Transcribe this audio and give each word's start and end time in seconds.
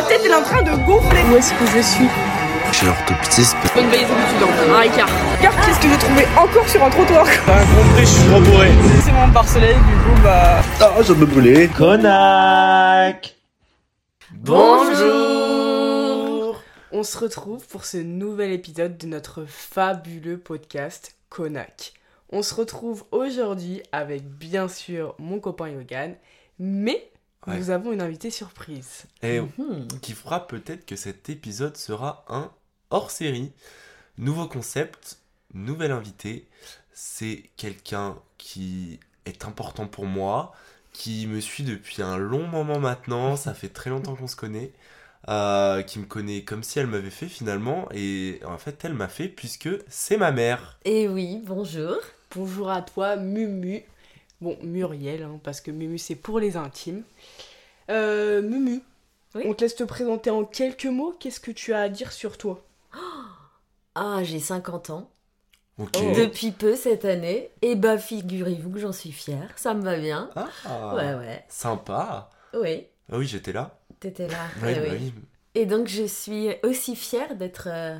Ma 0.00 0.06
tête 0.06 0.22
elle 0.24 0.30
est 0.30 0.34
en 0.34 0.42
train 0.42 0.62
de 0.62 0.70
gonfler. 0.86 1.20
Où 1.30 1.36
est-ce 1.36 1.52
que 1.52 1.66
je 1.76 1.82
suis 1.82 2.08
Chez 2.72 2.86
l'orthoptiste. 2.86 3.54
Bonne 3.74 3.90
veille 3.90 4.06
d'étudiant. 4.06 4.48
Un 4.74 4.80
écart. 4.80 5.10
Car 5.42 5.54
qu'est-ce 5.60 5.78
que 5.78 5.88
j'ai 5.90 5.98
trouvé 5.98 6.24
encore 6.38 6.66
sur 6.66 6.82
un 6.82 6.88
trottoir? 6.88 7.26
T'as 7.44 7.66
compris, 7.66 8.00
je 8.00 8.06
suis 8.06 8.26
trop 8.30 8.40
bourré. 8.40 8.70
C'est 9.04 9.12
mon 9.12 9.30
pare-soleil, 9.30 9.74
du 9.74 9.82
coup 9.82 10.18
bah. 10.24 10.62
Ah, 10.80 11.02
je 11.06 11.12
me 11.12 11.26
brûler. 11.26 11.68
Conac 11.68 13.36
Bonjour 14.36 15.02
On 16.92 17.02
se 17.02 17.18
retrouve 17.18 17.66
pour 17.66 17.84
ce 17.84 17.98
nouvel 17.98 18.52
épisode 18.52 18.96
de 18.96 19.06
notre 19.06 19.44
fabuleux 19.44 20.38
podcast 20.38 21.14
Konak. 21.28 21.92
On 22.32 22.40
se 22.40 22.54
retrouve 22.54 23.04
aujourd'hui 23.10 23.82
avec 23.92 24.24
bien 24.26 24.66
sûr 24.66 25.14
mon 25.18 25.40
copain 25.40 25.68
Yogan, 25.68 26.14
mais 26.58 27.10
Ouais. 27.46 27.58
nous 27.58 27.70
avons 27.70 27.92
une 27.92 28.02
invitée 28.02 28.30
surprise. 28.30 29.04
Et 29.22 29.40
qui 30.02 30.12
fera 30.12 30.46
peut-être 30.46 30.84
que 30.86 30.96
cet 30.96 31.28
épisode 31.30 31.76
sera 31.76 32.24
un 32.28 32.50
hors-série. 32.90 33.52
Nouveau 34.18 34.46
concept, 34.46 35.18
nouvel 35.54 35.90
invité. 35.92 36.48
C'est 36.92 37.44
quelqu'un 37.56 38.16
qui 38.38 39.00
est 39.24 39.44
important 39.44 39.86
pour 39.86 40.04
moi, 40.06 40.52
qui 40.92 41.26
me 41.26 41.40
suit 41.40 41.64
depuis 41.64 42.02
un 42.02 42.18
long 42.18 42.46
moment 42.46 42.78
maintenant. 42.78 43.36
Ça 43.36 43.54
fait 43.54 43.68
très 43.70 43.90
longtemps 43.90 44.16
qu'on 44.16 44.26
se 44.26 44.36
connaît. 44.36 44.72
euh, 45.28 45.82
qui 45.82 45.98
me 45.98 46.06
connaît 46.06 46.44
comme 46.44 46.62
si 46.62 46.78
elle 46.78 46.86
m'avait 46.86 47.10
fait 47.10 47.28
finalement. 47.28 47.88
Et 47.92 48.40
en 48.46 48.58
fait, 48.58 48.84
elle 48.84 48.94
m'a 48.94 49.08
fait 49.08 49.28
puisque 49.28 49.68
c'est 49.88 50.16
ma 50.16 50.32
mère. 50.32 50.78
Et 50.84 51.08
oui, 51.08 51.40
bonjour. 51.44 51.96
Bonjour 52.34 52.70
à 52.70 52.82
toi 52.82 53.16
Mumu. 53.16 53.82
Bon, 54.40 54.56
Muriel, 54.62 55.22
hein, 55.22 55.38
parce 55.42 55.60
que 55.60 55.70
Mumu 55.70 55.98
c'est 55.98 56.14
pour 56.14 56.40
les 56.40 56.56
intimes. 56.56 57.02
Euh, 57.90 58.40
Mumu, 58.42 58.80
Oui 59.34 59.42
on 59.46 59.54
te 59.54 59.62
laisse 59.64 59.74
te 59.76 59.84
présenter 59.84 60.30
en 60.30 60.44
quelques 60.44 60.86
mots. 60.86 61.14
Qu'est-ce 61.20 61.40
que 61.40 61.50
tu 61.50 61.72
as 61.74 61.82
à 61.82 61.88
dire 61.88 62.12
sur 62.12 62.38
toi? 62.38 62.62
Ah, 63.94 64.20
j'ai 64.22 64.38
50 64.40 64.90
ans. 64.90 65.10
Ok. 65.78 65.90
Oh. 65.98 66.12
Depuis 66.16 66.52
peu 66.52 66.76
cette 66.76 67.04
année. 67.04 67.50
Et 67.62 67.74
bah, 67.74 67.98
figurez-vous 67.98 68.70
que 68.70 68.78
j'en 68.78 68.92
suis 68.92 69.12
fière. 69.12 69.50
Ça 69.56 69.74
me 69.74 69.82
va 69.82 69.98
bien. 69.98 70.30
Ah, 70.36 70.94
Ouais, 70.94 71.14
ouais. 71.14 71.44
Sympa. 71.48 72.30
Oui, 72.54 72.86
Ah 73.10 73.18
oui, 73.18 73.26
j'étais 73.26 73.52
là. 73.52 73.78
t'étais 73.98 74.28
là. 74.28 74.38
Ouais, 74.62 74.74
Eh 74.76 74.80
bah 74.80 74.86
oui. 74.92 75.12
oui. 75.16 75.22
Et 75.54 75.66
donc, 75.66 75.88
je 75.88 76.04
suis 76.04 76.48
aussi 76.62 76.94
fière 76.96 77.34
d'être 77.34 77.68
euh, 77.70 77.98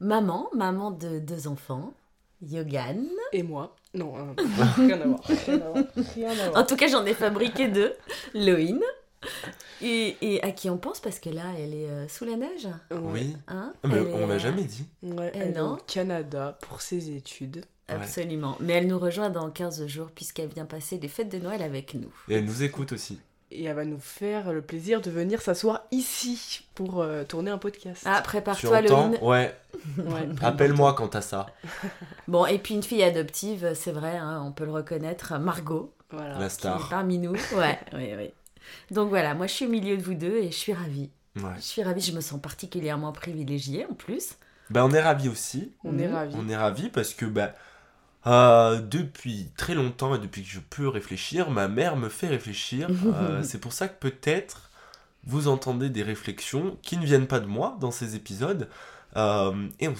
maman, 0.00 0.48
maman 0.54 0.90
de 0.90 1.18
deux 1.18 1.48
enfants. 1.48 1.94
Yogan. 2.42 3.06
Et 3.32 3.42
moi 3.42 3.74
Non, 3.94 4.14
euh, 4.16 4.42
rien 4.76 5.00
à 5.00 5.04
voir. 5.06 5.24
Rien 5.24 5.60
à 5.60 5.68
voir. 5.70 5.84
Rien 6.14 6.30
à 6.30 6.48
voir. 6.50 6.62
En 6.62 6.66
tout 6.66 6.76
cas, 6.76 6.86
j'en 6.88 7.04
ai 7.06 7.14
fabriqué 7.14 7.68
deux. 7.68 7.94
Loïne. 8.34 8.82
Et, 9.82 10.16
et 10.22 10.42
à 10.42 10.50
qui 10.52 10.70
on 10.70 10.78
pense 10.78 11.00
parce 11.00 11.18
que 11.18 11.28
là, 11.30 11.42
elle 11.58 11.74
est 11.74 11.88
euh, 11.88 12.08
sous 12.08 12.24
la 12.24 12.36
neige. 12.36 12.68
Oui. 12.90 13.36
Hein 13.48 13.72
Ah, 13.82 13.88
Mais 13.88 13.96
Elle 13.96 14.06
on 14.14 14.18
est, 14.24 14.26
l'a 14.28 14.34
euh, 14.34 14.38
jamais 14.38 14.62
dit. 14.64 14.86
Ouais, 15.02 15.30
elle 15.34 15.48
est 15.48 15.52
non. 15.52 15.72
au 15.72 15.76
Canada 15.76 16.56
pour 16.62 16.80
ses 16.80 17.10
études. 17.10 17.64
Absolument. 17.88 18.56
Mais 18.60 18.74
elle 18.74 18.86
nous 18.86 18.98
rejoint 18.98 19.30
dans 19.30 19.50
15 19.50 19.86
jours 19.86 20.10
puisqu'elle 20.14 20.48
vient 20.48 20.64
passer 20.64 20.98
les 20.98 21.08
fêtes 21.08 21.28
de 21.28 21.38
Noël 21.38 21.60
avec 21.60 21.94
nous. 21.94 22.12
Et 22.28 22.34
elle 22.34 22.44
nous 22.44 22.62
écoute 22.62 22.92
aussi. 22.92 23.18
Et 23.52 23.64
elle 23.64 23.74
va 23.74 23.84
nous 23.84 23.98
faire 23.98 24.52
le 24.52 24.62
plaisir 24.62 25.00
de 25.00 25.10
venir 25.10 25.42
s'asseoir 25.42 25.82
ici 25.90 26.62
pour 26.76 27.02
euh, 27.02 27.24
tourner 27.24 27.50
un 27.50 27.58
podcast. 27.58 28.02
Ah, 28.06 28.20
prépare-toi, 28.22 28.80
Loïne. 28.82 29.18
Ouais. 29.22 29.54
Ouais. 29.98 30.28
Appelle-moi 30.42 30.92
quand 30.94 31.08
t'as 31.08 31.20
ça. 31.20 31.46
Bon, 32.28 32.44
et 32.46 32.58
puis 32.58 32.74
une 32.74 32.82
fille 32.82 33.02
adoptive, 33.02 33.72
c'est 33.74 33.92
vrai, 33.92 34.16
hein, 34.16 34.42
on 34.46 34.52
peut 34.52 34.64
le 34.64 34.72
reconnaître, 34.72 35.38
Margot, 35.38 35.92
Voilà. 36.10 36.34
La 36.34 36.38
qui 36.38 36.44
est 36.44 36.48
star. 36.50 36.88
parmi 36.88 37.18
nous. 37.18 37.32
Ouais, 37.56 37.78
oui, 37.94 38.10
oui. 38.16 38.30
Donc 38.90 39.08
voilà, 39.08 39.34
moi 39.34 39.46
je 39.46 39.52
suis 39.54 39.66
au 39.66 39.70
milieu 39.70 39.96
de 39.96 40.02
vous 40.02 40.14
deux 40.14 40.36
et 40.36 40.50
je 40.50 40.56
suis 40.56 40.72
ravie. 40.74 41.10
Ouais. 41.36 41.42
Je 41.56 41.62
suis 41.62 41.82
ravie, 41.82 42.00
je 42.02 42.12
me 42.12 42.20
sens 42.20 42.40
particulièrement 42.40 43.10
privilégiée 43.12 43.86
en 43.90 43.94
plus. 43.94 44.34
Bah, 44.68 44.84
on 44.84 44.92
est 44.92 45.00
ravis 45.00 45.28
aussi. 45.28 45.72
On 45.82 45.98
est 45.98 46.06
Mhm. 46.06 46.14
ravis. 46.14 46.34
On 46.38 46.48
est 46.48 46.56
ravis 46.56 46.88
parce 46.90 47.14
que 47.14 47.24
bah, 47.24 47.54
euh, 48.26 48.80
depuis 48.80 49.48
très 49.56 49.74
longtemps 49.74 50.14
et 50.14 50.18
depuis 50.18 50.42
que 50.42 50.48
je 50.48 50.60
peux 50.60 50.88
réfléchir, 50.88 51.50
ma 51.50 51.68
mère 51.68 51.96
me 51.96 52.08
fait 52.08 52.28
réfléchir. 52.28 52.88
Euh, 53.10 53.42
c'est 53.42 53.58
pour 53.58 53.72
ça 53.72 53.88
que 53.88 53.98
peut-être 53.98 54.70
vous 55.24 55.48
entendez 55.48 55.90
des 55.90 56.02
réflexions 56.02 56.78
qui 56.82 56.96
ne 56.96 57.04
viennent 57.04 57.26
pas 57.26 57.40
de 57.40 57.46
moi 57.46 57.76
dans 57.80 57.90
ces 57.90 58.14
épisodes. 58.14 58.68
Euh, 59.16 59.68
et 59.80 59.88
on, 59.88 59.94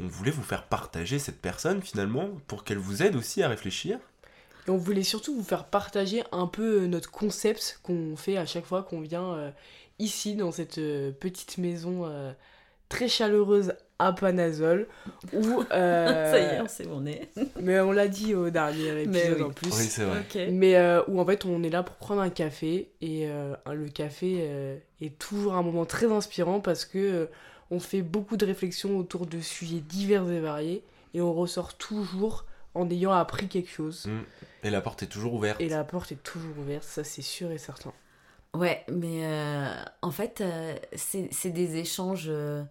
on 0.00 0.06
voulait 0.06 0.30
vous 0.30 0.42
faire 0.42 0.64
partager 0.64 1.18
cette 1.18 1.40
personne 1.40 1.82
finalement 1.82 2.28
pour 2.46 2.62
qu'elle 2.62 2.78
vous 2.78 3.02
aide 3.02 3.16
aussi 3.16 3.42
à 3.42 3.48
réfléchir. 3.48 3.98
Et 4.66 4.70
on 4.70 4.76
voulait 4.76 5.02
surtout 5.02 5.34
vous 5.34 5.42
faire 5.42 5.64
partager 5.64 6.22
un 6.32 6.46
peu 6.46 6.86
notre 6.86 7.10
concept 7.10 7.80
qu'on 7.82 8.16
fait 8.16 8.36
à 8.36 8.46
chaque 8.46 8.66
fois 8.66 8.82
qu'on 8.82 9.00
vient 9.00 9.52
ici 9.98 10.36
dans 10.36 10.52
cette 10.52 10.76
petite 10.76 11.58
maison 11.58 12.10
très 12.88 13.08
chaleureuse 13.08 13.74
à 13.98 14.12
Panazol 14.12 14.86
où 15.32 15.62
euh, 15.72 16.30
Ça 16.32 16.38
y 16.38 16.42
est, 16.56 16.60
on 16.60 16.68
sait 16.68 16.86
où 16.86 16.92
on 16.92 17.06
est. 17.06 17.28
mais 17.60 17.80
on 17.80 17.92
l'a 17.92 18.08
dit 18.08 18.34
au 18.34 18.50
dernier 18.50 19.02
épisode 19.02 19.36
oui. 19.38 19.42
en 19.42 19.50
plus 19.50 19.68
Oui, 19.68 19.84
c'est 19.84 20.04
vrai. 20.04 20.24
Mais 20.50 20.76
euh, 20.76 21.02
où 21.08 21.20
en 21.20 21.24
fait 21.24 21.44
on 21.44 21.62
est 21.62 21.70
là 21.70 21.82
pour 21.82 21.96
prendre 21.96 22.20
un 22.20 22.30
café 22.30 22.90
et 23.00 23.28
euh, 23.28 23.54
le 23.72 23.88
café 23.88 24.38
euh, 24.40 24.76
est 25.00 25.18
toujours 25.18 25.54
un 25.54 25.62
moment 25.62 25.86
très 25.86 26.10
inspirant 26.12 26.60
parce 26.60 26.84
que 26.84 26.98
euh, 26.98 27.26
on 27.70 27.80
fait 27.80 28.02
beaucoup 28.02 28.36
de 28.36 28.46
réflexions 28.46 28.96
autour 28.98 29.26
de 29.26 29.40
sujets 29.40 29.80
divers 29.80 30.30
et 30.30 30.40
variés 30.40 30.84
et 31.14 31.20
on 31.20 31.32
ressort 31.32 31.74
toujours 31.74 32.44
en 32.74 32.88
ayant 32.90 33.12
appris 33.12 33.48
quelque 33.48 33.70
chose 33.70 34.06
Mm. 34.06 34.20
Et 34.64 34.70
la 34.70 34.80
porte 34.80 35.02
est 35.04 35.06
toujours 35.06 35.34
ouverte. 35.34 35.60
et 35.60 35.68
la 35.68 35.84
porte 35.84 36.12
est 36.12 36.22
toujours 36.22 36.58
ouverte 36.58 36.84
ça 36.84 37.02
c'est 37.04 37.22
sûr 37.22 37.50
et 37.50 37.58
certain 37.58 37.92
Ouais, 38.54 38.84
mais 38.90 39.20
euh, 39.26 39.74
en 40.00 40.10
fait, 40.10 40.40
euh, 40.40 40.74
c'est 40.94 41.28
c'est 41.30 41.50
des 41.50 41.76
échanges 41.76 42.26
euh, 42.28 42.62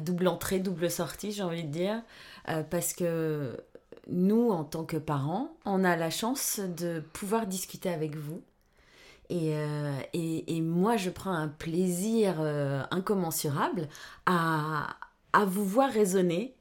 double 0.00 0.28
entrée, 0.28 0.58
double 0.60 0.90
sortie, 0.90 1.32
j'ai 1.32 1.42
envie 1.42 1.64
de 1.64 1.70
dire, 1.70 2.02
euh, 2.48 2.62
parce 2.62 2.92
que 2.92 3.56
nous, 4.08 4.50
en 4.50 4.64
tant 4.64 4.84
que 4.84 4.96
parents, 4.96 5.56
on 5.64 5.84
a 5.84 5.96
la 5.96 6.10
chance 6.10 6.60
de 6.60 7.00
pouvoir 7.12 7.46
discuter 7.46 7.88
avec 7.88 8.16
vous. 8.16 8.42
Et, 9.30 9.56
euh, 9.56 9.98
et 10.12 10.60
moi, 10.60 10.96
je 10.96 11.08
prends 11.08 11.32
un 11.32 11.48
plaisir 11.48 12.36
euh, 12.40 12.82
incommensurable 12.90 13.88
à, 14.26 14.96
à 15.32 15.44
vous 15.46 15.64
voir 15.64 15.90
raisonner, 15.90 16.54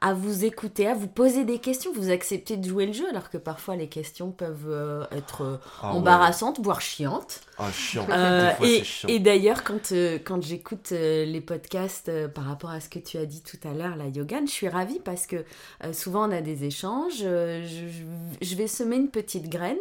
à 0.00 0.14
vous 0.14 0.44
écouter, 0.44 0.86
à 0.86 0.94
vous 0.94 1.08
poser 1.08 1.44
des 1.44 1.58
questions. 1.58 1.92
Vous 1.94 2.10
acceptez 2.10 2.56
de 2.56 2.68
jouer 2.68 2.86
le 2.86 2.92
jeu, 2.92 3.08
alors 3.10 3.30
que 3.30 3.38
parfois 3.38 3.76
les 3.76 3.88
questions 3.88 4.30
peuvent 4.30 4.66
euh, 4.68 5.04
être 5.10 5.42
euh, 5.42 5.56
Ah 5.82 5.90
ouais. 5.92 5.98
embarrassantes, 5.98 6.60
voire 6.60 6.80
chiantes. 6.80 7.40
Ah, 7.58 7.70
chiant. 7.72 8.06
Euh, 8.10 8.48
Des 8.50 8.54
fois, 8.56 8.66
et 8.68 8.78
c'est 8.78 8.84
chiant. 8.84 9.08
et 9.08 9.18
d'ailleurs, 9.18 9.64
quand, 9.64 9.92
euh, 9.92 10.18
quand 10.24 10.42
j'écoute 10.42 10.90
euh, 10.92 11.24
les 11.24 11.40
podcasts 11.40 12.08
euh, 12.08 12.28
par 12.28 12.44
rapport 12.44 12.70
à 12.70 12.80
ce 12.80 12.88
que 12.88 12.98
tu 13.00 13.16
as 13.18 13.26
dit 13.26 13.42
tout 13.42 13.58
à 13.68 13.74
l'heure, 13.74 13.96
la 13.96 14.06
Yogan, 14.06 14.46
je 14.46 14.52
suis 14.52 14.68
ravie 14.68 15.00
parce 15.04 15.26
que 15.26 15.44
euh, 15.84 15.92
souvent 15.92 16.28
on 16.28 16.32
a 16.32 16.40
des 16.40 16.64
échanges. 16.64 17.22
euh, 17.22 17.62
je, 17.66 17.88
je- 17.88 18.46
je 18.46 18.54
vais 18.54 18.66
semer 18.68 18.96
une 18.96 19.08
petite 19.10 19.48
graine. 19.48 19.76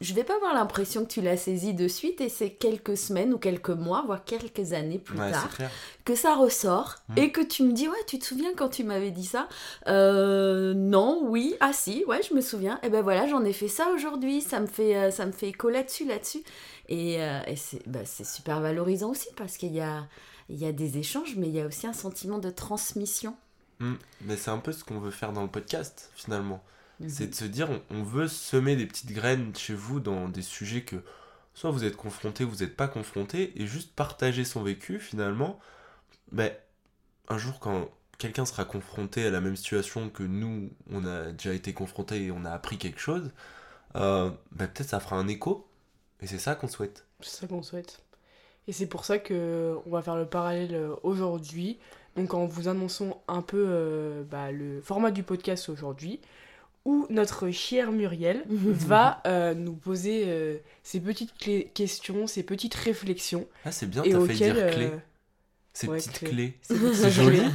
Je 0.00 0.14
vais 0.14 0.24
pas 0.24 0.36
avoir 0.36 0.54
l'impression 0.54 1.04
que 1.04 1.10
tu 1.10 1.20
l'as 1.20 1.36
saisie 1.36 1.74
de 1.74 1.88
suite 1.88 2.20
et 2.20 2.28
c'est 2.28 2.50
quelques 2.50 2.96
semaines 2.96 3.32
ou 3.34 3.38
quelques 3.38 3.70
mois, 3.70 4.02
voire 4.06 4.24
quelques 4.24 4.72
années 4.72 4.98
plus 4.98 5.18
Ouais, 5.18 5.30
tard 5.32 5.48
que 6.04 6.14
ça 6.14 6.34
ressort 6.34 6.96
Mm. 7.08 7.18
et 7.18 7.32
que 7.32 7.40
tu 7.40 7.62
me 7.62 7.72
dis 7.72 7.88
ouais 7.88 8.04
tu 8.06 8.18
te 8.18 8.24
souviens 8.24 8.52
quand 8.56 8.68
tu 8.68 8.84
m'avais 8.84 9.10
dit 9.10 9.24
ça? 9.26 9.48
Euh, 9.86 10.74
non 10.74 11.20
oui 11.24 11.54
ah 11.60 11.72
si 11.72 12.04
ouais 12.06 12.20
je 12.28 12.34
me 12.34 12.40
souviens 12.40 12.78
et 12.82 12.88
ben 12.90 13.02
voilà 13.02 13.26
j'en 13.26 13.44
ai 13.44 13.52
fait 13.52 13.68
ça 13.68 13.88
aujourd'hui 13.94 14.40
ça 14.40 14.60
me 14.60 14.66
fait 14.66 14.96
euh, 14.96 15.10
ça 15.10 15.26
me 15.26 15.32
fait 15.32 15.48
écho 15.48 15.68
là-dessus 15.68 16.04
là-dessus 16.06 16.42
et, 16.88 17.22
euh, 17.22 17.40
et 17.46 17.56
c'est 17.56 17.86
bah, 17.88 18.00
c'est 18.04 18.24
super 18.26 18.60
valorisant 18.60 19.10
aussi 19.10 19.28
parce 19.36 19.56
qu'il 19.56 19.74
y 19.74 19.80
a 19.80 20.06
il 20.50 20.56
y 20.56 20.66
a 20.66 20.72
des 20.72 20.98
échanges 20.98 21.34
mais 21.36 21.48
il 21.48 21.54
y 21.54 21.60
a 21.60 21.66
aussi 21.66 21.86
un 21.86 21.92
sentiment 21.92 22.38
de 22.38 22.50
transmission 22.50 23.34
Mm. 23.80 23.94
Mais 24.22 24.36
c'est 24.36 24.50
un 24.50 24.58
peu 24.58 24.72
ce 24.72 24.82
qu'on 24.82 24.98
veut 24.98 25.12
faire 25.12 25.32
dans 25.32 25.42
le 25.42 25.48
podcast 25.48 26.10
finalement. 26.16 26.60
Mhm. 27.00 27.08
C'est 27.08 27.26
de 27.28 27.34
se 27.34 27.44
dire, 27.44 27.70
on, 27.70 27.82
on 27.90 28.02
veut 28.02 28.28
semer 28.28 28.76
des 28.76 28.86
petites 28.86 29.12
graines 29.12 29.54
chez 29.54 29.74
vous 29.74 30.00
dans 30.00 30.28
des 30.28 30.42
sujets 30.42 30.82
que 30.82 30.96
soit 31.54 31.70
vous 31.70 31.84
êtes 31.84 31.96
confronté, 31.96 32.44
vous 32.44 32.56
n'êtes 32.56 32.76
pas 32.76 32.88
confronté, 32.88 33.52
et 33.60 33.66
juste 33.66 33.92
partager 33.94 34.44
son 34.44 34.62
vécu 34.62 35.00
finalement. 35.00 35.58
Ben, 36.32 36.52
un 37.28 37.38
jour, 37.38 37.58
quand 37.58 37.88
quelqu'un 38.18 38.44
sera 38.44 38.64
confronté 38.64 39.26
à 39.26 39.30
la 39.30 39.40
même 39.40 39.56
situation 39.56 40.08
que 40.10 40.22
nous, 40.22 40.70
on 40.90 41.04
a 41.04 41.32
déjà 41.32 41.54
été 41.54 41.72
confronté 41.72 42.26
et 42.26 42.30
on 42.30 42.44
a 42.44 42.50
appris 42.50 42.78
quelque 42.78 43.00
chose, 43.00 43.30
euh, 43.96 44.30
ben, 44.52 44.68
peut-être 44.68 44.90
ça 44.90 45.00
fera 45.00 45.16
un 45.16 45.28
écho, 45.28 45.68
et 46.20 46.26
c'est 46.26 46.38
ça 46.38 46.54
qu'on 46.54 46.68
souhaite. 46.68 47.06
C'est 47.20 47.40
ça 47.40 47.46
qu'on 47.46 47.62
souhaite. 47.62 48.02
Et 48.68 48.72
c'est 48.72 48.86
pour 48.86 49.04
ça 49.04 49.18
que 49.18 49.76
on 49.86 49.90
va 49.90 50.02
faire 50.02 50.16
le 50.16 50.26
parallèle 50.26 50.74
euh, 50.74 50.94
aujourd'hui. 51.02 51.78
Donc 52.16 52.34
en 52.34 52.46
vous 52.46 52.68
annonçant 52.68 53.22
un 53.28 53.42
peu 53.42 53.64
euh, 53.68 54.24
bah, 54.24 54.52
le 54.52 54.80
format 54.80 55.10
du 55.10 55.22
podcast 55.22 55.68
aujourd'hui, 55.68 56.20
où 56.84 57.06
notre 57.10 57.50
chère 57.50 57.92
Muriel 57.92 58.44
va 58.48 59.20
euh, 59.26 59.54
nous 59.54 59.74
poser 59.74 60.24
euh, 60.26 60.58
ces 60.82 61.00
petites 61.00 61.34
clés- 61.38 61.70
questions, 61.74 62.26
ces 62.26 62.42
petites 62.42 62.74
réflexions. 62.74 63.46
Ah, 63.64 63.72
c'est 63.72 63.86
bien, 63.88 64.02
et 64.04 64.10
t'as 64.10 64.16
fait 64.18 64.22
auxquelles, 64.34 64.54
dire 64.54 64.64
euh, 64.64 64.72
clé. 64.72 64.90
Ces 65.74 65.88
ouais, 65.88 65.98
petites 65.98 66.18
clé. 66.18 66.28
clés. 66.30 66.58
petites 66.68 66.94
C'est 66.94 67.10
joli. 67.10 67.38
clés, 67.38 67.50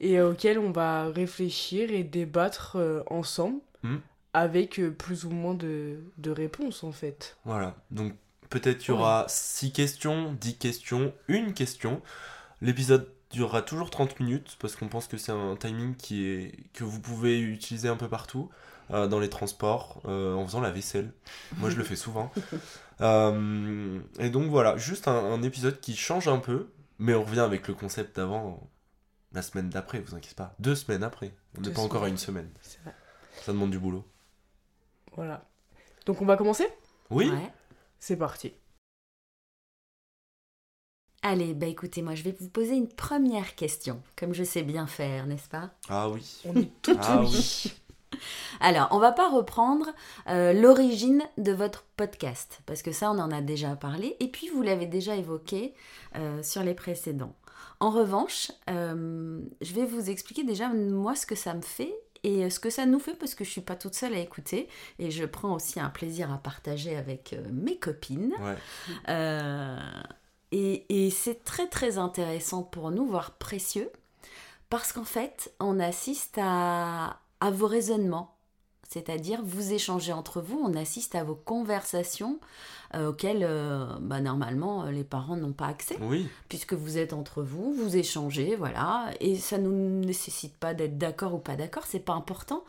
et 0.00 0.20
auxquelles 0.20 0.58
on 0.58 0.70
va 0.72 1.06
réfléchir 1.10 1.90
et 1.92 2.04
débattre 2.04 2.76
euh, 2.76 3.02
ensemble 3.08 3.60
Hmm. 3.82 3.96
avec 4.34 4.78
euh, 4.78 4.90
plus 4.90 5.24
ou 5.24 5.30
moins 5.30 5.54
de, 5.54 6.00
de 6.18 6.30
réponses 6.30 6.84
en 6.84 6.92
fait. 6.92 7.36
Voilà, 7.46 7.76
donc 7.90 8.12
Peut-être 8.50 8.84
il 8.84 8.88
y 8.88 8.90
aura 8.90 9.24
6 9.28 9.72
questions, 9.72 10.34
10 10.40 10.56
questions, 10.58 11.14
une 11.28 11.54
question. 11.54 12.02
L'épisode 12.60 13.08
durera 13.30 13.62
toujours 13.62 13.90
30 13.90 14.18
minutes 14.20 14.56
parce 14.60 14.76
qu'on 14.76 14.88
pense 14.88 15.06
que 15.06 15.16
c'est 15.16 15.32
un 15.32 15.56
timing 15.56 15.94
qui 15.96 16.26
est 16.26 16.52
que 16.72 16.84
vous 16.84 17.00
pouvez 17.00 17.38
utiliser 17.40 17.88
un 17.88 17.96
peu 17.96 18.08
partout. 18.08 18.50
euh, 18.92 19.06
dans 19.06 19.20
les 19.20 19.30
transports, 19.30 20.00
euh, 20.06 20.34
en 20.34 20.44
faisant 20.44 20.60
la 20.60 20.72
vaisselle. 20.72 21.12
Moi, 21.58 21.70
je 21.70 21.76
le 21.76 21.84
fais 21.84 21.96
souvent. 21.96 22.32
Euh, 23.02 23.98
et 24.18 24.28
donc 24.28 24.50
voilà, 24.50 24.76
juste 24.76 25.08
un, 25.08 25.14
un 25.14 25.42
épisode 25.42 25.80
qui 25.80 25.96
change 25.96 26.28
un 26.28 26.36
peu, 26.38 26.68
mais 26.98 27.14
on 27.14 27.24
revient 27.24 27.40
avec 27.40 27.66
le 27.66 27.72
concept 27.72 28.16
d'avant 28.16 28.68
la 29.32 29.40
semaine 29.40 29.70
d'après, 29.70 30.00
vous 30.00 30.14
inquiétez 30.14 30.34
pas. 30.34 30.54
Deux 30.58 30.74
semaines 30.74 31.02
après. 31.02 31.32
On 31.56 31.62
n'est 31.62 31.70
pas 31.72 31.80
encore 31.80 32.04
à 32.04 32.08
une 32.10 32.18
semaine. 32.18 32.50
C'est 32.60 32.78
vrai. 32.82 32.94
Ça 33.40 33.52
demande 33.52 33.70
du 33.70 33.78
boulot. 33.78 34.04
Voilà. 35.16 35.48
Donc 36.04 36.20
on 36.20 36.26
va 36.26 36.36
commencer? 36.36 36.68
Oui 37.08 37.30
Ouais. 37.30 37.52
C'est 38.00 38.16
parti. 38.16 38.52
Allez, 41.22 41.52
bah 41.52 41.66
écoutez, 41.66 42.00
moi 42.00 42.14
je 42.14 42.22
vais 42.22 42.34
vous 42.38 42.48
poser 42.48 42.74
une 42.74 42.88
première 42.88 43.54
question, 43.54 44.00
comme 44.16 44.32
je 44.32 44.42
sais 44.42 44.62
bien 44.62 44.86
faire, 44.86 45.26
n'est-ce 45.26 45.48
pas? 45.48 45.70
Ah 45.88 46.08
oui. 46.08 46.40
On 46.46 46.56
est 46.56 46.70
tout 46.80 46.96
Ah 46.98 47.20
oui. 47.20 47.72
Alors, 48.60 48.88
on 48.90 48.98
va 48.98 49.12
pas 49.12 49.28
reprendre 49.30 49.86
euh, 50.28 50.52
l'origine 50.52 51.22
de 51.38 51.52
votre 51.52 51.84
podcast, 51.96 52.60
parce 52.66 52.82
que 52.82 52.92
ça, 52.92 53.10
on 53.10 53.18
en 53.18 53.30
a 53.30 53.40
déjà 53.42 53.76
parlé, 53.76 54.16
et 54.20 54.28
puis 54.28 54.48
vous 54.48 54.62
l'avez 54.62 54.86
déjà 54.86 55.14
évoqué 55.14 55.74
euh, 56.16 56.42
sur 56.42 56.62
les 56.62 56.74
précédents. 56.74 57.34
En 57.80 57.90
revanche, 57.90 58.50
euh, 58.68 59.40
je 59.60 59.74
vais 59.74 59.84
vous 59.84 60.10
expliquer 60.10 60.44
déjà 60.44 60.68
moi 60.68 61.14
ce 61.14 61.26
que 61.26 61.34
ça 61.34 61.54
me 61.54 61.62
fait 61.62 61.94
et 62.22 62.50
ce 62.50 62.60
que 62.60 62.68
ça 62.68 62.84
nous 62.84 62.98
fait, 62.98 63.14
parce 63.14 63.34
que 63.34 63.44
je 63.44 63.50
suis 63.50 63.62
pas 63.62 63.76
toute 63.76 63.94
seule 63.94 64.12
à 64.14 64.18
écouter, 64.18 64.68
et 64.98 65.10
je 65.10 65.24
prends 65.24 65.54
aussi 65.54 65.80
un 65.80 65.88
plaisir 65.88 66.32
à 66.32 66.38
partager 66.38 66.96
avec 66.96 67.32
euh, 67.32 67.42
mes 67.50 67.78
copines. 67.78 68.34
Ouais. 68.40 68.56
Et 70.52 71.06
et 71.06 71.10
c'est 71.10 71.44
très 71.44 71.68
très 71.68 71.98
intéressant 71.98 72.62
pour 72.62 72.90
nous, 72.90 73.06
voire 73.06 73.32
précieux, 73.32 73.90
parce 74.68 74.92
qu'en 74.92 75.04
fait, 75.04 75.52
on 75.60 75.78
assiste 75.80 76.38
à, 76.40 77.18
à 77.40 77.50
vos 77.50 77.66
raisonnements. 77.66 78.34
C'est-à-dire, 78.88 79.40
vous 79.44 79.72
échangez 79.72 80.12
entre 80.12 80.40
vous, 80.40 80.60
on 80.60 80.74
assiste 80.74 81.14
à 81.14 81.22
vos 81.22 81.36
conversations 81.36 82.40
euh, 82.96 83.10
auxquelles, 83.10 83.44
euh, 83.44 83.86
bah, 84.00 84.20
normalement, 84.20 84.82
euh, 84.82 84.90
les 84.90 85.04
parents 85.04 85.36
n'ont 85.36 85.52
pas 85.52 85.68
accès, 85.68 85.96
Oui. 86.00 86.28
puisque 86.48 86.72
vous 86.72 86.98
êtes 86.98 87.12
entre 87.12 87.40
vous, 87.40 87.72
vous 87.72 87.96
échangez, 87.96 88.56
voilà, 88.56 89.12
et 89.20 89.36
ça 89.36 89.58
ne 89.58 89.68
nous 89.68 90.04
nécessite 90.04 90.56
pas 90.56 90.74
d'être 90.74 90.98
d'accord 90.98 91.34
ou 91.34 91.38
pas 91.38 91.54
d'accord, 91.54 91.84
c'est 91.86 92.00
pas 92.00 92.14
important, 92.14 92.64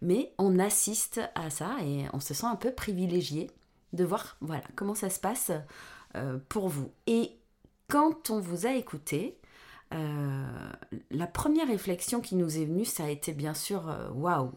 mais 0.00 0.32
on 0.38 0.58
assiste 0.58 1.20
à 1.34 1.50
ça 1.50 1.72
et 1.82 2.06
on 2.14 2.20
se 2.20 2.32
sent 2.32 2.46
un 2.46 2.56
peu 2.56 2.72
privilégié 2.72 3.50
de 3.92 4.02
voir, 4.04 4.38
voilà, 4.40 4.64
comment 4.76 4.94
ça 4.94 5.10
se 5.10 5.20
passe 5.20 5.52
euh, 6.14 6.38
pour 6.48 6.68
vous. 6.68 6.92
Et 7.06 7.36
quand 7.88 8.30
on 8.30 8.40
vous 8.40 8.66
a 8.66 8.72
écouté, 8.74 9.38
euh, 9.94 10.72
la 11.10 11.26
première 11.26 11.68
réflexion 11.68 12.20
qui 12.20 12.34
nous 12.34 12.58
est 12.58 12.64
venue, 12.64 12.84
ça 12.84 13.04
a 13.04 13.08
été 13.08 13.32
bien 13.32 13.54
sûr 13.54 13.88
euh, 13.88 14.10
waouh, 14.10 14.52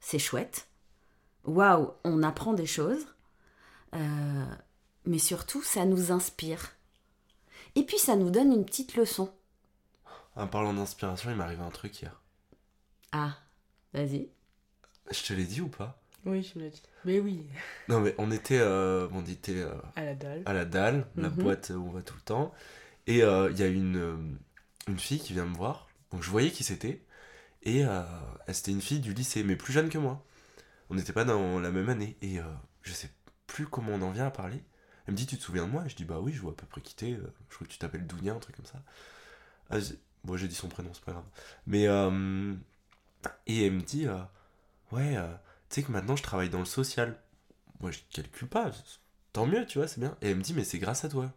c'est 0.00 0.18
chouette, 0.18 0.68
waouh, 1.44 1.92
on 2.04 2.22
apprend 2.22 2.52
des 2.52 2.66
choses, 2.66 3.06
euh, 3.94 4.46
mais 5.06 5.18
surtout 5.18 5.62
ça 5.62 5.84
nous 5.84 6.12
inspire. 6.12 6.72
Et 7.74 7.84
puis 7.84 7.98
ça 7.98 8.14
nous 8.14 8.30
donne 8.30 8.52
une 8.52 8.64
petite 8.64 8.94
leçon. 8.94 9.32
En 10.36 10.46
parlant 10.46 10.74
d'inspiration, 10.74 11.30
il 11.30 11.36
m'est 11.36 11.44
arrivé 11.44 11.62
un 11.62 11.70
truc 11.70 12.00
hier. 12.00 12.20
Ah, 13.12 13.36
vas-y. 13.92 14.28
Je 15.10 15.22
te 15.22 15.32
l'ai 15.32 15.44
dit 15.44 15.60
ou 15.60 15.68
pas? 15.68 16.00
Oui, 16.26 16.42
je 16.42 16.58
me 16.58 16.64
l'ai 16.64 16.70
dit. 16.70 16.82
Mais 17.04 17.20
oui, 17.20 17.46
Non 17.88 18.00
mais 18.00 18.14
on 18.18 18.30
était, 18.30 18.58
euh, 18.60 19.08
on 19.12 19.24
était 19.26 19.60
euh, 19.60 19.74
à 19.96 20.04
la 20.04 20.14
dalle. 20.14 20.42
à 20.46 20.52
la 20.52 20.64
dalle, 20.64 21.06
la 21.16 21.28
Mhm. 21.28 21.34
boîte 21.36 21.70
où 21.74 21.82
on 21.86 21.90
va 21.90 22.02
tout 22.02 22.14
le 22.14 22.22
temps. 22.22 22.54
Et 23.06 23.22
euh, 23.22 23.50
il 23.50 23.58
y 23.58 23.62
a 23.62 23.66
une, 23.66 23.96
euh, 23.96 24.16
une 24.88 24.98
fille 24.98 25.18
qui 25.20 25.32
vient 25.34 25.44
me 25.44 25.54
voir. 25.54 25.88
Donc 26.10 26.22
je 26.22 26.30
voyais 26.30 26.50
qui 26.50 26.64
c'était. 26.64 27.02
Et 27.62 27.80
elle, 27.80 28.54
c'était 28.54 28.70
une 28.72 28.82
fille 28.82 29.00
du 29.00 29.12
lycée, 29.14 29.42
mais 29.42 29.56
plus 29.56 29.72
jeune 29.72 29.88
que 29.88 29.98
moi. 29.98 30.24
On 30.90 30.94
n'était 30.94 31.12
pas 31.14 31.24
dans 31.24 31.58
la 31.60 31.70
même 31.70 31.88
année. 31.88 32.16
Et 32.20 32.38
je 32.82 32.92
sais 32.92 33.10
plus 33.46 33.66
comment 33.66 33.92
on 33.92 34.02
en 34.02 34.10
vient 34.10 34.26
à 34.26 34.30
parler. 34.30 34.62
Elle 35.06 35.12
me 35.12 35.16
dit 35.18 35.26
Tu 35.26 35.38
te 35.38 35.42
souviens 35.42 35.66
de 35.66 35.70
moi? 35.72 35.84
Je 35.88 35.94
dis 35.96 36.04
Bah 36.04 36.20
oui, 36.20 36.32
je 36.32 36.42
vois 36.42 36.52
à 36.52 36.54
peu 36.54 36.66
près 36.66 36.82
qui 36.82 36.94
t'es. 36.94 37.12
Je 37.48 37.54
crois 37.54 37.66
que 37.66 37.72
tu 37.72 37.78
t'appelles 37.78 38.06
Dounia, 38.06 38.34
un 38.34 38.38
truc 38.38 38.56
comme 38.56 38.66
ça. 38.66 38.82
Ah, 39.70 39.78
bon, 40.24 40.36
j'ai 40.36 40.46
dit 40.46 40.54
son 40.54 40.68
prénom, 40.68 40.90
c'est 40.92 41.04
pas 41.04 41.12
grave. 41.12 41.24
Mais. 41.66 41.84
et 43.46 43.66
elle 43.66 43.72
me 43.72 43.80
dit 43.80 44.06
Ouais, 44.92 45.16
sais 45.74 45.82
que 45.82 45.92
maintenant 45.92 46.16
je 46.16 46.22
travaille 46.22 46.50
dans 46.50 46.58
le 46.60 46.64
social. 46.64 47.18
Moi 47.80 47.90
je 47.90 47.98
calcule 48.12 48.48
pas. 48.48 48.70
Tant 49.32 49.46
mieux, 49.46 49.66
tu 49.66 49.78
vois, 49.78 49.88
c'est 49.88 50.00
bien. 50.00 50.16
Et 50.22 50.30
elle 50.30 50.36
me 50.36 50.42
dit 50.42 50.54
Mais 50.54 50.64
c'est 50.64 50.78
grâce 50.78 51.04
à 51.04 51.08
toi. 51.08 51.32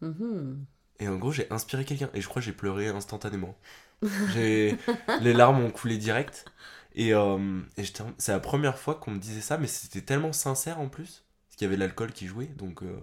Mhm. 0.00 0.64
Et 1.00 1.08
en 1.08 1.16
gros, 1.16 1.32
j'ai 1.32 1.50
inspiré 1.52 1.84
quelqu'un. 1.84 2.10
Et 2.14 2.20
je 2.20 2.28
crois 2.28 2.40
que 2.40 2.46
j'ai 2.46 2.52
pleuré 2.52 2.88
instantanément. 2.88 3.56
Les 4.34 4.76
larmes 5.22 5.62
ont 5.62 5.70
coulé 5.70 5.96
direct. 5.96 6.44
Et, 6.94 7.14
euh, 7.14 7.60
et 7.76 7.84
c'est 8.18 8.32
la 8.32 8.40
première 8.40 8.78
fois 8.78 8.96
qu'on 8.96 9.12
me 9.12 9.18
disait 9.18 9.40
ça, 9.40 9.58
mais 9.58 9.66
c'était 9.66 10.02
tellement 10.02 10.32
sincère 10.32 10.80
en 10.80 10.88
plus. 10.88 11.24
Parce 11.46 11.56
qu'il 11.56 11.66
y 11.66 11.68
avait 11.68 11.76
l'alcool 11.76 12.12
qui 12.12 12.26
jouait. 12.26 12.46
Donc, 12.46 12.82
euh, 12.82 13.00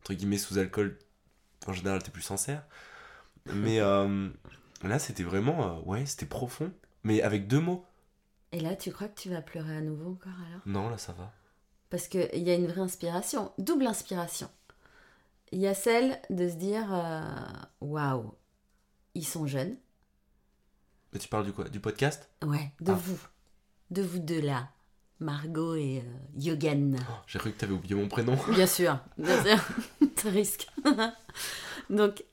entre 0.00 0.14
guillemets, 0.14 0.38
sous 0.38 0.58
alcool, 0.58 0.98
en 1.66 1.72
général, 1.72 2.02
t'es 2.02 2.10
plus 2.10 2.22
sincère. 2.22 2.62
Mais 3.52 3.80
euh, 3.80 4.28
là, 4.82 4.98
c'était 4.98 5.24
vraiment. 5.24 5.80
ouais, 5.86 6.06
c'était 6.06 6.26
profond. 6.26 6.72
Mais 7.02 7.22
avec 7.22 7.48
deux 7.48 7.60
mots. 7.60 7.84
Et 8.54 8.60
là, 8.60 8.76
tu 8.76 8.92
crois 8.92 9.08
que 9.08 9.20
tu 9.20 9.30
vas 9.30 9.42
pleurer 9.42 9.76
à 9.76 9.80
nouveau 9.80 10.12
encore 10.12 10.32
alors? 10.48 10.60
Non, 10.64 10.88
là, 10.88 10.96
ça 10.96 11.12
va. 11.12 11.32
Parce 11.90 12.06
qu'il 12.06 12.38
y 12.38 12.50
a 12.50 12.54
une 12.54 12.68
vraie 12.68 12.82
inspiration, 12.82 13.50
double 13.58 13.86
inspiration. 13.88 14.48
Il 15.50 15.58
y 15.58 15.66
a 15.66 15.74
celle 15.74 16.20
de 16.30 16.48
se 16.48 16.54
dire 16.54 16.86
euh, 16.92 17.20
waouh, 17.80 18.32
ils 19.16 19.26
sont 19.26 19.46
jeunes. 19.48 19.76
Mais 21.12 21.18
tu 21.18 21.26
parles 21.28 21.44
du 21.46 21.52
quoi? 21.52 21.68
Du 21.68 21.80
podcast? 21.80 22.28
Ouais, 22.44 22.70
de 22.80 22.92
Ah. 22.92 22.94
vous. 22.94 23.18
De 23.90 24.02
vous 24.02 24.20
deux 24.20 24.40
là. 24.40 24.68
Margot 25.18 25.74
et 25.74 25.98
euh, 25.98 26.40
Yogan. 26.40 26.96
Oh, 27.00 27.12
J'ai 27.26 27.40
cru 27.40 27.50
que 27.52 27.58
t'avais 27.58 27.72
oublié 27.74 27.96
mon 27.96 28.06
prénom. 28.08 28.36
Bien 28.52 28.66
sûr, 28.68 28.98
bien 29.18 29.42
sûr. 29.42 29.56
Ça 30.16 30.30
risque. 30.30 30.68
Donc, 31.90 32.24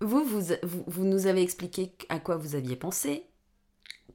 vous, 0.00 0.24
vous, 0.24 0.40
vous, 0.62 0.84
vous 0.86 1.04
nous 1.04 1.26
avez 1.26 1.42
expliqué 1.42 1.92
à 2.08 2.20
quoi 2.20 2.36
vous 2.36 2.54
aviez 2.54 2.76
pensé, 2.76 3.26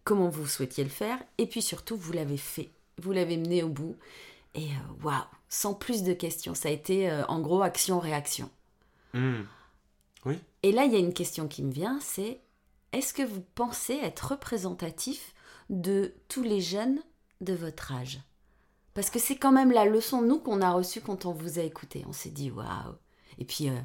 comment 0.03 0.29
vous 0.29 0.47
souhaitiez 0.47 0.83
le 0.83 0.89
faire, 0.89 1.19
et 1.37 1.47
puis 1.47 1.61
surtout, 1.61 1.95
vous 1.95 2.13
l'avez 2.13 2.37
fait. 2.37 2.69
Vous 3.01 3.11
l'avez 3.11 3.37
mené 3.37 3.63
au 3.63 3.69
bout. 3.69 3.95
Et 4.55 4.65
euh, 4.65 5.03
waouh, 5.03 5.23
sans 5.49 5.73
plus 5.73 6.03
de 6.03 6.13
questions. 6.13 6.53
Ça 6.53 6.69
a 6.69 6.71
été 6.71 7.09
euh, 7.09 7.25
en 7.25 7.39
gros 7.39 7.61
action-réaction. 7.61 8.49
Hmm. 9.13 9.43
Et 10.63 10.71
là, 10.71 10.85
il 10.85 10.93
y 10.93 10.95
a 10.95 10.99
une 10.99 11.13
question 11.13 11.47
qui 11.47 11.63
me 11.63 11.71
vient, 11.71 11.99
c'est 12.01 12.39
est-ce 12.93 13.13
que 13.13 13.23
vous 13.23 13.43
pensez 13.55 13.95
être 13.95 14.31
représentatif 14.31 15.33
de 15.69 16.13
tous 16.29 16.43
les 16.43 16.61
jeunes 16.61 16.99
de 17.41 17.53
votre 17.53 17.91
âge? 17.91 18.21
Parce 18.93 19.09
que 19.09 19.19
c'est 19.19 19.35
quand 19.35 19.51
même 19.51 19.71
la 19.71 19.85
leçon, 19.85 20.21
nous, 20.21 20.39
qu'on 20.39 20.61
a 20.61 20.71
reçue 20.71 21.01
quand 21.01 21.25
on 21.25 21.33
vous 21.33 21.59
a 21.59 21.63
écouté. 21.63 22.05
On 22.07 22.13
s'est 22.13 22.29
dit 22.29 22.51
waouh. 22.51 22.95
Et 23.39 23.45
puis, 23.45 23.69
euh, 23.69 23.79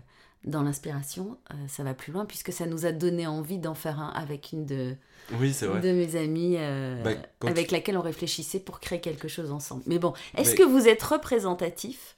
dans 0.45 0.62
l'inspiration, 0.62 1.37
euh, 1.50 1.54
ça 1.68 1.83
va 1.83 1.95
plus 1.95 2.12
loin, 2.12 2.25
puisque 2.25 2.52
ça 2.52 2.66
nous 2.66 2.87
a 2.87 2.92
donné 2.92 3.26
envie 3.26 3.59
d'en 3.59 3.75
faire 3.75 4.00
un 4.00 4.09
avec 4.11 4.52
une 4.52 4.64
de, 4.66 4.95
Oui, 5.38 5.52
c'est 5.52 5.66
vrai. 5.66 5.80
de 5.80 5.92
mes 5.92 6.16
amies 6.16 6.57
euh, 6.59 7.02
Bah, 7.02 7.11
avec 7.49 7.68
tu- 7.68 7.75
laquelle 7.75 7.99
on 7.99 8.02
réfléchissait 8.02 8.61
pour 8.61 8.80
créer 8.80 9.00
quelque 9.00 9.28
chose 9.28 9.50
ensemble. 9.50 9.83
Mais 9.87 9.99
bon, 9.99 10.12
est-ce 10.37 10.50
Mais- 10.52 10.57
que 10.57 10.62
vous 10.62 10.87
êtes 10.88 11.02
représentatif 11.02 12.16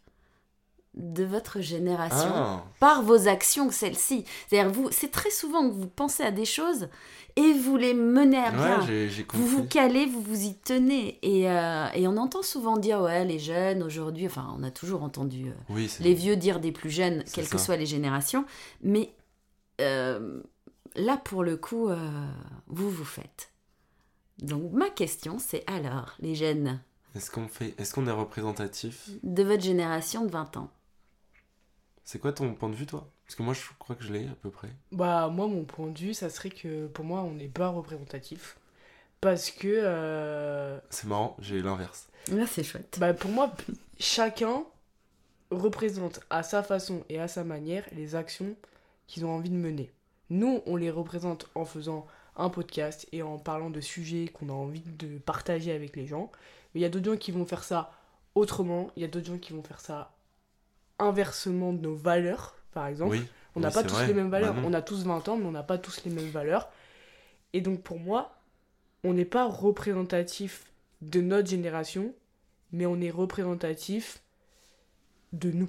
de 0.95 1.25
votre 1.25 1.61
génération 1.61 2.31
Ah, 2.35 2.65
par 2.81 3.03
vos 3.03 3.29
actions, 3.29 3.71
celles-ci. 3.71 4.25
C'est-à-dire, 4.49 4.73
vous, 4.73 4.89
c'est 4.91 5.11
très 5.11 5.31
souvent 5.31 5.69
que 5.69 5.75
vous 5.75 5.87
pensez 5.87 6.23
à 6.23 6.31
des 6.31 6.45
choses 6.45 6.89
et 7.37 7.53
vous 7.53 7.77
les 7.77 7.95
menez 7.95 8.39
à 8.39 8.51
bien. 8.51 8.81
ouais, 8.87 9.09
vous 9.35 9.47
vous 9.47 9.65
calez, 9.65 10.07
vous 10.07 10.21
vous 10.21 10.43
y 10.47 10.55
tenez. 10.57 11.19
Et, 11.23 11.49
euh, 11.49 11.87
et 11.95 12.09
on 12.09 12.17
entend 12.17 12.43
souvent 12.43 12.77
dire, 12.77 13.01
ouais, 13.03 13.25
les 13.25 13.39
jeunes 13.39 13.83
aujourd'hui, 13.85 14.27
enfin, 14.27 14.53
on 14.59 14.63
a 14.65 14.71
toujours 14.73 15.05
entendu 15.05 15.49
euh, 15.49 15.55
Oui, 15.69 15.89
les 16.01 16.15
vieux 16.15 16.37
dire 16.37 16.59
des 16.59 16.73
plus 16.73 16.91
jeunes, 16.91 17.23
quelles 17.33 17.49
que 17.49 17.59
soient 17.59 17.77
les 17.77 17.87
générations. 17.87 18.45
Mais 18.83 19.15
euh, 19.81 20.43
là, 20.97 21.17
pour 21.17 21.45
le 21.45 21.57
coup, 21.57 21.89
vous 22.67 22.91
vous 22.91 23.05
faites. 23.05 23.53
Donc, 24.43 24.73
ma 24.73 24.89
question, 24.91 25.39
c'est 25.39 25.63
alors, 25.69 26.15
les 26.21 26.35
jeunes 26.35 26.81
Est-ce 27.15 27.31
qu'on 27.31 27.47
fait, 27.47 27.75
est-ce 27.79 27.95
qu'on 27.95 28.07
est 28.07 28.11
représentatif 28.13 29.09
de 29.23 29.43
votre 29.43 29.63
génération 29.63 30.25
de 30.25 30.31
20 30.31 30.57
ans, 30.57 30.71
C'est 32.11 32.19
quoi 32.19 32.33
ton 32.33 32.55
point 32.55 32.69
de 32.69 32.75
vue, 32.75 32.87
toi? 32.87 33.09
Parce 33.25 33.37
que 33.37 33.45
moi, 33.45 33.55
je 33.55 33.61
crois 33.79 33.95
que 33.95 34.03
je 34.03 34.13
l'ai 34.13 34.27
à 34.27 34.35
peu 34.43 34.51
près. 34.51 34.71
Bah, 34.91 35.29
moi, 35.29 35.47
mon 35.47 35.63
point 35.63 35.87
de 35.87 35.97
vue, 35.97 36.13
ça 36.13 36.29
serait 36.29 36.51
que 36.51 36.89
pour 36.89 37.05
moi, 37.05 37.21
on 37.21 37.35
n'est 37.35 37.47
pas 37.47 37.69
représentatif. 37.69 38.59
Parce 39.21 39.53
que, 39.53 39.69
euh, 39.69 40.81
C'est 40.91 41.07
marrant, 41.07 41.37
j'ai 41.39 41.63
l'inverse. 41.63 42.09
là, 42.33 42.49
c'est 42.49 42.65
chouette. 42.65 42.97
bah, 42.99 43.15
pour 43.15 43.31
moi, 43.31 43.53
chacun 44.01 44.65
représente 45.53 46.19
à 46.31 46.43
sa 46.43 46.65
façon 46.65 47.05
et 47.09 47.21
à 47.21 47.29
sa 47.29 47.45
manière 47.45 47.85
les 47.93 48.17
actions 48.17 48.57
qu'ils 49.07 49.25
ont 49.25 49.31
envie 49.31 49.51
de 49.51 49.55
mener. 49.55 49.93
Nous, 50.31 50.63
on 50.67 50.75
les 50.75 50.91
représente 50.91 51.49
en 51.55 51.65
faisant 51.65 52.09
un 52.35 52.49
podcast 52.51 53.07
et 53.13 53.23
en 53.23 53.39
parlant 53.39 53.71
de 53.71 53.81
sujets 53.81 54.27
qu'on 54.27 54.49
a 54.49 54.53
envie 54.53 54.83
de 54.83 55.19
partager 55.19 55.71
avec 55.71 55.95
les 55.95 56.09
gens. 56.09 56.33
Mais 56.75 56.81
il 56.81 56.83
y 56.83 56.87
a 56.87 56.89
d'autres 56.89 57.13
gens 57.13 57.17
qui 57.17 57.31
vont 57.31 57.47
faire 57.47 57.63
ça 57.63 57.93
autrement, 58.35 58.91
il 58.97 59.03
y 59.03 59.05
a 59.05 59.09
d'autres 59.09 59.29
gens 59.29 59.39
qui 59.39 59.53
vont 59.53 59.63
faire 59.63 59.81
ça 59.81 60.11
inversement 61.01 61.73
de 61.73 61.81
nos 61.81 61.95
valeurs, 61.95 62.57
par 62.73 62.87
exemple. 62.87 63.13
Oui. 63.13 63.27
On 63.57 63.61
n'a 63.61 63.69
oui, 63.69 63.75
pas 63.75 63.83
tous 63.83 63.95
vrai. 63.95 64.07
les 64.07 64.15
mêmes 64.15 64.31
valeurs. 64.31 64.55
Bah 64.55 64.61
on 64.65 64.73
a 64.73 64.83
tous 64.83 65.05
20 65.05 65.29
ans, 65.29 65.37
mais 65.37 65.47
on 65.47 65.51
n'a 65.53 65.63
pas 65.65 65.79
tous 65.79 66.05
les 66.05 66.11
mêmes 66.13 66.31
valeurs. 66.31 66.71
Et 67.53 67.61
donc 67.61 67.83
pour 67.83 67.99
moi, 67.99 68.37
on 69.03 69.13
n'est 69.15 69.25
pas 69.25 69.47
représentatif 69.49 70.67
de 71.03 71.21
notre 71.21 71.49
génération, 71.49 72.13
mais 72.73 72.87
on 72.87 73.01
est 73.01 73.11
représentatif 73.11 74.21
de 75.33 75.51
nous. 75.51 75.69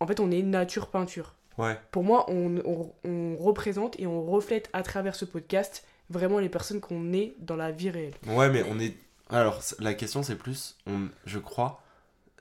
En 0.00 0.06
fait, 0.06 0.20
on 0.20 0.30
est 0.30 0.42
nature 0.42 0.88
peinture. 0.88 1.34
Ouais. 1.56 1.78
Pour 1.92 2.04
moi, 2.04 2.26
on, 2.28 2.56
on- 2.64 2.92
on 3.04 3.36
représente 3.36 3.98
et 4.00 4.06
on 4.06 4.24
reflète 4.24 4.68
à 4.72 4.82
travers 4.82 5.14
ce 5.14 5.24
podcast 5.24 5.86
vraiment 6.10 6.38
les 6.40 6.48
personnes 6.48 6.80
qu'on 6.80 7.12
est 7.12 7.34
dans 7.38 7.56
la 7.56 7.70
vie 7.70 7.90
réelle. 7.90 8.14
Ouais, 8.26 8.50
mais 8.50 8.64
on 8.68 8.78
est. 8.78 8.94
Alors, 9.30 9.60
la 9.78 9.94
question, 9.94 10.22
c'est 10.22 10.36
plus, 10.36 10.76
on, 10.86 11.08
je 11.24 11.38
crois, 11.38 11.80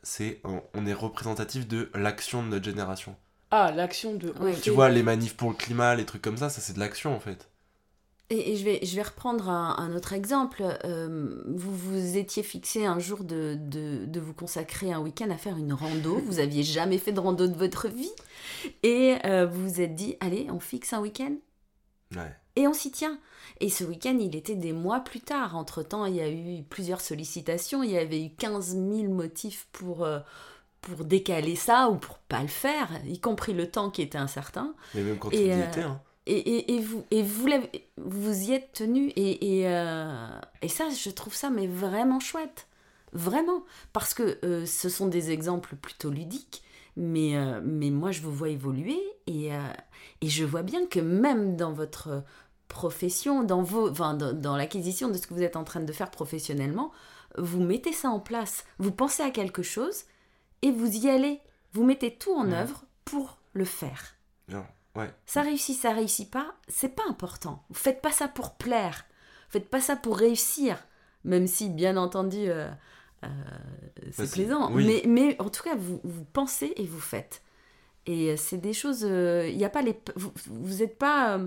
c'est 0.03 0.39
on, 0.43 0.62
on 0.74 0.86
est 0.86 0.93
représentatif 0.93 1.67
de 1.67 1.89
l'action 1.95 2.43
de 2.43 2.50
notre 2.50 2.65
génération. 2.65 3.15
Ah, 3.51 3.72
l'action 3.72 4.15
de... 4.15 4.31
Ouais. 4.39 4.55
Tu 4.60 4.72
vois, 4.72 4.89
les 4.89 5.03
manifs 5.03 5.36
pour 5.38 5.50
le 5.50 5.55
climat, 5.55 5.95
les 5.95 6.05
trucs 6.05 6.22
comme 6.22 6.38
ça, 6.38 6.50
ça 6.50 6.60
c'est 6.62 6.74
de 6.74 6.79
l'action 6.79 7.15
en 7.15 7.19
fait. 7.19 7.50
Et, 8.29 8.53
et 8.53 8.55
je, 8.55 8.63
vais, 8.63 8.79
je 8.83 8.95
vais 8.95 9.03
reprendre 9.03 9.50
un, 9.50 9.75
un 9.77 9.93
autre 9.95 10.13
exemple. 10.13 10.63
Euh, 10.86 11.43
vous 11.48 11.75
vous 11.75 12.17
étiez 12.17 12.41
fixé 12.41 12.86
un 12.86 12.98
jour 12.98 13.24
de, 13.24 13.55
de, 13.60 14.05
de 14.05 14.19
vous 14.19 14.33
consacrer 14.33 14.91
un 14.91 15.00
week-end 15.01 15.29
à 15.29 15.38
faire 15.38 15.57
une 15.57 15.74
rando. 15.74 16.17
Vous 16.25 16.39
aviez 16.39 16.63
jamais 16.63 16.98
fait 16.98 17.12
de 17.12 17.19
rando 17.19 17.48
de 17.48 17.55
votre 17.55 17.89
vie. 17.89 18.12
Et 18.81 19.17
euh, 19.25 19.45
vous 19.45 19.69
vous 19.69 19.81
êtes 19.81 19.93
dit, 19.93 20.15
allez, 20.19 20.48
on 20.50 20.60
fixe 20.60 20.93
un 20.93 21.01
week-end? 21.01 21.36
Ouais. 22.15 22.36
Et 22.55 22.67
on 22.67 22.74
s'y 22.74 22.91
tient. 22.91 23.19
Et 23.60 23.69
ce 23.69 23.83
week-end, 23.83 24.17
il 24.19 24.36
était 24.36 24.55
des 24.55 24.74
mois 24.74 25.00
plus 25.00 25.22
tard. 25.22 25.55
Entre-temps, 25.55 26.05
il 26.05 26.15
y 26.15 26.22
a 26.22 26.29
eu 26.29 26.63
plusieurs 26.63 27.01
sollicitations. 27.01 27.83
Il 27.83 27.91
y 27.91 27.98
avait 27.98 28.24
eu 28.24 28.29
15 28.31 28.75
000 28.75 29.13
motifs 29.13 29.67
pour, 29.72 30.03
euh, 30.03 30.19
pour 30.81 31.05
décaler 31.05 31.55
ça 31.55 31.89
ou 31.89 31.95
pour 31.95 32.17
pas 32.17 32.41
le 32.41 32.48
faire, 32.48 32.89
y 33.05 33.19
compris 33.19 33.53
le 33.53 33.69
temps 33.69 33.89
qui 33.89 34.01
était 34.01 34.17
incertain. 34.17 34.74
Mais 34.93 35.01
même 35.01 35.17
quand 35.17 35.31
Et, 35.31 35.41
il 35.41 35.48
y 35.48 35.51
euh, 35.51 35.67
était, 35.67 35.81
hein. 35.81 36.01
Et, 36.25 36.38
et, 36.38 36.75
et 36.75 36.79
vous, 36.79 37.03
et 37.12 37.22
vous, 37.22 37.48
vous 37.98 38.41
y 38.43 38.53
êtes 38.53 38.72
tenu. 38.74 39.10
Et, 39.15 39.60
et, 39.60 39.67
euh, 39.67 40.27
et 40.62 40.69
ça, 40.69 40.86
je 40.89 41.10
trouve 41.10 41.33
ça 41.33 41.50
mais 41.50 41.67
vraiment 41.67 42.19
chouette. 42.19 42.67
Vraiment. 43.13 43.63
Parce 43.91 44.13
que 44.13 44.39
euh, 44.43 44.65
ce 44.65 44.89
sont 44.89 45.07
des 45.07 45.31
exemples 45.31 45.75
plutôt 45.75 46.10
ludiques. 46.10 46.63
Mais, 46.95 47.36
euh, 47.36 47.60
mais 47.63 47.89
moi, 47.89 48.12
je 48.12 48.22
vous 48.22 48.31
vois 48.31 48.50
évoluer. 48.50 49.00
Et, 49.27 49.50
et 50.22 50.29
je 50.29 50.43
vois 50.43 50.63
bien 50.63 50.86
que 50.86 51.00
même 51.00 51.55
dans 51.55 51.74
votre 51.74 52.24
profession, 52.74 53.44
dans, 53.44 53.62
vos, 53.63 53.89
enfin, 53.89 54.13
dans, 54.15 54.34
dans 54.34 54.58
l'acquisition 54.58 55.08
de 55.08 55.13
ce 55.13 55.25
que 55.27 55.34
vous 55.34 55.44
êtes 55.44 55.56
en 55.56 55.63
train 55.63 55.80
de 55.80 55.92
faire 55.94 56.12
professionnellement, 56.12 56.92
vous 57.38 57.62
mettez 57.63 57.94
ça 57.94 58.10
en 58.10 58.20
place. 58.20 58.65
Vous 58.80 58.92
pensez 58.92 59.24
à 59.24 59.32
quelque 59.32 59.63
chose 59.63 60.03
et 60.62 60.72
vous 60.72 60.92
y 61.06 61.10
allez. 61.10 61.39
Vous 61.72 61.84
mettez 61.86 62.15
tout 62.15 62.34
en 62.34 62.51
œuvre 62.51 62.84
pour 63.06 63.38
le 63.53 63.65
faire. 63.65 64.15
Non, 64.50 64.65
ouais. 64.96 65.12
Ça 65.25 65.42
réussit, 65.42 65.77
ça 65.80 65.92
réussit 65.94 66.30
pas, 66.30 66.53
c'est 66.68 66.96
pas 66.96 67.03
important. 67.10 67.63
Vous 67.70 67.75
faites 67.80 68.01
pas 68.01 68.12
ça 68.12 68.27
pour 68.27 68.56
plaire. 68.56 69.06
Vous 69.48 69.60
faites 69.60 69.70
pas 69.70 69.82
ça 69.82 69.96
pour 69.96 70.18
réussir. 70.18 70.77
Même 71.24 71.48
si, 71.48 71.70
bien 71.70 71.96
entendu, 71.98 72.38
euh, 72.50 72.70
euh, 73.24 73.27
c'est 74.12 74.24
Bah, 74.25 74.30
plaisant. 74.34 74.72
oui. 74.74 74.86
Mais, 74.86 75.03
mais 75.08 75.42
en 75.42 75.50
tout 75.50 75.63
cas, 75.63 75.75
vous, 75.75 76.00
vous 76.03 76.25
pensez 76.25 76.74
et 76.75 76.86
vous 76.86 77.00
faites. 77.00 77.42
Et 78.05 78.31
euh, 78.31 78.36
c'est 78.38 78.57
des 78.57 78.74
choses. 78.74 79.05
euh, 79.05 79.48
Il 79.50 79.57
y 79.57 79.65
a 79.65 79.69
pas 79.69 79.81
les. 79.81 79.98
Vous 80.15 80.77
n'êtes 80.79 80.98
pas 80.98 81.39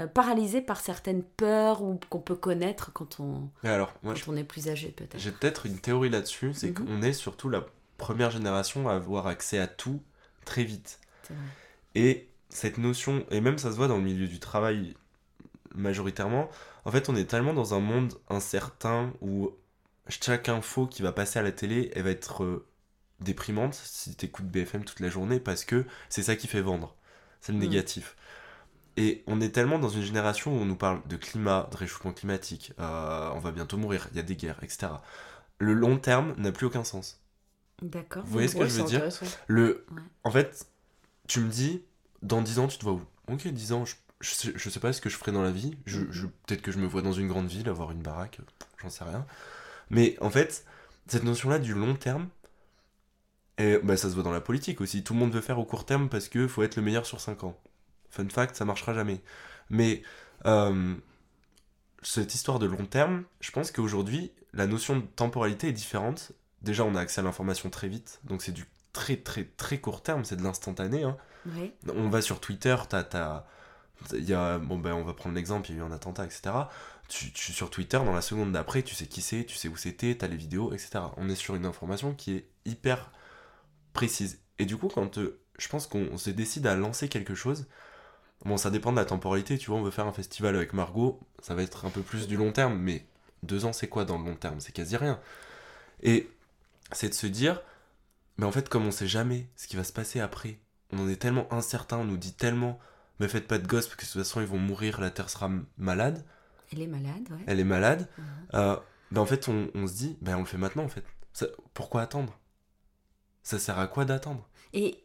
euh, 0.00 0.06
paralysé 0.06 0.60
par 0.60 0.80
certaines 0.80 1.22
peurs 1.22 1.82
ou 1.82 1.98
qu'on 2.10 2.20
peut 2.20 2.34
connaître 2.34 2.92
quand 2.92 3.20
on, 3.20 3.48
alors, 3.62 3.94
moi, 4.02 4.12
quand 4.14 4.20
je- 4.20 4.30
on 4.30 4.36
est 4.36 4.44
plus 4.44 4.68
âgé, 4.68 4.88
peut-être? 4.88 5.18
j'ai 5.18 5.30
peut-être 5.32 5.66
une 5.66 5.78
théorie 5.78 6.10
là-dessus, 6.10 6.52
c'est 6.54 6.78
Mhm. 6.78 6.86
qu'on 6.86 7.02
est 7.02 7.12
surtout 7.14 7.48
la 7.48 7.64
première 7.96 8.30
génération 8.30 8.88
à 8.88 8.94
avoir 8.94 9.26
accès 9.28 9.58
à 9.58 9.66
tout 9.66 10.00
très 10.44 10.64
vite. 10.64 11.00
Et 11.94 12.28
cette 12.50 12.76
notion, 12.78 13.24
et 13.30 13.40
même 13.40 13.56
ça 13.56 13.70
se 13.70 13.76
voit 13.76 13.88
dans 13.88 13.96
le 13.96 14.02
milieu 14.02 14.26
du 14.26 14.40
travail 14.40 14.94
majoritairement, 15.74 16.48
en 16.84 16.90
fait 16.90 17.08
on 17.08 17.16
est 17.16 17.24
tellement 17.24 17.54
dans 17.54 17.74
un 17.74 17.80
monde 17.80 18.14
incertain 18.28 19.12
où 19.20 19.50
chaque 20.08 20.48
info 20.48 20.86
qui 20.86 21.02
va 21.02 21.12
passer 21.12 21.38
à 21.38 21.42
la 21.42 21.52
télé, 21.52 21.90
elle 21.94 22.02
va 22.02 22.10
être 22.10 22.64
déprimante 23.20 23.74
si 23.74 24.14
t'écoutes 24.16 24.46
BFM 24.46 24.84
toute 24.84 25.00
la 25.00 25.08
journée 25.10 25.40
parce 25.40 25.64
que 25.64 25.86
c'est 26.08 26.22
ça 26.22 26.36
qui 26.36 26.46
fait 26.46 26.60
vendre. 26.62 26.94
C'est 27.40 27.52
le 27.52 27.58
Mm. 27.58 27.60
négatif. 27.60 28.16
Et 28.96 29.24
on 29.26 29.40
est 29.40 29.50
tellement 29.50 29.78
dans 29.78 29.88
une 29.88 30.02
génération 30.02 30.56
où 30.56 30.60
on 30.60 30.64
nous 30.64 30.76
parle 30.76 31.02
de 31.08 31.16
climat, 31.16 31.68
de 31.72 31.76
réchauffement 31.76 32.12
climatique, 32.12 32.72
euh, 32.78 33.30
on 33.34 33.40
va 33.40 33.50
bientôt 33.52 33.76
mourir, 33.76 34.08
il 34.12 34.16
y 34.16 34.20
a 34.20 34.22
des 34.22 34.36
guerres, 34.36 34.58
etc. 34.62 35.02
Le 35.58 35.74
long 35.74 35.98
terme 35.98 36.34
n'a 36.38 36.52
plus 36.52 36.66
aucun 36.66 36.84
sens. 36.84 37.20
D'accord. 37.82 38.24
Vous 38.24 38.32
voyez 38.32 38.48
ce 38.48 38.56
que 38.56 38.66
je 38.66 38.74
veux 38.74 38.84
dire. 38.84 39.02
Le... 39.46 39.86
Ouais. 39.90 40.02
En 40.24 40.30
fait, 40.30 40.66
tu 41.28 41.40
me 41.40 41.48
dis, 41.50 41.82
dans 42.22 42.42
10 42.42 42.58
ans, 42.58 42.68
tu 42.68 42.78
te 42.78 42.84
vois 42.84 42.94
où? 42.94 43.02
Ok, 43.28 43.48
10 43.48 43.72
ans, 43.72 43.84
je, 43.84 43.96
je, 44.20 44.30
sais, 44.34 44.52
je 44.56 44.70
sais 44.70 44.80
pas 44.80 44.92
ce 44.92 45.00
que 45.00 45.10
je 45.10 45.16
ferai 45.16 45.32
dans 45.32 45.42
la 45.42 45.50
vie. 45.52 45.76
Je, 45.86 46.00
je- 46.10 46.26
Peut-être 46.46 46.62
que 46.62 46.72
je 46.72 46.78
me 46.78 46.86
vois 46.86 47.02
dans 47.02 47.12
une 47.12 47.28
grande 47.28 47.48
ville, 47.48 47.68
avoir 47.68 47.92
une 47.92 48.02
baraque, 48.02 48.40
j'en 48.82 48.90
sais 48.90 49.04
rien. 49.04 49.26
Mais 49.90 50.16
en 50.20 50.30
fait, 50.30 50.64
cette 51.08 51.24
notion-là 51.24 51.58
du 51.58 51.74
long 51.74 51.94
terme, 51.96 52.28
et, 53.58 53.78
bah, 53.78 53.96
ça 53.96 54.08
se 54.08 54.14
voit 54.14 54.22
dans 54.24 54.32
la 54.32 54.40
politique 54.40 54.80
aussi. 54.80 55.04
Tout 55.04 55.14
le 55.14 55.20
monde 55.20 55.32
veut 55.32 55.40
faire 55.40 55.58
au 55.58 55.64
court 55.64 55.86
terme 55.86 56.08
parce 56.08 56.28
que 56.28 56.46
faut 56.48 56.62
être 56.62 56.76
le 56.76 56.82
meilleur 56.82 57.06
sur 57.06 57.20
5 57.20 57.44
ans. 57.44 57.58
Fun 58.10 58.28
fact, 58.28 58.56
ça 58.56 58.64
marchera 58.64 58.94
jamais. 58.94 59.20
Mais 59.70 60.02
euh, 60.46 60.94
cette 62.02 62.34
histoire 62.34 62.58
de 62.58 62.66
long 62.66 62.84
terme, 62.86 63.24
je 63.40 63.50
pense 63.50 63.70
qu'aujourd'hui, 63.70 64.32
la 64.52 64.66
notion 64.66 64.96
de 64.98 65.02
temporalité 65.06 65.68
est 65.68 65.72
différente. 65.72 66.32
Déjà, 66.62 66.84
on 66.84 66.94
a 66.94 67.00
accès 67.00 67.20
à 67.20 67.24
l'information 67.24 67.70
très 67.70 67.88
vite, 67.88 68.20
donc 68.24 68.42
c'est 68.42 68.52
du 68.52 68.64
très 68.92 69.16
très 69.16 69.44
très 69.44 69.78
court 69.80 70.02
terme, 70.02 70.24
c'est 70.24 70.36
de 70.36 70.42
l'instantané. 70.42 71.02
hein. 71.02 71.16
Oui. 71.46 71.72
On 71.94 72.08
va 72.08 72.22
sur 72.22 72.40
Twitter, 72.40 72.76
t'as, 72.88 73.02
t'as- 73.04 73.44
il 74.12 74.24
y 74.24 74.32
a, 74.34 74.58
bon 74.58 74.78
ben 74.78 74.92
on 74.94 75.02
va 75.04 75.12
prendre 75.14 75.34
l'exemple, 75.34 75.70
il 75.70 75.76
y 75.76 75.78
a 75.78 75.82
eu 75.82 75.84
un 75.84 75.92
attentat, 75.92 76.24
etc. 76.24 76.42
Tu, 77.08 77.32
tu- 77.32 77.52
sur 77.52 77.68
Twitter, 77.70 77.98
dans 77.98 78.12
la 78.14 78.22
seconde 78.22 78.52
d'après, 78.52 78.82
tu 78.82 78.94
sais 78.94 79.06
qui 79.06 79.20
c'est, 79.20 79.44
tu 79.44 79.56
sais 79.56 79.68
où 79.68 79.76
c'était, 79.76 80.14
t'as 80.16 80.26
les 80.28 80.36
vidéos, 80.36 80.72
etc. 80.72 81.00
On 81.16 81.28
est 81.28 81.34
sur 81.34 81.54
une 81.54 81.66
information 81.66 82.14
qui 82.14 82.34
est 82.34 82.46
hyper 82.64 83.10
précise. 83.94 84.40
Et 84.60 84.66
du 84.66 84.76
coup, 84.78 84.88
quand 84.88 85.18
euh, 85.18 85.40
je 85.58 85.68
pense 85.68 85.88
qu'on 85.88 86.08
on 86.12 86.18
se 86.18 86.30
décide 86.30 86.66
à 86.68 86.76
lancer 86.76 87.08
quelque 87.08 87.34
chose, 87.36 87.66
bon, 88.44 88.56
ça 88.56 88.70
dépend 88.70 88.92
de 88.92 88.96
la 88.98 89.04
temporalité, 89.06 89.58
tu 89.58 89.70
vois, 89.70 89.78
on 89.80 89.84
veut 89.84 89.90
faire 89.92 90.06
un 90.06 90.12
festival 90.12 90.56
avec 90.56 90.72
Margot, 90.74 91.20
ça 91.42 91.54
va 91.54 91.62
être 91.62 91.86
un 91.86 91.90
peu 91.90 92.02
plus 92.02 92.28
du 92.28 92.36
long 92.36 92.52
terme, 92.52 92.78
mais 92.78 93.06
deux 93.44 93.64
ans, 93.66 93.72
c'est 93.74 93.88
quoi 93.88 94.04
dans 94.04 94.18
le 94.18 94.24
long 94.24 94.36
terme? 94.36 94.60
C'est 94.60 94.72
quasi 94.72 94.96
rien. 94.96 95.20
Et 96.02 96.30
c'est 96.92 97.08
de 97.10 97.14
se 97.14 97.26
dire, 97.26 97.62
mais 98.38 98.46
en 98.46 98.52
fait, 98.52 98.68
comme 98.68 98.86
on 98.86 98.90
sait 98.90 99.06
jamais 99.06 99.48
ce 99.56 99.66
qui 99.68 99.76
va 99.76 99.84
se 99.84 99.92
passer 99.92 100.20
après, 100.20 100.58
on 100.92 101.00
en 101.00 101.08
est 101.08 101.16
tellement 101.16 101.52
incertain, 101.52 101.98
on 101.98 102.04
nous 102.04 102.16
dit 102.16 102.34
tellement, 102.34 102.78
mais 103.20 103.28
faites 103.28 103.48
pas 103.48 103.58
de 103.58 103.66
gosses 103.66 103.86
parce 103.86 103.96
que 103.96 104.04
de 104.06 104.10
toute 104.12 104.22
façon 104.22 104.40
ils 104.40 104.46
vont 104.46 104.58
mourir, 104.58 105.00
la 105.00 105.10
Terre 105.10 105.30
sera 105.30 105.50
malade, 105.78 106.24
Elle 106.72 106.82
est 106.82 106.86
malade, 106.86 107.28
ouais. 107.30 107.44
elle 107.46 107.60
est 107.60 107.64
malade. 107.64 108.08
Mhm. 108.18 108.24
Euh, 108.54 108.76
ben 109.10 109.20
en 109.20 109.26
fait, 109.26 109.48
on, 109.48 109.70
on 109.74 109.86
se 109.86 109.94
dit, 109.94 110.16
ben 110.20 110.36
on 110.36 110.40
le 110.40 110.46
fait 110.46 110.58
maintenant 110.58 110.84
en 110.84 110.88
fait. 110.88 111.04
Ça- 111.32 111.46
pourquoi 111.74 112.02
attendre? 112.02 112.38
Ça 113.44 113.60
sert 113.60 113.78
à 113.78 113.86
quoi 113.86 114.04
d'attendre? 114.04 114.44
Et, 114.72 114.98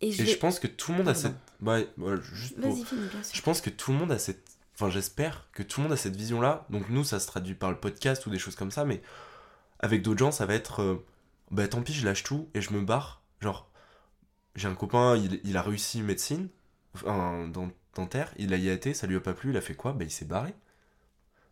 et 0.00 0.10
je 0.12 0.22
Et 0.22 0.24
vais- 0.24 0.32
je 0.32 0.38
pense 0.38 0.58
que 0.58 0.66
tout 0.66 0.92
le 0.92 0.98
monde 0.98 1.08
a 1.08 1.14
cette. 1.14 1.34
Ouais, 1.60 1.86
ouais, 1.98 2.14
juste 2.32 2.58
pour- 2.58 2.72
Vas-y, 2.72 2.84
finis, 2.86 3.06
bien 3.08 3.22
sûr. 3.22 3.34
Je 3.36 3.42
pense 3.42 3.60
que 3.60 3.68
tout 3.68 3.92
le 3.92 3.98
monde 3.98 4.12
a 4.12 4.18
cette. 4.18 4.46
Enfin, 4.74 4.88
j'espère 4.88 5.46
que 5.52 5.62
tout 5.62 5.80
le 5.80 5.84
monde 5.84 5.92
a 5.92 5.96
cette 5.98 6.16
vision-là. 6.16 6.66
Donc, 6.70 6.88
nous, 6.88 7.04
ça 7.04 7.20
se 7.20 7.26
traduit 7.26 7.54
par 7.54 7.68
le 7.70 7.76
podcast 7.76 8.24
ou 8.26 8.30
des 8.30 8.38
choses 8.38 8.54
comme 8.56 8.70
ça, 8.70 8.86
mais 8.86 9.02
avec 9.80 10.00
d'autres 10.00 10.20
gens, 10.20 10.30
ça 10.32 10.46
va 10.46 10.54
être. 10.54 10.80
euh, 10.80 11.04
bah, 11.50 11.68
tant 11.68 11.82
pis, 11.82 11.92
je 11.92 12.06
lâche 12.06 12.22
tout 12.22 12.48
et 12.54 12.62
je 12.62 12.72
me 12.72 12.80
barre. 12.80 13.20
Genre, 13.42 13.68
j'ai 14.54 14.68
un 14.68 14.74
copain, 14.74 15.16
il, 15.16 15.40
il 15.44 15.56
a 15.58 15.62
réussi 15.62 16.00
médecine, 16.00 16.48
enfin, 16.94 17.46
dent- 17.48 17.72
dentaire, 17.96 18.32
il 18.38 18.54
a 18.54 18.56
IAT, 18.56 18.94
ça 18.94 19.06
lui 19.06 19.16
a 19.16 19.20
pas 19.20 19.34
plu, 19.34 19.50
il 19.50 19.56
a 19.56 19.60
fait 19.60 19.74
quoi? 19.74 19.92
Bah, 19.92 20.04
il 20.04 20.10
s'est 20.10 20.24
barré. 20.24 20.54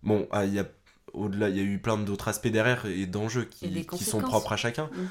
Bon, 0.02 0.26
ah, 0.30 0.45
il 0.47 0.54
y 0.54 0.59
a. 0.61 0.66
Au-delà, 1.14 1.49
il 1.49 1.57
y 1.57 1.61
a 1.61 1.62
eu 1.62 1.78
plein 1.78 1.97
d'autres 1.99 2.28
aspects 2.28 2.49
derrière 2.49 2.85
et 2.87 3.07
d'enjeux 3.07 3.45
qui, 3.45 3.85
qui 3.87 4.04
sont 4.04 4.21
propres 4.21 4.52
à 4.52 4.57
chacun. 4.59 4.90
Mhm. 4.95 5.09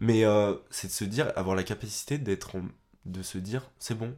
Mais 0.00 0.24
euh, 0.24 0.56
c'est 0.70 0.88
de 0.88 0.92
se 0.92 1.04
dire, 1.04 1.32
avoir 1.36 1.56
la 1.56 1.62
capacité 1.64 2.18
d'être, 2.18 2.56
en- 2.56 2.68
de 3.06 3.22
se 3.22 3.38
dire, 3.38 3.70
c'est 3.78 3.94
bon. 3.96 4.16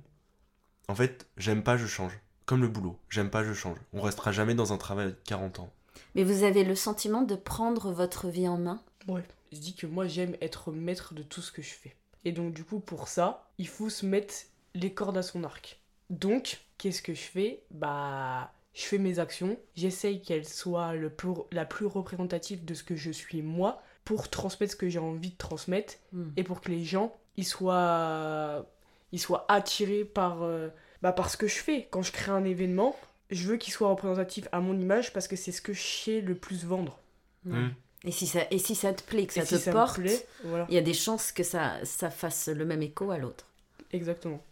En 0.89 0.95
fait, 0.95 1.27
j'aime 1.37 1.63
pas, 1.63 1.77
je 1.77 1.87
change. 1.87 2.19
Comme 2.47 2.63
le 2.63 2.69
boulot, 2.69 2.99
j'aime 3.11 3.31
pas, 3.31 3.45
je 3.45 3.53
change. 3.53 3.79
On 3.93 4.01
restera 4.01 4.33
jamais 4.33 4.55
dans 4.55 4.73
un 4.73 4.79
travail 4.79 5.15
40 5.25 5.61
ans. 5.61 5.73
Mais 6.15 6.25
vous 6.25 6.45
avez 6.45 6.65
le 6.65 6.75
sentiment 6.75 7.23
de 7.23 7.35
prendre 7.37 7.93
votre 7.93 8.29
vie 8.29 8.49
en 8.49 8.59
main? 8.59 8.83
Ouais. 9.09 9.25
Je 9.53 9.59
dis 9.59 9.75
que 9.75 9.87
moi 9.87 10.07
j'aime 10.07 10.37
être 10.41 10.73
maître 10.73 11.15
de 11.15 11.23
tout 11.23 11.43
ce 11.43 11.53
que 11.53 11.63
je 11.63 11.71
fais. 11.71 11.95
Et 12.25 12.33
donc 12.33 12.55
du 12.55 12.65
coup 12.65 12.81
pour 12.81 13.09
ça, 13.09 13.51
il 13.59 13.69
faut 13.69 13.91
se 13.91 14.07
mettre 14.07 14.35
les 14.75 14.93
cordes 14.95 15.19
à 15.19 15.23
son 15.23 15.45
arc. 15.45 15.81
Donc, 16.11 16.61
qu'est-ce 16.79 17.03
que 17.03 17.15
je 17.15 17.21
fais? 17.23 17.63
Bah, 17.71 18.53
je 18.75 18.83
fais 18.85 18.99
mes 18.99 19.19
actions, 19.19 19.59
j'essaye 19.77 20.23
qu'elles 20.23 20.49
soient 20.49 20.95
le 20.95 21.11
plus, 21.11 21.33
la 21.53 21.65
plus 21.65 21.87
représentative 21.87 22.65
de 22.65 22.75
ce 22.75 22.83
que 22.85 22.97
je 22.97 23.11
suis 23.11 23.43
moi 23.43 23.83
pour 24.05 24.29
transmettre 24.29 24.73
ce 24.73 24.77
que 24.77 24.89
j'ai 24.89 24.99
envie 24.99 25.31
de 25.31 25.37
transmettre 25.37 25.95
Hmm. 26.13 26.31
et 26.37 26.45
pour 26.45 26.61
que 26.61 26.71
les 26.71 26.85
gens 26.85 27.15
ils 27.37 27.47
soient 27.47 28.67
ils 29.13 29.21
soient 29.21 29.45
attirés 29.49 30.05
par 30.05 30.43
euh, 30.43 30.69
bah, 31.03 31.13
par 31.13 31.31
ce 31.31 31.37
que 31.37 31.47
je 31.47 31.59
fais. 31.59 31.89
Quand 31.91 32.03
je 32.03 32.13
crée 32.13 32.33
un 32.33 32.45
événement, 32.45 32.97
je 33.31 33.49
veux 33.49 33.57
qu'il 33.57 33.73
soit 33.73 33.89
représentatif 33.89 34.49
à 34.53 34.61
mon 34.61 34.79
image 34.79 35.13
parce 35.13 35.29
que 35.29 35.37
c'est 35.37 35.53
ce 35.53 35.63
que 35.63 35.73
je 35.73 35.83
sais 35.83 36.21
le 36.21 36.35
plus 36.35 36.65
vendre. 36.65 36.99
Ouais. 37.47 37.59
Hmm. 37.59 37.75
Et 38.05 38.11
si 38.11 38.27
ça, 38.27 38.41
et 38.51 38.59
si 38.59 38.75
ça 38.75 38.93
te 38.93 39.03
plaît, 39.03 39.27
que 39.27 39.33
ça 39.33 39.43
Et 39.43 39.45
te 39.45 39.55
si 39.55 39.61
ça 39.61 39.71
me 39.71 39.77
porte, 39.77 40.01
voilà. 40.45 40.67
il 40.69 40.75
y 40.75 40.79
a 40.79 40.83
des 40.83 40.95
chances 40.95 41.31
que 41.31 41.45
ça, 41.45 41.75
ça 41.85 42.11
fasse 42.11 42.49
le 42.49 42.65
même 42.65 42.83
écho 42.83 43.13
à 43.13 43.19
l'autre. 43.19 43.47
Exactement. 43.93 44.43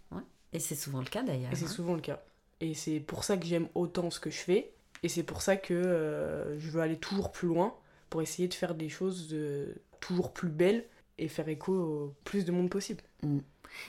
Et 0.52 0.58
c'est 0.58 0.74
souvent 0.74 0.98
le 0.98 1.06
cas 1.06 1.22
d'ailleurs. 1.22 1.52
Et 1.52 1.56
c'est 1.56 1.66
hein. 1.66 1.68
souvent 1.68 1.94
le 1.94 2.00
cas. 2.00 2.20
Et 2.60 2.74
c'est 2.74 3.00
pour 3.00 3.24
ça 3.24 3.36
que 3.36 3.46
j'aime 3.46 3.68
autant 3.74 4.10
ce 4.10 4.18
que 4.20 4.30
je 4.30 4.38
fais. 4.38 4.72
Et 5.02 5.08
c'est 5.08 5.22
pour 5.22 5.42
ça 5.42 5.56
que 5.56 5.74
euh, 5.74 6.58
je 6.58 6.70
veux 6.70 6.80
aller 6.80 6.98
toujours 6.98 7.32
plus 7.32 7.48
loin 7.48 7.74
pour 8.10 8.22
essayer 8.22 8.48
de 8.48 8.54
faire 8.54 8.74
des 8.74 8.88
choses 8.88 9.28
de- 9.28 9.74
toujours 10.00 10.32
plus 10.32 10.48
belles 10.50 10.84
et 11.18 11.28
faire 11.28 11.48
écho 11.48 11.72
au 11.72 12.14
plus 12.24 12.44
de 12.44 12.52
monde 12.52 12.68
possible. 12.70 13.02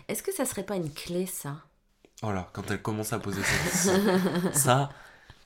Est-ce 0.08 0.22
que 0.24 0.32
ça 0.34 0.46
serait 0.46 0.64
pas 0.66 0.76
une 0.76 0.92
clé 0.92 1.26
ça? 1.26 1.58
Voilà, 2.22 2.50
quand 2.54 2.70
elle 2.70 2.82
commence 2.82 3.14
à 3.14 3.20
poser 3.20 3.42
cette 3.42 3.62
question. 3.72 4.52
ça, 4.54 4.90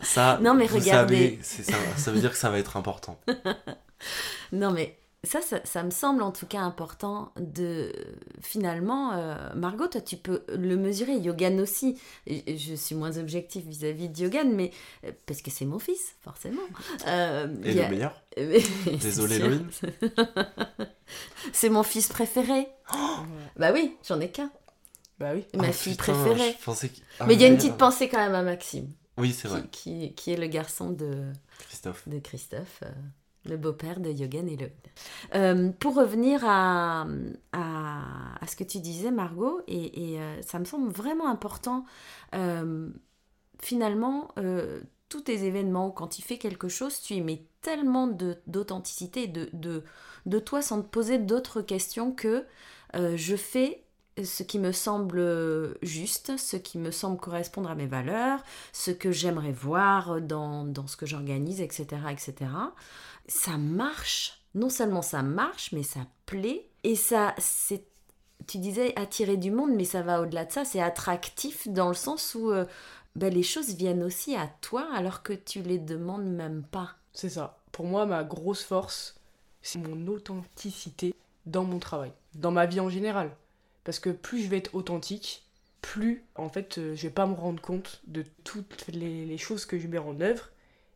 ça, 0.02 0.40
Non, 0.42 0.54
mais 0.54 0.68
vous 0.68 0.76
regardez. 0.78 1.40
savez, 1.42 1.64
ça, 1.64 1.78
ça 1.98 2.12
veut 2.12 2.20
dire 2.20 2.32
que 2.32 2.38
ça 2.38 2.50
va 2.50 2.60
être 2.60 2.76
important. 2.78 3.20
Non, 4.52 4.72
mais 4.72 4.98
ça, 5.26 5.42
ça, 5.42 5.60
ça 5.66 5.84
me 5.84 5.90
semble 5.92 6.22
en 6.24 6.32
tout 6.32 6.46
cas 6.46 6.60
important 6.62 7.32
de. 7.40 7.92
Finalement, 8.42 9.14
euh, 9.14 9.36
Margot, 9.56 9.88
toi, 9.88 10.02
tu 10.02 10.18
peux 10.18 10.44
le 10.50 10.78
mesurer. 10.78 11.18
Yogan 11.18 11.60
aussi. 11.60 12.00
Je 12.28 12.76
suis 12.76 12.96
moins 12.96 13.18
objectif 13.18 13.66
vis-à-vis 13.66 14.10
de 14.10 14.22
Yogan, 14.24 14.54
mais. 14.56 14.72
euh, 15.04 15.12
Parce 15.26 15.42
que 15.42 15.52
c'est 15.52 15.66
mon 15.66 15.80
fils, 15.80 16.16
forcément. 16.22 16.62
Euh, 17.08 17.48
Et 17.64 17.74
le 17.74 17.84
a- 17.84 17.90
meilleur 17.90 18.22
Désolé, 18.38 18.98
Désolé, 18.98 19.40
Loïc. 19.40 19.82
C'est 21.54 21.70
mon 21.70 21.84
fils 21.84 22.08
préféré. 22.08 22.68
Bah 23.56 23.72
oui, 23.74 23.96
j'en 24.08 24.20
ai 24.20 24.30
qu'un. 24.30 24.52
Bah 25.20 25.32
oui. 25.34 25.46
Ma 25.54 25.68
Ah, 25.68 25.72
fille 25.72 25.96
putain, 25.96 26.14
préférée. 26.14 26.56
je 26.60 26.64
pensais 26.64 26.90
que- 26.90 27.00
ah, 27.20 27.26
Mais 27.28 27.36
il 27.36 27.42
y 27.42 27.46
a 27.46 27.48
une 27.48 27.56
petite 27.56 27.78
pensée 27.78 28.10
quand 28.10 28.18
même 28.18 28.36
à 28.36 28.42
Maxime, 28.44 28.90
Oui, 29.18 29.32
c'est 29.34 29.48
vrai, 29.48 29.62
qui, 29.72 30.10
qui, 30.10 30.14
qui 30.16 30.32
est 30.34 30.38
le 30.38 30.48
garçon 30.48 30.90
de, 30.90 31.32
Christophe. 31.60 32.08
de 32.10 32.20
Christophe, 32.20 32.82
euh, 32.84 32.90
le 33.46 33.58
beau-père 33.58 34.00
de 34.00 34.10
Yogan 34.10 34.48
et 34.48 34.58
le. 34.58 34.70
Euh, 35.36 35.72
pour 35.80 35.96
revenir 35.96 36.42
à, 36.46 37.06
ce 38.48 38.56
que 38.56 38.64
tu 38.64 38.80
disais, 38.80 39.12
Margot, 39.12 39.62
et, 39.68 40.14
et, 40.14 40.20
euh, 40.20 40.42
ça 40.42 40.60
me 40.60 40.66
semble 40.66 40.92
vraiment 40.92 41.28
important, 41.28 41.86
euh, 42.34 42.90
finalement, 43.62 44.30
tous 45.10 45.22
tes 45.22 45.46
événements, 45.46 45.92
quand 45.92 46.08
tu 46.08 46.22
fais 46.22 46.38
quelque 46.38 46.68
chose, 46.68 47.00
tu 47.02 47.14
y 47.14 47.22
mets 47.22 47.46
tellement 47.62 48.08
d'authenticité, 48.08 49.28
de, 49.28 50.40
toi 50.40 50.62
sans 50.62 50.82
te 50.82 50.88
poser 50.88 51.18
d'autres 51.18 51.62
questions 51.62 52.12
que 52.12 52.46
je 52.94 53.36
fais 53.36 53.85
ce 54.24 54.44
qui 54.44 54.60
me 54.60 54.72
semble 54.72 55.78
juste, 55.82 56.38
ce 56.38 56.56
qui 56.56 56.78
me 56.78 56.92
semble 56.92 57.18
correspondre 57.18 57.70
à 57.70 57.76
mes 57.76 57.88
valeurs, 57.88 58.40
ce 58.72 58.92
que 58.92 59.12
j'aimerais 59.12 59.52
voir 59.52 60.22
dans, 60.22 60.64
dans 60.64 60.88
ce 60.88 60.96
que 60.96 61.06
j'organise, 61.06 61.62
etc., 61.62 61.86
etc. 62.12 62.34
Ça 63.28 63.58
marche. 63.58 64.42
Non 64.54 64.70
seulement 64.70 65.02
ça 65.02 65.22
marche, 65.22 65.72
mais 65.74 65.84
ça 65.84 66.02
plaît. 66.26 66.68
Et 66.84 66.96
ça, 66.96 67.34
c'est... 67.38 67.84
Tu 68.48 68.58
disais 68.60 68.98
attirer 68.98 69.38
du 69.38 69.52
monde, 69.52 69.72
mais 69.76 69.86
ça 69.86 70.02
va 70.02 70.22
au-delà 70.22 70.46
de 70.46 70.52
ça. 70.52 70.66
C'est 70.66 70.82
attractif 70.82 71.68
dans 71.68 71.90
le 71.90 71.96
sens 71.96 72.36
où 72.36 72.52
euh, 72.52 72.66
ben, 73.16 73.34
les 73.34 73.44
choses 73.44 73.76
viennent 73.76 74.04
aussi 74.04 74.36
à 74.36 74.48
toi 74.62 74.88
alors 74.94 75.24
que 75.24 75.34
tu 75.34 75.62
les 75.62 75.80
demandes 75.80 76.28
même 76.28 76.64
pas. 76.64 76.92
C'est 77.12 77.30
ça. 77.30 77.58
Pour 77.72 77.86
moi, 77.86 78.06
ma 78.06 78.24
grosse 78.24 78.64
force, 78.64 79.16
c'est 79.62 79.80
mon 79.80 80.08
authenticité 80.08 81.14
dans 81.46 81.64
mon 81.64 81.80
travail, 81.80 82.14
dans 82.36 82.52
ma 82.52 82.66
vie 82.66 82.80
en 82.80 82.90
général. 82.90 83.32
Parce 83.86 84.00
que 84.00 84.10
plus 84.10 84.44
je 84.44 84.50
vais 84.50 84.58
être 84.58 84.76
authentique, 84.76 85.44
plus 85.82 86.24
en 86.36 86.50
fait 86.50 86.78
euh, 86.80 86.96
je 86.96 87.04
vais 87.04 87.14
pas 87.14 87.26
me 87.28 87.34
rendre 87.36 87.62
compte 87.62 88.02
de 88.08 88.26
toutes 88.44 88.88
les, 88.88 89.26
les 89.26 89.38
choses 89.38 89.66
que 89.66 89.80
je 89.80 89.88
mets 89.88 89.98
en 90.00 90.20
œuvre. 90.20 90.50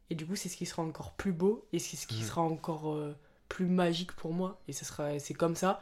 Et 0.10 0.16
du 0.16 0.26
coup, 0.26 0.36
c'est 0.36 0.50
ce 0.50 0.58
qui 0.58 0.66
sera 0.66 0.82
encore 0.82 1.12
plus 1.14 1.32
beau 1.32 1.66
et 1.72 1.78
c'est 1.80 1.96
ce 1.96 2.08
qui 2.08 2.18
Mhm. 2.22 2.24
sera 2.28 2.42
encore 2.42 2.92
euh, 2.94 3.16
plus 3.48 3.68
magique 3.68 4.12
pour 4.14 4.34
moi. 4.34 4.60
Et 4.68 4.74
c'est 4.74 5.34
comme 5.36 5.56
ça 5.56 5.82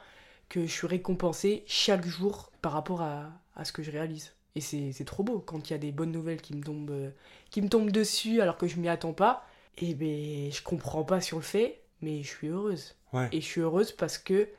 que 0.50 0.62
je 0.66 0.72
suis 0.72 0.88
récompensé 0.88 1.64
chaque 1.66 2.06
jour 2.06 2.52
par 2.62 2.74
rapport 2.74 3.02
à, 3.02 3.32
à 3.56 3.64
ce 3.66 3.72
que 3.72 3.82
je 3.84 3.92
réalise. 3.92 4.34
Et 4.56 4.62
c'est 4.62 4.92
c'est 4.92 5.06
trop 5.06 5.24
beau 5.24 5.40
quand 5.40 5.70
il 5.70 5.72
y 5.72 5.76
a 5.76 5.78
des 5.78 5.92
bonnes 5.94 6.12
nouvelles 6.12 6.42
qui 6.42 6.56
me 6.56 6.62
tombent, 6.64 6.90
euh, 6.92 7.10
qui 7.52 7.62
me 7.62 7.70
tombent 7.70 7.92
dessus 7.92 8.42
alors 8.42 8.58
que 8.58 8.68
je 8.68 8.78
m'y 8.78 8.90
attends 8.90 9.14
pas. 9.14 9.46
Et 9.78 9.94
ben, 9.94 10.52
je 10.52 10.62
comprends 10.64 11.04
pas 11.06 11.22
sur 11.22 11.38
le 11.38 11.44
fait, 11.44 11.82
mais 12.02 12.24
je 12.24 12.28
suis 12.28 12.48
heureuse. 12.48 12.96
Ouais. 13.14 13.30
Et 13.32 13.40
je 13.40 13.46
suis 13.46 13.62
heureuse 13.62 13.94
parce 13.94 14.18
que 14.18 14.50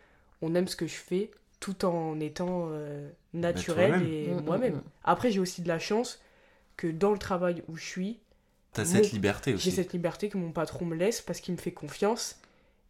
on 0.41 0.55
aime 0.55 0.69
ce 0.69 0.77
que 0.77 0.87
je 0.87 0.95
fais 0.95 1.31
tout 1.61 1.85
en 1.85 2.21
étant 2.21 2.69
euh, 2.73 3.11
naturel 3.35 3.95
toi-même. 3.95 4.03
et 4.03 4.35
Mm, 4.35 4.39
mm, 4.41 4.43
moi-même. 4.43 4.77
mm. 4.77 4.83
Après, 5.05 5.31
j'ai 5.31 5.41
aussi 5.41 5.63
de 5.63 5.69
la 5.69 5.79
chance 5.79 6.21
que 6.77 6.89
dans 6.89 7.13
le 7.13 7.19
travail 7.19 7.63
où 7.69 7.77
je 7.77 7.85
suis, 7.87 8.21
T'as 8.73 8.85
cette 8.85 9.13
liberté 9.13 9.55
j'ai 9.55 9.71
aussi. 9.71 9.73
cette 9.73 9.93
liberté 9.93 10.29
que 10.29 10.39
mon 10.39 10.53
patron 10.53 10.87
me 10.87 10.97
laisse 10.97 11.21
parce 11.21 11.41
qu'il 11.41 11.55
me 11.55 11.59
fait 11.61 11.73
confiance. 11.73 12.41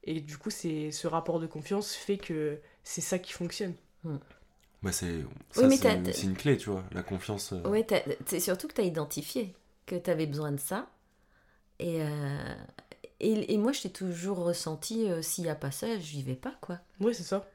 Et 0.04 0.20
du 0.20 0.38
coup, 0.38 0.50
c'est 0.50 0.92
ce 0.92 1.07
rapport 1.09 1.40
de 1.40 1.46
confiance 1.48 1.94
fait 1.94 2.18
que 2.18 2.59
c'est 2.85 3.00
ça 3.02 3.18
qui 3.18 3.33
fonctionne. 3.33 3.74
Bah, 4.83 4.92
c'est 4.92 5.24
Oui, 5.57 5.64
une- 6.24 6.37
clé, 6.37 6.57
tu 6.57 6.70
vois, 6.70 6.85
la 6.92 7.02
confiance. 7.02 7.52
euh, 7.52 7.61
t'as- 7.85 8.02
c'est 8.26 8.40
surtout 8.40 8.68
que 8.68 8.74
tu 8.74 8.81
as 8.81 8.85
identifié 8.85 9.54
que 9.87 9.96
tu 9.96 10.11
avais 10.11 10.26
besoin 10.26 10.52
de 10.52 10.61
ça. 10.61 10.88
Et, 11.81 12.02
euh, 12.02 12.54
et, 13.20 13.54
et 13.54 13.59
moi, 13.59 13.72
je 13.72 13.83
t'ai 13.83 13.90
toujours 13.90 14.38
ressenti, 14.38 15.11
euh, 15.11 15.22
s'il 15.22 15.44
n'y 15.44 15.50
a 15.50 15.54
pas 15.57 15.70
ça, 15.72 15.98
je 16.00 16.16
n'y 16.16 16.22
vais 16.24 16.37
pas, 16.37 16.54
quoi. 16.62 16.81
Ouais, 17.00 17.14
c'est 17.14 17.22
ça. 17.24 17.46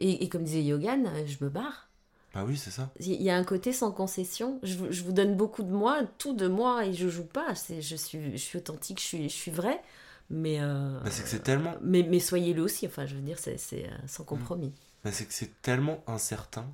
Et, 0.00 0.24
et 0.24 0.28
comme 0.28 0.44
disait 0.44 0.62
Yogan, 0.64 1.06
euh, 1.06 1.26
je 1.26 1.44
me 1.44 1.50
barre. 1.50 1.88
Bah 2.34 2.44
oui, 2.46 2.56
c'est 2.56 2.70
ça. 2.70 2.90
Il 3.00 3.20
y 3.22 3.28
a 3.30 3.36
un 3.36 3.44
côté 3.44 3.72
sans 3.72 3.90
concession. 3.92 4.58
Je, 4.62 4.76
vous- 4.76 4.90
je 4.92 5.02
vous 5.02 5.12
donne 5.12 5.36
beaucoup 5.36 5.62
de 5.62 5.70
moi, 5.72 6.02
tout 6.18 6.32
de 6.34 6.46
moi, 6.48 6.86
et 6.86 6.92
je 6.94 7.08
joue 7.08 7.24
pas. 7.26 7.54
C'est, 7.54 7.82
je, 7.82 7.96
suis, 7.96 8.32
je 8.32 8.36
suis 8.42 8.58
authentique, 8.58 9.00
je 9.00 9.04
suis, 9.04 9.22
je 9.28 9.34
suis 9.34 9.50
vrai. 9.50 9.82
Mais, 10.30 10.58
euh, 10.60 11.00
Bah, 11.02 11.10
c'est 11.10 11.24
que 11.24 11.28
c'est 11.28 11.42
tellement, 11.42 11.74
mais, 11.82 12.02
mais 12.04 12.20
soyez-le 12.20 12.62
aussi. 12.62 12.86
Enfin, 12.86 13.04
je 13.06 13.16
veux 13.16 13.20
dire, 13.20 13.38
c'est, 13.38 13.58
c'est 13.58 13.86
euh, 13.86 13.90
Mm. 14.04 14.08
sans 14.08 14.24
compromis. 14.24 14.72
bah, 15.04 15.10
c'est 15.12 15.26
que 15.26 15.32
c'est 15.34 15.60
tellement 15.60 16.02
incertain. 16.06 16.66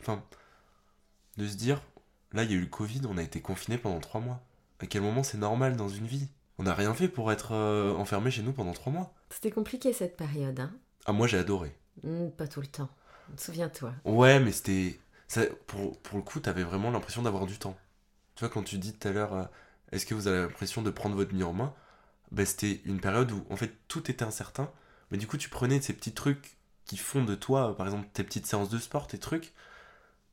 Enfin, 0.00 0.22
de 1.36 1.46
se 1.46 1.56
dire, 1.56 1.80
là, 2.32 2.42
il 2.44 2.50
y 2.50 2.54
a 2.54 2.56
eu 2.56 2.60
le 2.60 2.66
Covid, 2.66 3.02
on 3.08 3.16
a 3.16 3.22
été 3.22 3.40
confiné 3.40 3.78
pendant 3.78 4.00
trois 4.00 4.20
mois. 4.20 4.40
À 4.80 4.86
quel 4.86 5.02
moment 5.02 5.22
c'est 5.22 5.38
normal 5.38 5.76
dans 5.76 5.88
une 5.88 6.06
vie? 6.06 6.28
On 6.58 6.64
n'a 6.64 6.74
rien 6.74 6.92
fait 6.94 7.08
pour 7.08 7.30
être 7.32 7.52
euh, 7.52 7.94
enfermé 7.94 8.30
chez 8.30 8.42
nous 8.42 8.52
pendant 8.52 8.72
trois 8.72 8.92
mois. 8.92 9.14
C'était 9.30 9.50
compliqué 9.50 9.92
cette 9.92 10.16
période. 10.16 10.58
Hein 10.60 10.72
Ah, 11.06 11.12
moi, 11.12 11.26
j'ai 11.26 11.38
adoré. 11.38 11.72
Hmm, 12.02 12.30
pas 12.30 12.46
tout 12.48 12.60
le 12.60 12.66
temps. 12.66 12.90
Souviens-toi. 13.36 13.94
Ouais, 14.04 14.40
mais 14.40 14.52
c'était. 14.52 14.98
Pour, 15.66 15.98
pour 16.00 16.18
le 16.18 16.22
coup, 16.24 16.40
t'avais 16.40 16.64
vraiment 16.64 16.90
l'impression 16.90 17.22
d'avoir 17.22 17.46
du 17.46 17.58
temps. 17.58 17.76
Tu 18.36 18.40
vois, 18.44 18.50
quand 18.52 18.64
tu 18.64 18.78
dis 18.78 18.94
tout 18.94 19.08
à 19.08 19.12
l'heure, 19.12 19.34
euh, 19.34 19.44
est-ce 19.92 20.06
que 20.06 20.14
vous 20.14 20.28
avez 20.28 20.40
l'impression 20.42 20.82
de 20.82 20.90
prendre 20.90 21.16
votre 21.16 21.34
vie 21.34 21.44
en 21.44 21.52
main? 21.54 21.74
Bah, 22.32 22.46
C'était 22.46 22.82
une 22.86 23.00
période 23.00 23.32
où, 23.32 23.44
en 23.50 23.56
fait, 23.56 23.72
tout 23.88 24.10
était 24.10 24.24
incertain. 24.24 24.70
Mais 25.10 25.18
du 25.18 25.26
coup, 25.28 25.38
tu 25.38 25.48
prenais 25.50 25.80
ces 25.82 25.94
petits 25.94 26.12
trucs 26.14 26.56
qui 26.86 26.96
font 26.98 27.24
de 27.24 27.34
toi, 27.36 27.76
par 27.76 27.86
exemple, 27.86 28.08
tes 28.14 28.24
petites 28.24 28.46
séances 28.46 28.70
de 28.70 28.78
sport, 28.78 29.06
tes 29.08 29.18
trucs, 29.18 29.52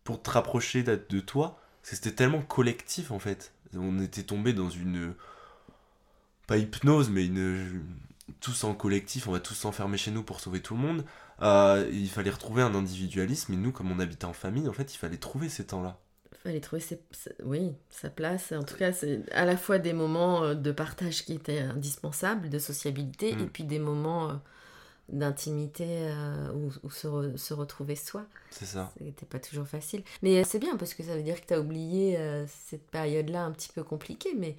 pour 0.04 0.22
te 0.24 0.30
rapprocher 0.32 0.84
de, 0.84 1.02
de 1.10 1.20
toi. 1.22 1.60
C'était 1.84 2.13
tellement 2.13 2.41
collectif, 2.43 3.12
en 3.12 3.20
fait. 3.20 3.54
On 3.76 4.00
était 4.00 4.24
tombé 4.24 4.54
dans 4.54 4.70
une. 4.70 5.15
Pas 6.48 6.58
hypnose, 6.58 7.10
mais 7.10 7.26
une. 7.26 7.84
Tous 8.41 8.63
en 8.65 8.74
collectif, 8.74 9.28
on 9.28 9.32
va 9.32 9.39
tous 9.39 9.54
s'enfermer 9.54 9.98
chez 9.98 10.12
nous 10.12 10.24
pour 10.24 10.39
sauver 10.39 10.62
tout 10.62 10.76
le 10.76 10.82
monde. 10.82 11.06
Euh, 11.41 11.88
il 11.91 12.10
fallait 12.10 12.32
retrouver 12.32 12.62
un 12.63 12.73
individualisme, 12.73 13.54
et 13.54 13.58
nous, 13.58 13.71
comme 13.71 13.91
on 13.91 14.00
habitait 14.00 14.26
en 14.26 14.34
famille, 14.34 14.67
en 14.67 14.73
fait, 14.73 14.93
il 14.93 14.97
fallait 14.97 15.17
trouver 15.17 15.50
ces 15.50 15.65
temps-là. 15.67 16.00
fallait 16.43 16.60
trouver 16.62 16.82
ses- 16.82 17.02
sa- 17.12 17.32
oui, 17.43 17.73
sa 17.89 18.10
place. 18.10 18.54
En 18.54 18.63
tout 18.63 18.76
cas, 18.76 18.93
c'est 18.93 19.21
à 19.34 19.43
la 19.45 19.58
fois 19.58 19.80
des 19.80 19.91
moments 19.93 20.43
euh, 20.43 20.54
de 20.56 20.71
partage 20.71 21.26
qui 21.26 21.34
étaient 21.34 21.60
indispensables, 21.60 22.50
de 22.50 22.58
sociabilité, 22.60 23.36
Mm. 23.36 23.39
et 23.41 23.45
puis 23.47 23.63
des 23.65 23.80
moments 23.80 24.30
euh, 24.30 24.34
d'intimité 25.10 25.86
euh, 25.88 26.52
où, 26.54 26.71
où 26.84 26.89
se, 26.89 27.08
re- 27.08 27.38
se 27.38 27.54
retrouver 27.54 27.95
soi. 27.95 28.26
C'est 28.52 28.65
ça. 28.65 28.91
C'était 28.97 29.26
pas 29.26 29.39
toujours 29.39 29.67
facile. 29.67 30.04
Mais 30.21 30.43
c'est 30.43 30.60
bien 30.60 30.76
parce 30.78 30.93
que 30.93 31.04
ça 31.04 31.15
veut 31.15 31.23
dire 31.23 31.39
que 31.41 31.47
tu 31.47 31.54
as 31.54 31.60
oublié 31.60 32.17
euh, 32.17 32.45
cette 32.47 32.88
période-là 32.91 33.43
un 33.43 33.52
petit 33.52 33.69
peu 33.73 33.84
compliquée, 33.84 34.34
mais 34.38 34.56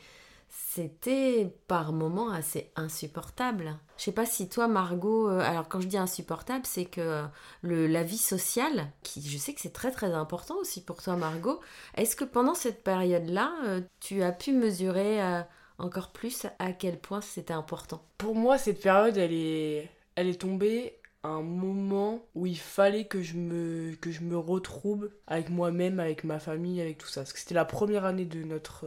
c'était 0.48 1.52
par 1.66 1.92
moments 1.92 2.30
assez 2.30 2.70
insupportable. 2.76 3.76
Je 3.96 4.04
sais 4.04 4.12
pas 4.12 4.26
si 4.26 4.48
toi, 4.48 4.68
Margot, 4.68 5.28
euh, 5.28 5.40
alors 5.40 5.68
quand 5.68 5.80
je 5.80 5.88
dis 5.88 5.98
insupportable, 5.98 6.64
c'est 6.64 6.84
que 6.84 7.24
le, 7.62 7.87
la 7.87 8.02
vie 8.02 8.18
sociale, 8.18 8.90
qui 9.02 9.20
je 9.22 9.37
sais 9.38 9.54
que 9.54 9.61
c'est 9.61 9.72
très 9.72 9.90
très 9.90 10.12
important 10.12 10.56
aussi 10.56 10.82
pour 10.82 11.02
toi, 11.02 11.16
Margot, 11.16 11.61
est-ce 11.96 12.16
que 12.16 12.24
pendant 12.24 12.54
cette 12.54 12.82
période-là, 12.82 13.52
euh, 13.66 13.80
tu 14.00 14.22
as 14.22 14.32
pu 14.32 14.52
mesurer 14.52 15.22
euh, 15.22 15.42
encore 15.78 16.11
plus 16.12 16.46
à 16.58 16.72
quel 16.72 16.98
point 16.98 17.20
c'était 17.20 17.54
important? 17.54 18.02
Pour 18.16 18.34
moi, 18.34 18.56
cette 18.56 18.80
période, 18.80 19.16
elle 19.16 19.32
est, 19.32 19.90
elle 20.14 20.28
est 20.28 20.40
tombée 20.40 20.94
un 21.24 21.42
moment 21.42 22.24
où 22.34 22.46
il 22.46 22.58
fallait 22.58 23.06
que 23.06 23.22
je 23.22 23.34
me, 23.34 23.94
que 23.96 24.11
je 24.11 24.22
me 24.22 24.38
retrouve 24.38 25.11
avec 25.26 25.50
moi-même, 25.50 25.98
avec 26.00 26.24
ma 26.24 26.38
famille, 26.38 26.80
avec 26.80 26.98
tout 26.98 27.08
ça. 27.08 27.22
Parce 27.22 27.32
que 27.32 27.40
c'était 27.40 27.54
la 27.54 27.64
première 27.64 28.04
année 28.04 28.24
de 28.24 28.44
notre, 28.44 28.87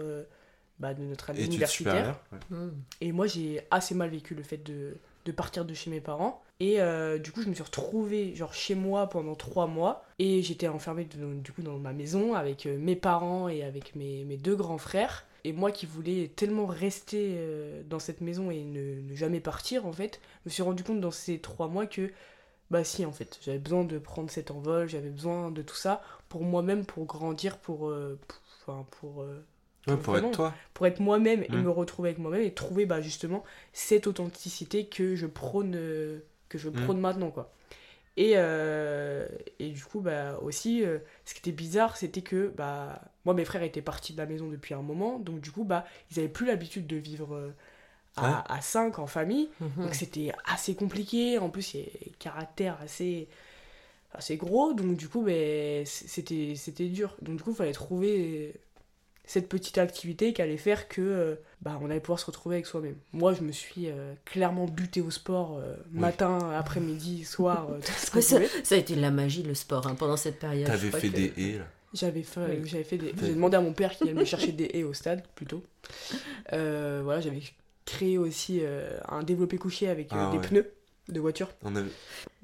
bah, 0.82 0.94
de 0.94 1.04
notre 1.04 1.30
année 1.30 1.40
universitaire. 1.46 2.20
ouais. 2.34 2.58
Hmm. 2.58 2.72
Et 3.00 3.12
moi, 3.14 3.28
j'ai 3.28 3.62
assez 3.72 3.96
mal 3.96 4.10
vécu 4.10 4.36
le 4.36 4.44
fait 4.44 4.58
de, 4.58 4.98
de 5.26 5.32
partir 5.32 5.64
de 5.64 5.74
chez 5.74 5.90
mes 5.90 6.02
parents. 6.02 6.42
Et 6.60 6.82
euh, 6.82 7.18
du 7.18 7.32
coup, 7.32 7.42
je 7.42 7.50
me 7.50 7.54
suis 7.54 7.64
retrouvée 7.64 8.36
genre, 8.36 8.54
chez 8.54 8.76
moi 8.76 9.08
pendant 9.08 9.36
trois 9.36 9.68
mois. 9.68 10.04
Et 10.20 10.42
j'étais 10.44 10.68
enfermée 10.68 11.06
de- 11.06 11.34
du 11.36 11.52
coup 11.52 11.62
dans 11.64 11.78
ma 11.78 11.94
maison 11.94 12.34
avec 12.36 12.66
euh, 12.66 12.78
mes 12.78 12.96
parents 12.96 13.48
et 13.48 13.64
avec 13.64 13.96
mes, 13.96 14.26
mes 14.26 14.38
deux 14.38 14.56
grands 14.56 14.78
frères. 14.78 15.26
Et 15.44 15.54
moi 15.54 15.72
qui 15.72 15.88
voulais 15.88 16.28
tellement 16.36 16.68
rester 16.68 17.34
euh, 17.38 17.82
dans 17.90 17.98
cette 17.98 18.22
maison 18.22 18.52
et 18.52 18.64
ne, 18.64 19.02
ne 19.02 19.16
jamais 19.16 19.40
partir, 19.40 19.88
en 19.88 19.92
fait, 19.92 20.20
je 20.46 20.50
me 20.50 20.52
suis 20.52 20.62
rendu 20.62 20.84
compte 20.84 21.02
dans 21.02 21.10
ces 21.10 21.40
trois 21.40 21.68
mois 21.68 21.88
que, 21.88 22.12
bah 22.70 22.84
si, 22.84 23.06
en 23.06 23.12
fait, 23.12 23.40
j'avais 23.44 23.58
besoin 23.58 23.84
de 23.84 23.98
prendre 23.98 24.30
cet 24.30 24.52
envol, 24.52 24.88
j'avais 24.88 25.10
besoin 25.10 25.50
de 25.50 25.64
tout 25.64 25.76
ça 25.76 26.04
pour 26.30 26.44
moi-même, 26.44 26.86
pour 26.86 27.06
grandir, 27.06 27.58
pour. 27.58 27.80
pour- 28.28 28.38
Enfin, 28.68 28.86
pour. 29.00 29.26
Ouais, 29.88 29.98
pour 29.98 30.18
Vraiment. 30.18 30.32
être 30.32 30.32
toi. 30.32 30.54
pour 30.74 30.88
être 30.88 31.00
moi-même 31.00 31.44
et 31.52 31.58
Mm. 31.58 31.58
me 31.58 31.70
retrouver 31.70 32.10
avec 32.10 32.20
moi-même 32.20 32.42
et 32.44 32.54
trouver 32.54 32.86
bah, 32.86 33.02
justement 33.02 33.44
cette 33.74 34.08
authenticité 34.08 34.86
que 34.88 35.16
je 35.16 35.28
prône 35.28 35.74
euh, 35.76 36.20
que 36.50 36.58
je 36.58 36.70
prône 36.70 37.00
maintenant 37.00 37.32
quoi 37.32 37.52
et, 38.18 38.34
euh, 38.38 39.28
et 39.60 39.70
du 39.72 39.84
coup 39.86 40.02
bah 40.02 40.40
aussi 40.42 40.84
euh, 40.86 41.00
ce 41.26 41.34
qui 41.34 41.40
était 41.42 41.52
bizarre 41.54 41.98
c'était 41.98 42.22
que 42.24 42.50
bah 42.58 43.02
moi 43.26 43.34
mes 43.36 43.46
frères 43.46 43.64
étaient 43.64 43.82
partis 43.82 44.14
de 44.14 44.18
la 44.20 44.26
maison 44.28 44.50
depuis 44.50 44.74
un 44.76 44.82
moment 44.82 45.20
donc 45.20 45.42
du 45.42 45.52
coup 45.52 45.64
bah 45.66 45.86
ils 46.12 46.20
avaient 46.20 46.30
plus 46.30 46.46
l'habitude 46.48 46.88
de 46.88 46.98
vivre 46.98 47.54
à, 48.18 48.54
à 48.54 48.62
5 48.62 49.00
en 49.00 49.08
famille 49.08 49.50
Mhm. 49.60 49.82
donc 49.84 49.96
c'était 49.96 50.32
assez 50.46 50.76
compliqué. 50.76 51.40
En 51.40 51.50
plus, 51.50 51.74
il 51.74 51.80
y 51.82 51.84
a 51.84 51.88
un 51.88 52.14
caractère 52.20 52.80
assez, 52.82 53.28
assez 54.14 54.38
gros. 54.38 54.74
Donc 54.74 54.98
du 54.98 55.10
coup, 55.10 55.22
ben, 55.24 55.86
c- 55.86 56.06
c'était 56.08 56.56
c'était 56.56 56.88
dur. 56.90 57.16
Donc 57.22 57.38
du 57.38 57.44
coup, 57.44 57.52
il 57.52 57.56
fallait 57.56 57.72
trouver 57.74 58.56
cette 59.32 59.48
petite 59.48 59.78
activité 59.78 60.34
qui 60.34 60.42
allait 60.42 60.58
faire 60.58 60.90
que 60.90 61.00
euh, 61.02 61.36
bah, 61.62 61.80
on 61.82 61.90
allait 61.90 62.02
pouvoir 62.02 62.20
se 62.20 62.26
retrouver 62.26 62.58
avec 62.58 62.66
soi-même. 62.66 62.96
Moi, 63.14 63.34
je 63.34 63.44
me 63.44 63.54
suis 63.54 63.90
euh, 63.90 64.14
clairement 64.26 64.66
buté 64.66 65.00
au 65.00 65.10
sport 65.10 65.58
euh, 65.58 65.76
matin, 65.94 66.52
après-midi, 66.54 67.24
soir, 67.24 67.70
euh, 67.72 67.80
tout 67.80 67.94
ce 67.94 68.12
que 68.12 68.18
Ouais, 68.18 68.22
je 68.22 68.48
ça, 68.50 68.60
ça 68.66 68.76
a 68.76 68.78
été 68.78 68.94
de 68.94 69.00
la 69.00 69.10
magie, 69.10 69.44
le 69.44 69.54
sport, 69.56 69.88
hein, 69.88 69.96
pendant 69.96 70.18
cette 70.18 70.38
période. 70.38 70.68
T'avais 70.68 70.92
fait 70.92 71.08
que- 71.08 71.16
des 71.16 71.34
haies 71.38 71.58
là. 71.60 71.66
J'avais 71.94 72.24
fait, 72.24 72.40
Oui. 72.60 72.62
j'avais 72.66 72.84
fait 72.84 72.98
des... 72.98 73.08
Ouais. 73.08 73.14
J'ai 73.22 73.34
demandé 73.34 73.56
à 73.56 73.62
mon 73.62 73.72
père 73.74 73.92
qu'il 73.96 74.08
vienne 74.08 74.18
me 74.20 74.26
chercher 74.26 74.52
des 74.52 74.70
haies 74.74 74.84
au 74.84 74.94
stade, 74.94 75.24
plutôt. 75.36 75.64
Euh, 76.54 77.02
voilà, 77.04 77.22
j'avais 77.22 77.42
créé 77.86 78.18
aussi 78.18 78.60
euh, 78.62 78.98
un 79.08 79.24
développé 79.24 79.58
couché 79.58 79.88
avec 79.88 80.12
euh, 80.12 80.16
Ah 80.18 80.30
des 80.32 80.38
ouais. 80.40 80.48
pneus 80.48 80.72
de 81.12 81.20
voiture. 81.20 81.50
On. 81.64 81.74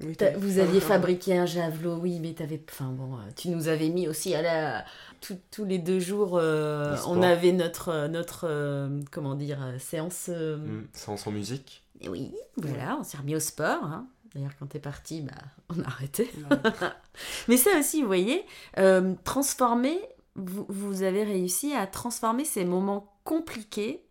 Oui, 0.00 0.16
Vous 0.36 0.58
aviez 0.58 0.80
fabriqué 0.80 1.36
un 1.38 1.46
javelot, 1.46 1.96
oui, 1.96 2.18
mais 2.20 2.32
t'avais. 2.34 2.62
Enfin 2.70 2.86
bon, 2.90 3.14
euh, 3.16 3.20
tu 3.36 3.48
nous 3.48 3.68
avais 3.68 3.88
mis 3.88 4.06
aussi 4.08 4.34
à 4.34 4.42
la. 4.42 4.84
tout- 5.20 5.38
tous 5.50 5.64
les 5.64 5.78
deux 5.78 5.98
jours, 6.00 6.36
euh, 6.38 6.96
on 7.06 7.22
avait 7.22 7.52
notre, 7.52 7.88
euh, 7.88 8.08
notre 8.08 8.46
euh, 8.48 9.00
comment 9.10 9.34
dire, 9.34 9.58
séance. 9.78 10.26
euh, 10.28 10.56
Hmm, 10.58 10.86
Sans, 10.92 11.16
sans 11.16 11.30
musique. 11.32 11.82
et 12.00 12.08
Oui, 12.08 12.32
voilà, 12.56 12.96
on 13.00 13.04
s'est 13.04 13.16
remis 13.18 13.34
au 13.36 13.40
sport. 13.40 13.82
hein. 13.84 14.06
D'ailleurs, 14.34 14.52
quand 14.58 14.66
t'es 14.66 14.78
parti, 14.78 15.22
bah, 15.22 15.32
on 15.70 15.82
a 15.82 15.86
arrêté. 15.86 16.30
Ouais. 16.50 16.56
Mais 17.48 17.56
ça 17.56 17.70
aussi, 17.78 18.02
vous 18.02 18.06
voyez, 18.06 18.44
euh, 18.78 19.14
transformer, 19.24 19.98
vous, 20.36 20.66
vous 20.68 21.02
avez 21.02 21.24
réussi 21.24 21.72
à 21.74 21.86
transformer 21.86 22.44
ces 22.44 22.64
moments 22.64 23.12
compliqués. 23.24 24.04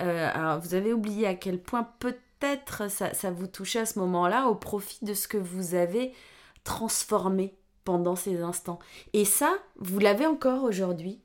Euh, 0.00 0.30
alors, 0.32 0.58
vous 0.60 0.74
avez 0.74 0.92
oublié 0.92 1.26
à 1.26 1.34
quel 1.34 1.60
point 1.60 1.86
peut-être 2.42 2.90
ça, 2.90 3.14
ça 3.14 3.30
vous 3.30 3.46
touchait 3.46 3.80
à 3.80 3.86
ce 3.86 3.98
moment-là 4.00 4.48
au 4.48 4.54
profit 4.54 5.04
de 5.04 5.14
ce 5.14 5.28
que 5.28 5.36
vous 5.36 5.74
avez 5.74 6.12
transformé 6.64 7.54
pendant 7.84 8.16
ces 8.16 8.40
instants. 8.40 8.78
Et 9.12 9.24
ça, 9.24 9.52
vous 9.76 9.98
l'avez 9.98 10.26
encore 10.26 10.64
aujourd'hui. 10.64 11.20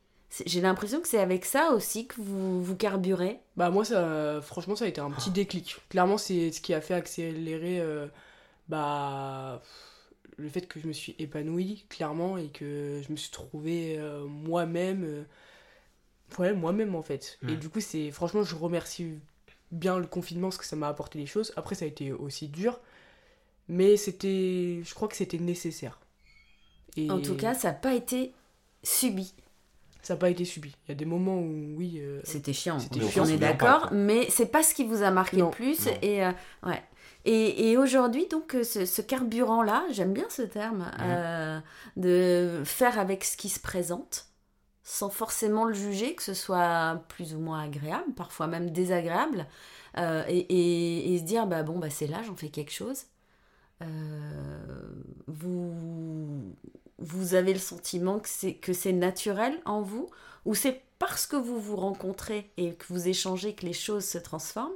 J'ai 0.45 0.61
l'impression 0.61 0.99
que 1.01 1.07
c'est 1.07 1.19
avec 1.19 1.45
ça 1.45 1.71
aussi 1.71 2.05
que 2.07 2.15
vous, 2.21 2.61
vous 2.61 2.75
carburez. 2.75 3.39
Bah 3.55 3.69
moi 3.69 3.85
ça 3.85 4.39
franchement 4.41 4.75
ça 4.75 4.85
a 4.85 4.87
été 4.87 4.99
un 5.01 5.09
petit 5.09 5.31
déclic. 5.31 5.77
Clairement 5.89 6.17
c'est 6.17 6.51
ce 6.51 6.61
qui 6.61 6.73
a 6.73 6.81
fait 6.81 6.93
accélérer 6.93 7.79
euh, 7.79 8.07
bah 8.67 9.61
le 10.37 10.49
fait 10.49 10.67
que 10.67 10.79
je 10.79 10.87
me 10.87 10.93
suis 10.93 11.15
épanouie 11.17 11.85
clairement 11.89 12.37
et 12.37 12.49
que 12.49 13.01
je 13.05 13.11
me 13.11 13.17
suis 13.17 13.31
trouvée 13.31 13.97
euh, 13.97 14.25
moi-même 14.25 15.03
euh, 15.05 15.23
ouais 16.39 16.53
moi-même 16.53 16.93
en 16.93 17.01
fait. 17.03 17.39
Et 17.47 17.53
Mm. 17.53 17.55
du 17.55 17.69
coup 17.69 17.79
c'est 17.79 18.11
franchement 18.11 18.43
je 18.43 18.55
remercie 18.55 19.17
bien 19.71 19.99
le 19.99 20.07
confinement 20.07 20.47
parce 20.47 20.57
que 20.57 20.65
ça 20.65 20.75
m'a 20.75 20.87
apporté 20.87 21.19
des 21.19 21.25
choses. 21.25 21.53
Après 21.55 21.75
ça 21.75 21.85
a 21.85 21.87
été 21.87 22.11
aussi 22.11 22.47
dur 22.47 22.79
mais 23.69 23.97
c'était 23.97 24.81
je 24.83 24.93
crois 24.93 25.07
que 25.07 25.15
c'était 25.15 25.39
nécessaire. 25.39 25.99
Et 26.95 27.11
En 27.11 27.21
tout 27.21 27.35
cas, 27.35 27.53
ça 27.53 27.67
n'a 27.69 27.73
pas 27.75 27.93
été 27.93 28.33
subi. 28.81 29.33
ça 30.01 30.13
n'a 30.13 30.19
pas 30.19 30.29
été 30.29 30.45
subi. 30.45 30.73
Il 30.85 30.89
y 30.89 30.91
a 30.93 30.95
des 30.95 31.05
moments 31.05 31.37
où 31.37 31.75
oui 31.77 31.99
euh, 31.99 32.21
C'était 32.23 32.53
chiant, 32.53 32.79
chiant, 32.79 33.23
on 33.23 33.27
est 33.27 33.37
d'accord, 33.37 33.89
mais 33.91 34.27
c'est 34.31 34.47
pas 34.47 34.63
ce 34.63 34.73
qui 34.73 34.83
vous 34.83 35.03
a 35.03 35.11
marqué 35.11 35.37
Non. 35.37 35.45
le 35.45 35.51
plus. 35.51 35.85
Non. 35.85 35.91
Et, 36.01 36.25
euh, 36.25 36.31
ouais. 36.63 36.81
et, 37.25 37.69
et 37.69 37.77
aujourd'hui, 37.77 38.25
donc, 38.27 38.55
euh, 38.55 38.63
ce, 38.63 38.85
ce 38.85 39.01
carburant-là, 39.03 39.85
j'aime 39.91 40.13
bien 40.13 40.25
ce 40.29 40.41
terme, 40.41 40.91
euh, 41.01 41.59
de 41.97 42.63
faire 42.65 42.97
avec 42.97 43.23
ce 43.25 43.37
qui 43.37 43.49
se 43.49 43.59
présente, 43.59 44.25
sans 44.87 45.09
forcément 45.09 45.65
le 45.65 45.73
juger, 45.73 46.15
que 46.15 46.23
ce 46.23 46.33
soit 46.33 47.03
plus 47.09 47.35
ou 47.35 47.39
moins 47.39 47.61
agréable, 47.61 48.13
parfois 48.15 48.47
même 48.47 48.69
désagréable, 48.71 49.45
euh, 49.97 50.23
et, 50.29 51.17
se 51.19 51.23
dire, 51.25 51.45
bah 51.45 51.61
bon, 51.61 51.77
bah 51.77 51.89
c'est 51.89 52.07
là, 52.07 52.23
j'en 52.23 52.37
fais 52.37 52.47
quelque 52.47 52.71
chose. 52.71 53.03
Euh, 53.81 55.03
vous, 55.27 56.55
vous 56.99 57.33
avez 57.33 57.51
le 57.51 57.59
sentiment 57.59 58.19
que 58.19 58.29
c'est 58.29 58.53
que 58.53 58.71
c'est 58.71 58.93
naturel 58.93 59.59
en 59.65 59.81
vous 59.81 60.09
ou 60.45 60.55
c'est 60.55 60.81
parce 60.99 61.27
que 61.27 61.35
vous 61.35 61.59
vous 61.59 61.75
rencontrez 61.75 62.49
et 62.55 62.73
que 62.73 62.85
vous 62.87 63.09
échangez 63.09 63.55
que 63.55 63.65
les 63.65 63.73
choses 63.73 64.05
se 64.05 64.17
transforment 64.17 64.71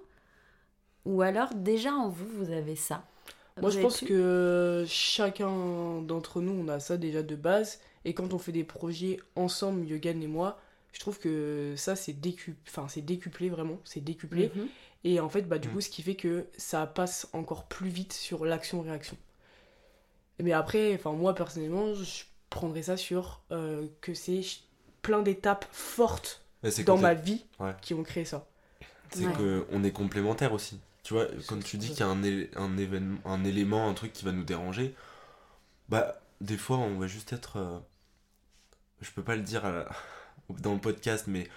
Ou 1.05 1.21
alors 1.21 1.53
déjà 1.55 1.93
en 1.93 2.09
vous, 2.09 2.27
vous 2.27 2.51
avez 2.51 2.75
ça 2.75 3.05
Moi, 3.61 3.69
je 3.71 3.79
pense 3.79 3.99
pu 3.99 4.07
que 4.07 4.85
chacun 4.87 6.01
d'entre 6.01 6.41
nous, 6.41 6.51
on 6.53 6.67
a 6.67 6.79
ça 6.79 6.97
déjà 6.97 7.23
de 7.23 7.35
base. 7.35 7.79
Et 8.05 8.13
quand 8.13 8.33
on 8.33 8.39
fait 8.39 8.51
des 8.51 8.63
projets 8.63 9.19
ensemble, 9.35 9.85
Yogan 9.87 10.21
et 10.23 10.27
moi, 10.27 10.59
je 10.93 10.99
trouve 10.99 11.19
que 11.19 11.73
ça, 11.77 11.95
c'est 11.95 12.13
décuplé, 12.13 12.55
enfin, 12.67 12.87
c'est 12.89 13.01
décuplé 13.01 13.49
vraiment, 13.49 13.79
c'est 13.83 14.03
décuplé. 14.03 14.51
Mhm. 14.55 14.67
Et 15.03 15.19
en 15.19 15.29
fait, 15.29 15.43
bah, 15.43 15.57
du 15.59 15.67
Mm. 15.67 15.71
coup, 15.71 15.81
ce 15.81 15.89
qui 15.89 16.01
fait 16.01 16.15
que 16.15 16.45
ça 16.57 16.85
passe 16.87 17.27
encore 17.33 17.65
plus 17.65 17.89
vite 17.89 18.13
sur 18.13 18.45
l'action-réaction. 18.45 19.17
Mais 20.39 20.51
après, 20.53 20.93
enfin, 20.95 21.11
moi, 21.11 21.35
personnellement, 21.35 21.93
je 21.93 22.23
prendrais 22.49 22.83
ça 22.83 22.97
sur 22.97 23.41
euh, 23.51 23.87
que 24.01 24.13
c'est 24.13 24.41
plein 25.01 25.21
d'étapes 25.21 25.65
fortes 25.71 26.43
dans 26.85 26.97
ma 26.97 27.13
vie 27.13 27.45
Ouais. 27.59 27.73
qui 27.81 27.93
ont 27.93 28.03
créé 28.03 28.25
ça. 28.25 28.47
C'est 29.11 29.25
Ouais. 29.27 29.33
que 29.33 29.65
on 29.71 29.83
est 29.83 29.91
complémentaires 29.91 30.53
aussi. 30.53 30.79
Tu 31.03 31.13
vois, 31.13 31.27
quand 31.47 31.59
tu 31.63 31.77
dis 31.77 31.89
qu'il 31.89 31.99
y 31.99 32.03
a 32.03 32.07
un, 32.07 32.23
un 32.55 32.77
événement, 32.77 33.19
un 33.25 33.43
élément, 33.43 33.89
un 33.89 33.93
truc 33.93 34.13
qui 34.13 34.25
va 34.25 34.31
nous 34.31 34.43
déranger, 34.43 34.95
bah 35.89 36.21
des 36.41 36.57
fois 36.57 36.77
on 36.79 36.97
va 36.99 37.07
juste 37.07 37.33
être, 37.33 37.57
euh, 37.57 37.79
je 39.01 39.11
peux 39.11 39.23
pas 39.23 39.35
le 39.35 39.41
dire 39.41 39.63
la- 39.69 39.89
dans 40.61 40.73
le 40.73 40.79
podcast, 40.79 41.25
mais 41.27 41.47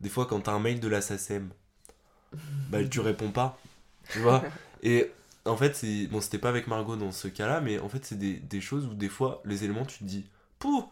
des 0.00 0.08
fois 0.08 0.26
quand 0.26 0.40
t'as 0.42 0.52
un 0.52 0.60
mail 0.60 0.80
de 0.80 0.88
la 0.88 1.00
SACEM, 1.02 1.50
bah 2.68 2.84
tu 2.84 3.00
réponds 3.00 3.30
pas, 3.30 3.58
tu 4.08 4.20
vois. 4.20 4.48
Et 4.82 5.10
en 5.46 5.56
fait 5.56 5.74
c'est, 5.76 6.06
bon 6.08 6.20
c'était 6.20 6.38
pas 6.38 6.48
avec 6.50 6.66
Margot 6.66 6.96
dans 6.96 7.12
ce 7.12 7.28
cas-là, 7.28 7.60
mais 7.60 7.78
en 7.80 7.88
fait 7.88 8.04
c'est 8.04 8.18
des, 8.18 8.34
des 8.34 8.60
choses 8.60 8.86
où 8.86 8.94
des 8.94 9.08
fois 9.08 9.42
les 9.44 9.64
éléments 9.64 9.84
tu 9.86 9.98
te 9.98 10.04
dis, 10.04 10.26
pouh, 10.58 10.84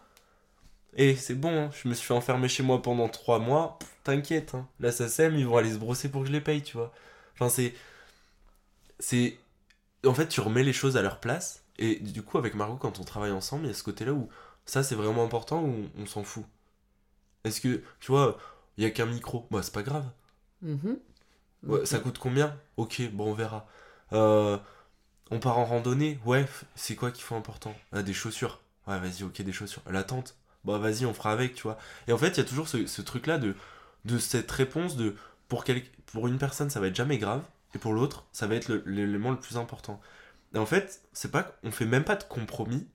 et 0.96 1.16
c'est 1.16 1.34
bon, 1.34 1.66
hein, 1.66 1.70
je 1.72 1.88
me 1.88 1.94
suis 1.94 2.06
fait 2.06 2.14
enfermer 2.14 2.48
chez 2.48 2.62
moi 2.62 2.82
pendant 2.82 3.08
trois 3.08 3.38
mois, 3.38 3.78
t'inquiète, 4.04 4.54
hein, 4.54 4.66
la 4.80 4.92
SACEM 4.92 5.36
ils 5.36 5.46
vont 5.46 5.56
aller 5.56 5.72
se 5.72 5.78
brosser 5.78 6.10
pour 6.10 6.22
que 6.22 6.28
je 6.28 6.32
les 6.32 6.40
paye, 6.40 6.62
tu 6.62 6.76
vois. 6.76 6.92
Enfin 7.34 7.48
c'est 7.48 7.74
c'est 9.00 9.38
en 10.06 10.14
fait 10.14 10.28
tu 10.28 10.40
remets 10.42 10.64
les 10.64 10.72
choses 10.74 10.96
à 10.98 11.02
leur 11.02 11.20
place 11.20 11.64
et 11.78 11.96
du 12.00 12.22
coup 12.22 12.38
avec 12.38 12.54
Margot 12.54 12.76
quand 12.76 13.00
on 13.00 13.04
travaille 13.04 13.32
ensemble 13.32 13.64
il 13.66 13.68
y 13.68 13.72
a 13.72 13.74
ce 13.74 13.84
côté 13.84 14.04
là 14.06 14.12
où 14.14 14.28
ça 14.66 14.82
c'est 14.84 14.96
vraiment 14.96 15.24
important 15.24 15.62
ou 15.64 15.88
on, 15.98 16.06
s'en 16.06 16.24
fout. 16.24 16.44
Est-ce 17.44 17.60
que 17.60 17.82
tu 18.00 18.12
vois 18.12 18.38
il 18.76 18.84
y 18.84 18.86
a 18.86 18.90
qu'un 18.90 19.06
micro? 19.06 19.46
Bah 19.50 19.62
c'est 19.62 19.74
pas 19.74 19.82
grave. 19.82 20.06
Mhm. 20.62 20.98
Ouais, 21.66 21.80
Ok. 21.80 21.86
ça 21.86 21.98
coûte 22.00 22.18
combien? 22.18 22.56
Ok 22.76 23.02
bon 23.12 23.30
on 23.32 23.34
verra. 23.34 23.66
Euh, 24.12 24.58
on 25.30 25.40
part 25.40 25.58
en 25.58 25.64
randonnée? 25.66 26.20
Ouais 26.26 26.46
c'est 26.76 26.96
quoi 26.96 27.10
qu'il 27.12 27.24
faut 27.24 27.36
important? 27.36 27.74
Ah, 27.92 28.02
des 28.02 28.14
chaussures. 28.14 28.60
Ouais 28.86 28.98
vas-y 29.00 29.24
ok 29.24 29.42
des 29.42 29.52
chaussures. 29.52 29.82
La 29.90 30.04
tente? 30.04 30.36
Bah 30.64 30.78
vas-y 30.78 31.06
on 31.06 31.14
fera 31.14 31.32
avec 31.32 31.54
tu 31.54 31.64
vois. 31.64 31.78
Et 32.08 32.12
en 32.12 32.18
fait 32.18 32.30
il 32.30 32.38
y 32.38 32.40
a 32.40 32.44
toujours 32.44 32.68
ce, 32.68 32.86
ce 32.86 33.02
truc 33.02 33.26
là 33.26 33.38
de 33.38 33.54
de 34.06 34.18
cette 34.18 34.50
réponse 34.50 34.96
de 34.96 35.16
pour 35.48 35.64
quel, 35.64 35.82
pour 36.06 36.28
une 36.28 36.38
personne 36.38 36.70
ça 36.70 36.80
va 36.80 36.88
être 36.88 36.96
jamais 36.96 37.18
grave 37.18 37.42
et 37.74 37.78
pour 37.78 37.92
l'autre 37.94 38.26
ça 38.32 38.46
va 38.46 38.54
être 38.56 38.72
l'élément 38.86 39.30
le 39.30 39.38
plus 39.40 39.56
important. 39.58 40.00
Et 40.54 40.58
en 40.58 40.66
fait 40.66 41.02
c'est 41.12 41.30
pas 41.30 41.52
on 41.64 41.70
fait 41.70 41.86
même 41.86 42.04
pas 42.04 42.16
de 42.16 42.24
compromis 42.24 42.88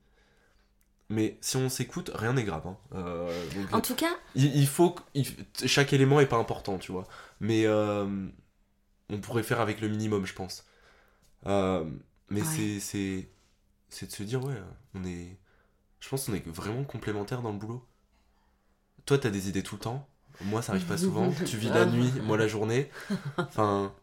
mais 1.10 1.38
si 1.42 1.56
on 1.58 1.70
s'écoute 1.70 2.12
rien 2.16 2.34
n'est 2.34 2.44
grave 2.44 2.66
hein. 2.68 2.78
Euh, 2.96 3.50
donc, 3.54 3.74
En 3.74 3.82
tout 3.82 3.94
cas, 3.96 4.10
il, 4.34 4.56
il 4.56 4.68
faut 4.68 4.96
il- 5.14 5.36
chaque 5.66 5.94
élément 5.94 6.20
est 6.20 6.26
pas 6.26 6.38
important 6.38 6.78
tu 6.80 6.92
vois. 6.92 7.08
Mais 7.40 7.66
euh, 7.68 8.28
on 9.10 9.20
pourrait 9.20 9.44
faire 9.44 9.62
avec 9.62 9.82
le 9.82 9.88
minimum 9.90 10.26
je 10.26 10.34
pense. 10.34 10.66
Euh, 11.48 11.86
mais 12.30 12.42
Ouais. 12.42 12.48
c'est 12.48 12.80
c'est 12.80 13.30
c'est 13.90 14.08
de 14.08 14.12
se 14.12 14.24
dire 14.24 14.44
ouais 14.46 14.56
on 14.96 15.04
est 15.06 15.38
je 16.00 16.10
pense 16.10 16.26
qu'on 16.26 16.34
est 16.36 16.48
vraiment 16.48 16.84
complémentaires 16.86 17.42
dans 17.44 17.52
le 17.52 17.60
boulot. 17.60 17.86
Toi 19.06 19.18
t'as 19.20 19.30
des 19.30 19.50
idées 19.50 19.64
tout 19.64 19.76
le 19.76 19.82
temps. 19.82 20.08
Moi 20.42 20.62
ça 20.62 20.72
arrive 20.74 20.86
pas 20.88 20.98
souvent. 21.06 21.32
Tu 21.46 21.58
vis 21.58 21.70
la 21.70 21.86
nuit 21.86 22.12
moi 22.24 22.38
la 22.38 22.48
journée. 22.48 22.90
Enfin 23.38 23.94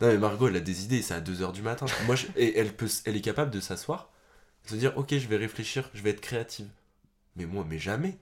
non 0.00 0.08
mais 0.08 0.18
Margot 0.18 0.48
elle 0.48 0.56
a 0.56 0.60
des 0.60 0.84
idées 0.84 1.02
c'est 1.02 1.14
à 1.14 1.20
2h 1.20 1.52
du 1.52 1.62
matin 1.62 1.86
moi 2.06 2.16
je- 2.16 2.26
et 2.36 2.58
elle 2.58 2.72
peut 2.74 2.88
elle 3.04 3.16
est 3.16 3.20
capable 3.20 3.50
de 3.50 3.60
s'asseoir 3.60 4.10
se 4.66 4.74
dire 4.76 4.92
ok 4.96 5.16
je 5.16 5.28
vais 5.28 5.36
réfléchir 5.36 5.90
je 5.94 6.02
vais 6.02 6.10
être 6.10 6.20
créative 6.20 6.68
mais 7.36 7.46
moi 7.46 7.64
mais 7.68 7.78
jamais 7.78 8.18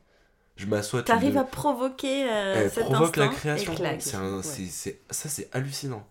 Je 0.56 0.66
m'assois. 0.66 1.00
tu 1.00 1.06
T'arrives 1.06 1.34
me- 1.34 1.40
à 1.40 1.44
provoquer 1.44 2.30
euh, 2.30 2.54
Elle 2.64 2.70
cet 2.70 2.84
provoque 2.84 3.16
la 3.16 3.28
création. 3.28 3.72
et 3.72 3.76
clac. 3.76 4.02
C'est 4.02 4.16
un- 4.16 4.36
Ouais. 4.36 4.42
c'est- 4.42 4.66
c'est- 4.66 5.00
ça, 5.10 5.28
c'est 5.30 5.48
hallucinant. 5.52 6.06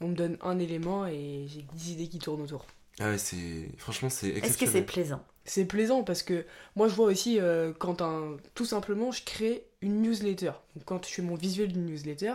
On 0.00 0.08
me 0.08 0.14
donne 0.16 0.36
un 0.42 0.58
élément 0.58 1.06
et 1.06 1.46
j'ai 1.48 1.62
10 1.74 1.92
idées 1.92 2.08
qui 2.08 2.18
tournent 2.18 2.42
autour. 2.42 2.66
Ah 3.00 3.10
ouais, 3.10 3.18
c'est 3.18 3.68
franchement 3.78 4.10
c'est 4.10 4.28
Est-ce 4.30 4.58
que 4.58 4.66
c'est 4.66 4.82
plaisant? 4.82 5.24
C'est 5.44 5.64
plaisant 5.64 6.02
parce 6.02 6.22
que 6.24 6.44
moi 6.76 6.88
je 6.88 6.94
vois 6.94 7.06
aussi 7.06 7.38
euh, 7.40 7.72
quand 7.78 8.02
un, 8.02 8.36
tout 8.54 8.64
simplement 8.64 9.12
je 9.12 9.22
crée 9.24 9.64
une 9.80 10.02
newsletter. 10.02 10.52
Donc, 10.74 10.84
quand 10.84 11.06
je 11.06 11.10
fais 11.14 11.22
mon 11.22 11.36
visuel 11.36 11.72
d'une 11.72 11.86
newsletter, 11.86 12.34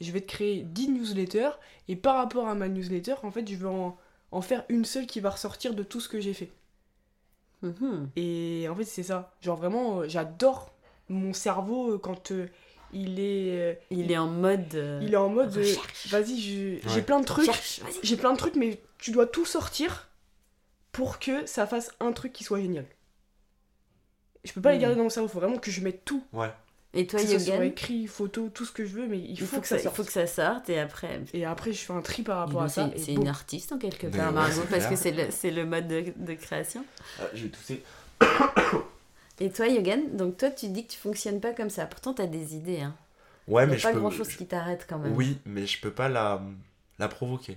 je 0.00 0.10
vais 0.12 0.20
te 0.20 0.26
créer 0.28 0.62
10 0.62 0.88
newsletters 0.90 1.50
et 1.88 1.96
par 1.96 2.16
rapport 2.16 2.48
à 2.48 2.54
ma 2.54 2.68
newsletter, 2.68 3.14
en 3.22 3.30
fait, 3.30 3.46
je 3.48 3.56
vais 3.56 3.66
en, 3.68 3.96
en 4.32 4.40
faire 4.42 4.64
une 4.68 4.84
seule 4.84 5.06
qui 5.06 5.20
va 5.20 5.30
ressortir 5.30 5.74
de 5.74 5.82
tout 5.82 6.00
ce 6.00 6.08
que 6.08 6.20
j'ai 6.20 6.34
fait. 6.34 6.50
Mhm. 7.62 8.08
Et 8.16 8.66
en 8.70 8.74
fait, 8.74 8.84
c'est 8.84 9.02
ça. 9.02 9.34
Genre 9.40 9.56
vraiment, 9.56 10.00
euh, 10.00 10.08
j'adore 10.08 10.72
mon 11.08 11.32
cerveau 11.32 11.94
euh, 11.94 11.98
quand 11.98 12.30
euh, 12.32 12.46
il 12.92 13.20
est 13.20 13.60
euh, 13.60 13.74
Il 13.90 14.10
est 14.10 14.16
en 14.16 14.28
mode. 14.28 14.74
euh, 14.74 15.00
il 15.02 15.12
est 15.12 15.16
en 15.16 15.28
mode 15.28 15.54
euh, 15.56 15.74
vas-y, 16.08 16.38
j'ai 16.40 16.80
Ouais. 16.86 17.02
plein 17.02 17.20
de 17.20 17.26
trucs. 17.26 17.50
J'ai 18.02 18.16
plein 18.16 18.32
de 18.32 18.38
trucs, 18.38 18.56
mais 18.56 18.80
tu 18.98 19.10
dois 19.10 19.26
tout 19.26 19.44
sortir 19.44 20.08
pour 20.92 21.18
que 21.18 21.44
ça 21.46 21.66
fasse 21.66 21.92
un 22.00 22.12
truc 22.12 22.32
qui 22.32 22.44
soit 22.44 22.60
génial. 22.60 22.86
Je 24.44 24.52
peux 24.52 24.62
pas 24.62 24.72
les 24.72 24.78
Mm. 24.78 24.80
garder 24.80 24.96
dans 24.96 25.02
mon 25.04 25.10
cerveau, 25.10 25.28
faut 25.28 25.38
vraiment 25.40 25.58
que 25.58 25.70
je 25.70 25.82
mette 25.82 26.04
tout. 26.06 26.24
Ouais. 26.32 26.50
Et 26.92 27.06
toi, 27.06 27.20
ce 27.20 27.26
soit 27.38 27.38
Yogan 27.54 27.62
écrit, 27.62 28.06
photo, 28.08 28.48
tout 28.52 28.64
ce 28.64 28.72
que 28.72 28.84
je 28.84 28.94
veux, 28.94 29.06
mais 29.06 29.18
il 29.18 29.30
il 29.30 29.40
faut, 29.40 29.46
faut, 29.56 29.60
que, 29.60 29.66
ça 29.68 29.76
il 29.76 29.82
sorte. 29.82 29.94
faut 29.96 30.02
que 30.04 30.10
ça 30.12 30.26
sorte 30.26 30.68
et 30.70 30.78
après. 30.80 31.20
Et 31.32 31.44
après, 31.44 31.72
je 31.72 31.78
fais 31.78 31.92
un 31.92 32.00
tri 32.02 32.22
par 32.22 32.38
rapport 32.38 32.62
à 32.62 32.68
ça. 32.68 32.90
C'est 32.96 33.12
une 33.14 33.28
artiste 33.28 33.70
en 33.72 33.78
quelque 33.78 34.08
part, 34.08 34.26
ouais, 34.28 34.32
Margot, 34.32 34.62
parce 34.68 34.86
que 34.86 34.96
c'est 34.96 35.50
le, 35.52 35.64
mode 35.66 35.86
de, 35.86 36.04
de 36.16 36.34
création. 36.34 36.84
Ah, 37.20 37.24
j'ai 37.32 37.48
toussé. 37.48 37.82
Et 39.40 39.50
toi, 39.50 39.68
Yogan, 39.68 40.16
donc 40.16 40.36
toi, 40.36 40.50
tu 40.50 40.68
dis 40.68 40.84
que 40.86 40.92
tu 40.92 40.98
fonctionnes 40.98 41.40
pas 41.40 41.52
comme 41.52 41.70
ça. 41.70 41.86
Pourtant, 41.86 42.12
t'as 42.12 42.26
des 42.26 42.54
idées. 42.56 42.80
Hein. 42.80 42.94
Ouais, 43.48 43.64
Il 43.64 43.68
mais 43.68 43.74
a 43.74 43.78
je 43.78 43.82
pas 43.84 43.92
peux. 43.92 44.00
grand 44.00 44.10
chose 44.10 44.28
je- 44.30 44.36
qui 44.36 44.46
t'arrête 44.46 44.86
quand 44.88 44.98
même. 44.98 45.14
Oui, 45.14 45.38
mais 45.46 45.66
je 45.66 45.80
peux 45.80 45.90
pas 45.90 46.08
la 46.08 46.42
la 46.98 47.08
provoquer. 47.08 47.56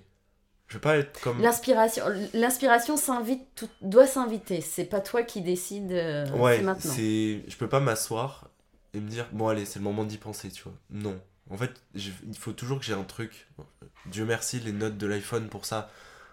Je 0.69 0.75
peux 0.75 0.81
pas 0.81 0.97
être 0.97 1.19
comme. 1.19 1.41
L'inspiration, 1.41 2.05
l'inspiration 2.33 2.95
s'invite, 2.95 3.41
tout- 3.55 3.67
doit 3.81 4.07
s'inviter. 4.07 4.61
C'est 4.61 4.85
pas 4.85 5.01
toi 5.01 5.23
qui 5.23 5.41
décide. 5.41 5.91
euh, 5.91 6.25
Ouais, 6.37 6.61
maintenant. 6.61 6.91
c'est. 6.95 7.41
Je 7.47 7.57
peux 7.57 7.67
pas 7.67 7.81
m'asseoir 7.81 8.49
et 8.93 8.99
me 8.99 9.09
dire 9.09 9.27
bon 9.31 9.47
allez 9.47 9.65
c'est 9.65 9.79
le 9.79 9.83
moment 9.85 10.03
d'y 10.05 10.17
penser, 10.17 10.51
tu 10.51 10.63
vois. 10.63 10.73
Non. 10.89 11.19
En 11.49 11.57
fait, 11.57 11.81
je- 11.95 12.11
il 12.27 12.37
faut 12.37 12.53
toujours 12.53 12.79
que 12.79 12.85
j'ai 12.85 12.93
un 12.93 13.03
truc. 13.03 13.47
Dieu 14.05 14.25
merci, 14.25 14.59
les 14.59 14.71
notes 14.71 14.97
de 14.97 15.07
l'iPhone 15.07 15.49
pour 15.49 15.65
ça 15.65 15.89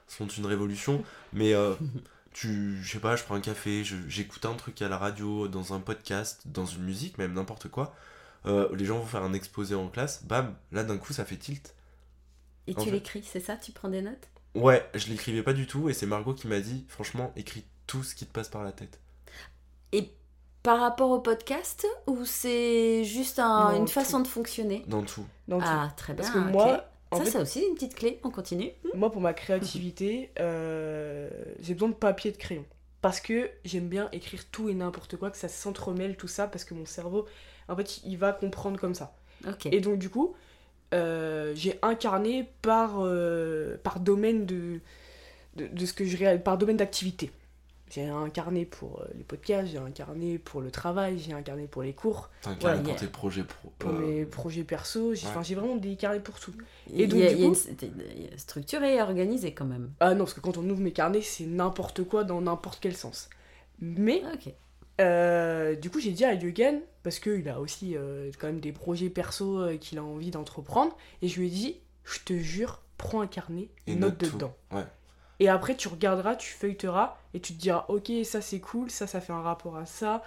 sont 0.07 0.27
une 0.29 0.47
révolution. 0.47 1.05
Mais 1.33 1.55
euh, 1.55 1.75
tu, 2.33 2.81
je 2.83 2.93
sais 2.93 3.01
pas, 3.01 3.17
je 3.17 3.25
prends 3.25 3.35
un 3.35 3.41
café, 3.41 3.83
j'écoute 4.09 4.45
un 4.47 4.55
truc 4.55 4.81
à 4.83 4.89
la 4.89 4.99
radio, 4.99 5.49
dans 5.49 5.75
un 5.75 5.81
podcast, 5.81 6.43
dans 6.47 6.67
une 6.67 6.83
musique, 6.85 7.19
même 7.19 7.33
n'importe 7.35 7.69
quoi. 7.69 7.95
Euh, 8.47 8.75
les 8.77 8.85
gens 8.85 8.99
vont 8.99 9.07
faire 9.07 9.23
un 9.23 9.33
exposé 9.35 9.75
en 9.75 9.89
classe, 9.89 10.25
bam, 10.25 10.55
là 10.73 10.85
d'un 10.85 10.97
coup 10.97 11.13
ça 11.13 11.25
fait 11.25 11.37
tilt. 11.37 11.75
Et 12.67 12.75
en 12.77 12.85
tu 12.85 12.91
l'écris, 12.91 13.23
c'est 13.25 13.41
ça 13.41 13.57
Tu 13.57 13.73
prends 13.73 13.89
des 13.89 14.03
notes? 14.03 14.29
Ouais, 14.55 14.89
je 14.95 15.09
l'écrivais 15.09 15.43
pas 15.43 15.53
du 15.53 15.67
tout 15.67 15.89
et 15.89 15.95
c'est 15.95 16.07
Margot 16.07 16.35
qui 16.35 16.47
m'a 16.49 16.61
dit 16.61 16.85
franchement, 16.89 17.33
écris 17.37 17.65
tout 17.87 18.03
ce 18.03 18.15
qui 18.15 18.27
te 18.27 18.33
passe 18.33 18.49
par 18.49 18.63
la 18.65 18.73
tête. 18.73 19.01
Et 19.93 20.11
par 20.63 20.81
rapport 20.81 21.11
au 21.11 21.21
podcast 21.21 21.87
ou 22.07 22.25
c'est 22.25 23.05
juste 23.05 23.39
un- 23.39 23.75
une 23.77 23.87
tout. 23.87 23.93
façon 23.93 24.21
de 24.21 24.27
fonctionner 24.27 24.85
Dans 24.87 25.03
tout. 25.03 25.25
Dans 25.49 25.59
tout. 25.59 25.65
Ah, 25.67 25.91
très 25.97 26.13
bien. 26.13 26.23
Parce 26.23 26.35
que 26.35 26.39
moi, 26.39 26.85
en 27.11 27.17
ça, 27.19 27.25
fait- 27.25 27.31
c'est 27.31 27.39
aussi 27.41 27.61
une 27.67 27.75
petite 27.75 27.95
clé. 27.95 28.21
On 28.25 28.31
continue. 28.31 28.71
Moi, 28.95 29.11
pour 29.11 29.21
ma 29.21 29.33
créativité, 29.33 30.31
euh, 30.39 31.29
j'ai 31.61 31.75
besoin 31.75 31.89
de 31.89 31.95
papier 31.95 32.31
et 32.31 32.33
de 32.33 32.39
crayon. 32.39 32.65
Parce 33.01 33.21
que 33.21 33.49
j'aime 33.65 33.89
bien 33.89 34.09
écrire 34.13 34.45
tout 34.53 34.69
et 34.69 34.75
n'importe 34.75 35.17
quoi, 35.17 35.31
que 35.31 35.39
ça 35.39 35.49
s'entremêle, 35.49 36.17
tout 36.17 36.29
ça, 36.29 36.47
parce 36.47 36.65
que 36.65 36.75
mon 36.75 36.85
cerveau, 36.85 37.25
en 37.69 37.75
fait, 37.77 38.01
il 38.05 38.17
va 38.19 38.33
comprendre 38.33 38.79
comme 38.79 38.95
ça. 38.95 39.15
Ok. 39.49 39.67
Et 39.67 39.81
donc, 39.81 39.99
du 39.99 40.11
coup, 40.11 40.35
euh, 40.93 41.53
j'ai 41.55 41.79
incarné 41.83 42.51
par, 42.61 42.97
euh, 42.99 43.77
par 43.83 44.01
domaine 44.01 44.45
de, 44.45 44.81
de, 45.57 45.67
de 45.67 45.87
ce 45.87 45.95
que 45.95 46.05
je 46.05 46.17
réalise, 46.17 46.43
par 46.45 46.59
domaine 46.59 46.77
d'activité. 46.77 47.31
J'ai 47.91 48.07
incarné 48.07 48.65
pour 48.65 49.01
euh, 49.01 49.07
les 49.17 49.25
podcasts, 49.25 49.73
j'ai 49.73 49.79
incarné 49.79 50.39
pour 50.39 50.61
le 50.61 50.71
travail, 50.71 51.19
j'ai 51.19 51.33
incarné 51.33 51.67
pour 51.67 51.83
les 51.83 51.93
cours, 51.93 52.31
T'incarnes 52.43 52.79
Ouais, 52.79 52.83
pour 52.85 52.93
a- 52.95 52.97
tes 52.97 53.07
projets 53.09 53.43
pro. 53.45 53.73
pour 53.79 53.91
euh, 53.91 53.99
mes 53.99 54.25
projets 54.25 54.63
perso, 54.65 55.13
j'ai 55.15 55.25
ouais. 55.27 55.31
enfin, 55.33 55.43
j'ai 55.43 55.57
vraiment 55.57 55.75
des 55.77 55.97
carnets 55.97 56.21
pour 56.21 56.39
tout. 56.39 56.53
Et 56.95 57.07
donc, 57.09 57.19
il 57.19 57.25
y 57.25 57.27
a, 57.27 57.31
du 57.31 57.35
il 57.37 57.41
y 57.43 57.47
a 57.47 57.51
coup- 57.51 58.31
y 58.31 58.35
a 58.35 58.39
structuré 58.39 58.95
et 58.97 59.03
organisé 59.03 59.53
quand 59.55 59.65
même. 59.65 59.91
Ah 60.01 60.11
non, 60.15 60.21
parce 60.25 60.35
que 60.35 60.41
quand 60.41 60.57
on 60.57 60.69
ouvre 60.71 60.81
mes 60.81 60.93
carnets, 60.93 61.21
c'est 61.23 61.47
n'importe 61.47 62.05
quoi 62.05 62.23
dans 62.25 62.41
n'importe 62.41 62.79
quel 62.81 62.97
sens. 62.97 63.29
Mais 63.81 64.23
Ok. 64.35 64.53
Euh, 65.01 65.75
du 65.77 65.89
coup, 65.91 65.99
j'ai 65.99 66.11
dit 66.13 66.25
à 66.27 66.35
Yogan, 66.35 66.81
parce 67.03 67.19
qu'il 67.21 67.49
a 67.49 67.59
aussi 67.61 67.97
euh, 67.97 68.31
quand 68.39 68.49
même 68.49 68.61
des 68.61 68.73
projets 68.73 69.09
perso 69.09 69.59
euh, 69.59 69.77
qu'il 69.79 69.99
a 69.99 70.05
envie 70.05 70.31
d'entreprendre, 70.31 70.95
et 71.23 71.29
je 71.29 71.41
lui 71.41 71.47
ai 71.47 71.51
dit, 71.51 71.77
je 72.05 72.19
te 72.25 72.35
jure, 72.35 72.83
prends 72.99 73.23
un 73.23 73.27
carnet, 73.27 73.69
Et 73.87 73.95
note, 73.95 74.21
note 74.23 74.35
dedans. 74.35 74.55
Ouais. 74.71 74.85
Et 75.41 75.49
après, 75.49 75.75
tu 75.77 75.89
regarderas, 75.89 76.37
tu 76.37 76.53
feuilleteras, 76.53 77.17
et 77.35 77.41
tu 77.41 77.55
te 77.55 77.59
diras, 77.61 77.87
ok, 77.89 78.13
ça 78.25 78.41
c'est 78.41 78.61
cool, 78.61 78.91
ça, 78.91 79.07
ça 79.07 79.21
fait 79.21 79.33
un 79.33 79.43
rapport 79.43 79.77
à 79.77 79.87
ça. 79.87 80.23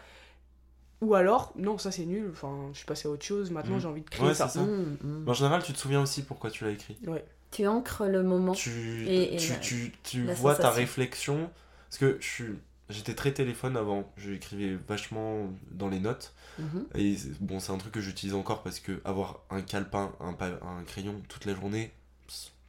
Ou 1.01 1.15
alors, 1.15 1.51
non, 1.57 1.77
ça 1.77 1.91
c'est 1.91 2.05
nul, 2.05 2.29
enfin, 2.31 2.69
je 2.71 2.77
suis 2.77 2.85
passé 2.85 3.07
à 3.07 3.11
autre 3.11 3.25
chose, 3.25 3.51
maintenant 3.51 3.75
Mhm. 3.75 3.81
j'ai 3.81 3.87
envie 3.87 4.01
de 4.01 4.09
créer 4.09 4.27
Ouais, 4.27 4.33
ça. 4.33 4.47
ça. 4.47 4.61
Mm, 4.61 4.97
mm. 5.01 5.29
En 5.29 5.33
général, 5.33 5.61
tu 5.63 5.73
te 5.73 5.77
souviens 5.77 6.01
aussi 6.01 6.23
pourquoi 6.23 6.49
tu 6.49 6.63
l'as 6.63 6.71
écrit. 6.71 6.97
Ouais. 7.07 7.25
Tu 7.51 7.67
ancres 7.67 8.05
le 8.05 8.23
moment. 8.23 8.53
Tu, 8.53 9.05
Et- 9.07 9.35
et 9.35 9.37
tu, 9.37 9.51
la- 9.51 9.57
tu, 9.59 9.91
tu 10.03 10.23
la 10.23 10.33
vois 10.33 10.55
ta 10.55 10.71
réflexion. 10.71 11.49
Parce 11.89 11.97
que 11.99 12.17
je 12.19 12.25
suis. 12.27 12.45
J'étais 12.89 13.15
très 13.15 13.31
téléphone 13.33 13.77
avant, 13.77 14.11
j'écrivais 14.17 14.77
vachement 14.87 15.49
dans 15.71 15.89
les 15.89 15.99
notes. 15.99 16.33
Mhm. 16.59 16.85
Et 16.95 17.15
bon, 17.39 17.59
c'est 17.59 17.71
un 17.71 17.77
truc 17.77 17.93
que 17.93 18.01
j'utilise 18.01 18.33
encore 18.35 18.61
parce 18.63 18.79
que 18.79 18.99
avoir 19.05 19.39
un 19.49 19.61
calepin, 19.61 20.11
un, 20.19 20.29
un 20.41 20.83
crayon 20.85 21.21
toute 21.29 21.45
la 21.45 21.53
journée, 21.55 21.91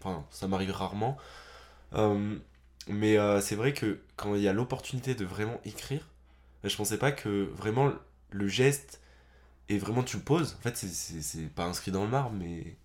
enfin, 0.01 0.25
ça 0.31 0.47
m'arrive 0.49 0.71
rarement. 0.73 1.17
Euh, 1.95 2.39
mais 2.89 3.19
euh, 3.19 3.41
c'est 3.41 3.57
vrai 3.57 3.73
que 3.73 4.01
quand 4.17 4.35
il 4.35 4.43
y 4.43 4.49
a 4.49 4.53
l'opportunité 4.53 5.15
de 5.15 5.25
vraiment 5.25 5.61
écrire, 5.65 6.09
je 6.65 6.77
pensais 6.77 6.99
pas 6.99 7.13
que 7.13 7.45
vraiment 7.55 7.93
le 8.31 8.49
geste 8.49 9.01
et 9.69 9.79
vraiment 9.79 10.03
tu 10.05 10.19
le 10.19 10.23
poses. 10.23 10.57
En 10.59 10.63
fait, 10.63 10.77
c'est- 10.77 11.49
pas 11.55 11.65
inscrit 11.67 11.93
dans 11.93 12.05
le 12.05 12.11
marbre, 12.11 12.33
mais 12.37 12.77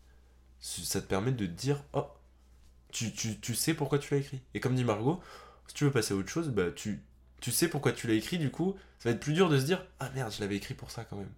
ça 0.62 1.02
te 1.02 1.08
permet 1.08 1.32
de 1.34 1.46
te 1.48 1.52
dire 1.52 1.84
oh, 1.94 2.08
tu, 2.92 3.14
tu, 3.14 3.40
tu 3.40 3.56
sais 3.56 3.74
pourquoi 3.76 4.00
tu 4.00 4.14
l'as 4.14 4.22
écrit. 4.22 4.42
Et 4.56 4.60
comme 4.62 4.76
dit 4.76 4.86
Margot, 4.86 5.22
si 5.68 5.76
tu 5.76 5.86
veux 5.86 5.92
passer 5.92 6.14
à 6.16 6.18
autre 6.18 6.30
chose, 6.30 6.50
bah 6.50 6.72
tu, 6.76 7.02
tu 7.42 7.52
sais 7.52 7.70
pourquoi 7.70 7.94
tu 7.94 8.08
l'as 8.08 8.16
écrit, 8.16 8.40
du 8.40 8.52
coup, 8.52 8.76
ça 9.00 9.10
va 9.10 9.16
être 9.16 9.22
plus 9.22 9.34
dur 9.34 9.50
de 9.50 9.60
se 9.60 9.66
dire 9.66 9.86
Ah 10.00 10.10
merde, 10.16 10.34
je 10.34 10.42
l'avais 10.42 10.58
écrit 10.58 10.76
pour 10.76 10.92
ça 10.92 11.06
quand 11.06 11.18
même. 11.18 11.32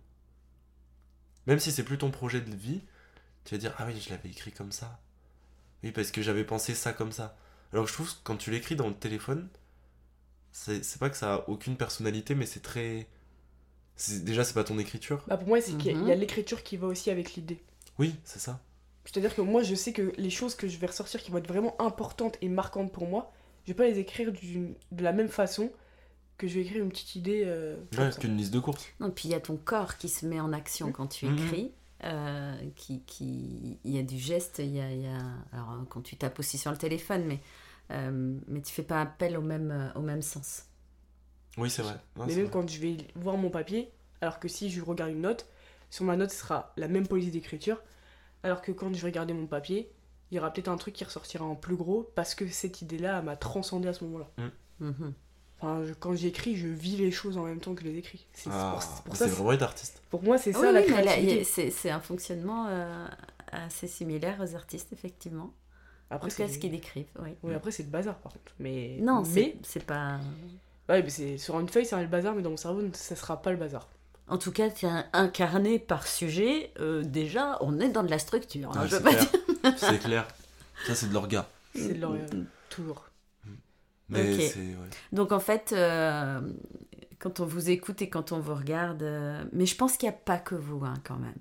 Même 1.48 1.60
si 1.60 1.72
c'est 1.72 1.84
plus 1.84 1.98
ton 1.98 2.12
projet 2.12 2.42
de 2.42 2.56
vie, 2.56 2.82
tu 3.46 3.56
vas 3.56 3.60
dire 3.60 3.76
Ah 3.80 3.86
oui, 3.88 4.00
je 4.02 4.10
l'avais 4.12 4.30
écrit 4.30 4.52
comme 4.54 4.72
ça. 4.72 5.00
Oui, 5.84 5.92
parce 5.92 6.12
que 6.12 6.22
j'avais 6.24 6.44
pensé 6.46 6.76
ça 6.76 6.94
comme 6.94 7.12
ça. 7.14 7.38
Alors 7.74 7.88
je 7.88 7.94
trouve 7.94 8.10
que 8.10 8.20
quand 8.24 8.38
tu 8.38 8.52
l'écris 8.52 8.76
dans 8.76 8.88
le 8.88 8.94
téléphone, 8.94 9.48
c'est 10.52 11.00
pas 11.00 11.10
que 11.10 11.18
ça 11.18 11.36
a 11.36 11.50
aucune 11.50 11.78
personnalité, 11.78 12.36
mais 12.36 12.46
c'est 12.46 12.60
très. 12.62 13.08
c'est- 13.96 14.24
Déjà, 14.24 14.44
c'est 14.44 14.54
pas 14.54 14.64
ton 14.64 14.80
écriture. 14.80 15.24
Bah 15.28 15.38
pour 15.38 15.48
moi, 15.48 15.62
c'est 15.62 15.78
qu'il 15.78 15.92
y 15.92 15.96
a- 15.96 15.98
Mhm. 15.98 16.04
il 16.04 16.10
y 16.10 16.12
a 16.12 16.16
l'écriture 16.16 16.64
qui 16.64 16.76
va 16.78 16.88
aussi 16.88 17.10
avec 17.12 17.36
l'idée. 17.36 17.62
Oui, 18.00 18.16
c'est 18.24 18.40
ça. 18.40 18.60
C'est-à-dire 19.06 19.36
que 19.36 19.42
moi, 19.42 19.62
je 19.64 19.76
sais 19.76 19.94
que 19.94 20.12
les 20.18 20.30
choses 20.30 20.56
que 20.56 20.68
je 20.68 20.78
vais 20.78 20.88
ressortir 20.88 21.22
qui 21.22 21.30
vont 21.32 21.38
être 21.38 21.48
vraiment 21.48 21.80
importantes 21.80 22.38
et 22.42 22.50
marquantes 22.50 22.92
pour 22.92 23.08
moi, 23.08 23.32
je 23.66 23.72
vais 23.74 23.76
pas 23.76 23.86
les 23.88 24.00
écrire 24.00 24.32
de 24.32 25.04
la 25.04 25.14
même 25.14 25.28
façon 25.30 25.72
que 26.38 26.48
je 26.48 26.56
vais 26.56 26.62
écrire 26.62 26.84
une 26.84 26.90
petite 26.90 27.16
idée. 27.16 27.44
euh, 27.46 27.78
Ouais, 27.98 28.10
qu'une 28.20 28.36
liste 28.38 28.52
de 28.54 28.60
courses. 28.60 28.84
Non, 29.00 29.12
puis 29.12 29.30
il 29.30 29.32
y 29.32 29.36
a 29.36 29.40
ton 29.40 29.56
corps 29.58 29.98
qui 29.98 30.10
se 30.10 30.26
met 30.26 30.40
en 30.40 30.52
action 30.54 30.92
quand 30.92 31.08
tu 31.08 31.28
Mhm. 31.28 31.38
écris. 31.38 31.72
euh, 32.04 32.56
qui, 32.76 33.02
qui, 33.06 33.78
il 33.86 33.96
y 33.96 34.00
a 34.00 34.02
du 34.02 34.18
geste, 34.18 34.58
il 34.58 34.76
y 34.76 34.80
a, 34.80 34.92
il 34.92 35.02
y 35.04 35.06
a- 35.06 35.36
alors 35.54 35.86
quand 35.88 36.02
tu 36.02 36.16
tapes 36.16 36.40
aussi 36.40 36.58
sur 36.58 36.72
le 36.72 36.78
téléphone, 36.78 37.26
mais, 37.26 37.40
euh, 37.92 38.40
mais 38.48 38.62
tu 38.62 38.74
fais 38.74 38.84
pas 38.84 39.02
appel 39.02 39.38
au 39.38 39.42
même, 39.42 39.72
euh, 39.72 40.00
au 40.00 40.02
même 40.02 40.22
sens. 40.22 40.66
Oui, 41.58 41.70
c'est 41.70 41.82
vrai. 41.82 41.96
Non, 42.16 42.26
Mais 42.26 42.32
c'est 42.34 42.38
même 42.38 42.46
vrai. 42.48 42.54
quand 42.54 42.70
je 42.70 42.80
vais 42.80 42.98
voir 43.16 43.38
mon 43.38 43.50
papier, 43.50 43.92
alors 44.22 44.40
que 44.40 44.48
si 44.48 44.70
je 44.70 44.82
regarde 44.82 45.12
une 45.12 45.22
note, 45.22 45.46
sur 45.90 46.06
ma 46.06 46.16
note 46.16 46.32
ce 46.32 46.38
sera 46.38 46.74
la 46.78 46.88
même 46.88 47.08
police 47.08 47.32
d'écriture, 47.32 47.82
alors 48.44 48.62
que 48.62 48.72
quand 48.72 48.94
je 48.94 49.02
vais 49.02 49.08
regarder 49.10 49.34
mon 49.34 49.48
papier, 49.48 49.92
il 50.32 50.36
y 50.36 50.40
aura 50.40 50.52
peut-être 50.54 50.70
un 50.70 50.78
truc 50.78 50.94
qui 50.96 51.04
ressortira 51.04 51.44
en 51.44 51.56
plus 51.56 51.76
gros 51.76 52.10
parce 52.16 52.36
que 52.36 52.48
cette 52.48 52.82
idée-là 52.82 53.22
m'a 53.22 53.36
transcendé 53.36 53.90
à 53.90 53.94
ce 53.94 54.04
moment-là. 54.06 54.30
Mhm. 54.80 55.14
Enfin, 55.60 55.84
je- 55.84 55.94
quand 55.94 56.16
j'écris, 56.16 56.56
je 56.56 56.68
vis 56.68 56.98
les 56.98 57.12
choses 57.12 57.38
en 57.38 57.44
même 57.44 57.60
temps 57.60 57.76
que 57.76 57.84
je 57.84 57.88
les 57.90 57.98
écris. 57.98 58.26
C'est 58.34 58.50
Ah, 58.52 58.72
pour, 58.74 58.82
c'est 58.82 59.04
pour 59.04 59.14
mais 59.14 59.20
ça. 59.20 59.26
c'est 59.28 59.32
vraiment 59.36 59.52
être 59.52 59.62
artiste. 59.64 60.02
Pour 60.10 60.24
moi, 60.24 60.38
c'est 60.38 60.56
Oui, 60.56 60.62
ça 60.62 60.72
la 60.72 60.80
oui, 60.80 60.88
créativité. 60.88 61.44
c'est 61.44 61.70
c'est 61.70 61.90
un 61.92 62.00
fonctionnement 62.00 62.66
euh, 62.70 63.08
assez 63.52 63.88
similaire 63.88 64.40
aux 64.42 64.56
artistes, 64.56 64.92
effectivement. 64.94 65.54
Après, 66.12 66.30
c'est 66.30 66.47
ce 66.47 66.60
qu'ils 66.60 66.71
décrivent, 66.71 67.06
oui. 67.21 67.30
oui, 67.43 67.54
après 67.54 67.71
c'est 67.71 67.84
le 67.84 67.89
bazar 67.89 68.15
par 68.15 68.34
contre. 68.34 68.52
Mais 68.60 68.97
Non, 69.02 69.24
mais 69.34 69.56
c'est 69.63 69.86
pas... 69.86 70.19
ouais, 70.89 71.02
mais 71.02 71.10
c'est 71.10 71.38
sur 71.38 71.60
une 71.60 71.69
feuille, 71.69 71.86
c'est 71.86 72.00
le 72.02 72.08
bazar, 72.08 72.36
mais 72.36 72.41
dans 72.41 72.50
mon 72.52 72.58
cerveau, 72.58 72.82
ça 72.93 73.15
sera 73.15 73.41
pas 73.41 73.52
le 73.52 73.58
bazar. 73.58 73.88
En 74.28 74.38
tout 74.38 74.52
cas, 74.52 74.69
tu 74.69 74.86
as 74.86 75.06
incarné 75.13 75.80
par 75.80 76.06
sujet, 76.08 76.71
euh, 76.80 77.02
déjà, 77.04 77.58
on 77.62 77.80
est 77.80 77.89
dans 77.89 78.04
de 78.04 78.10
la 78.10 78.19
structure. 78.19 78.71
hein, 78.71 78.84
Ah, 78.84 78.88
c'est 78.89 79.02
clair. 79.02 79.74
c'est 79.78 80.00
clair. 80.00 80.28
Ça, 80.86 80.95
c'est 80.95 81.08
de 81.10 81.13
l'orga. 81.13 81.50
C'est 81.76 81.95
de 81.95 82.02
leur... 82.02 82.12
Mm. 82.12 82.45
toujours. 82.69 83.06
Mais. 84.10 84.36
Ouais. 84.38 84.52
Donc 85.13 85.32
en 85.32 85.39
fait, 85.39 85.71
euh, 85.74 86.41
quand 87.19 87.39
on 87.39 87.45
vous 87.45 87.69
écoute 87.69 88.02
et 88.02 88.10
quand 88.10 88.32
on 88.34 88.39
vous 88.39 88.56
regarde. 88.56 89.04
euh, 89.04 89.43
mais 89.54 89.65
je 89.65 89.76
pense 89.76 89.95
qu'il 89.97 90.10
n'y 90.10 90.15
a 90.15 90.17
pas 90.17 90.38
que 90.38 90.56
vous, 90.56 90.84
hein, 90.84 90.95
quand 91.06 91.15
même. 91.17 91.36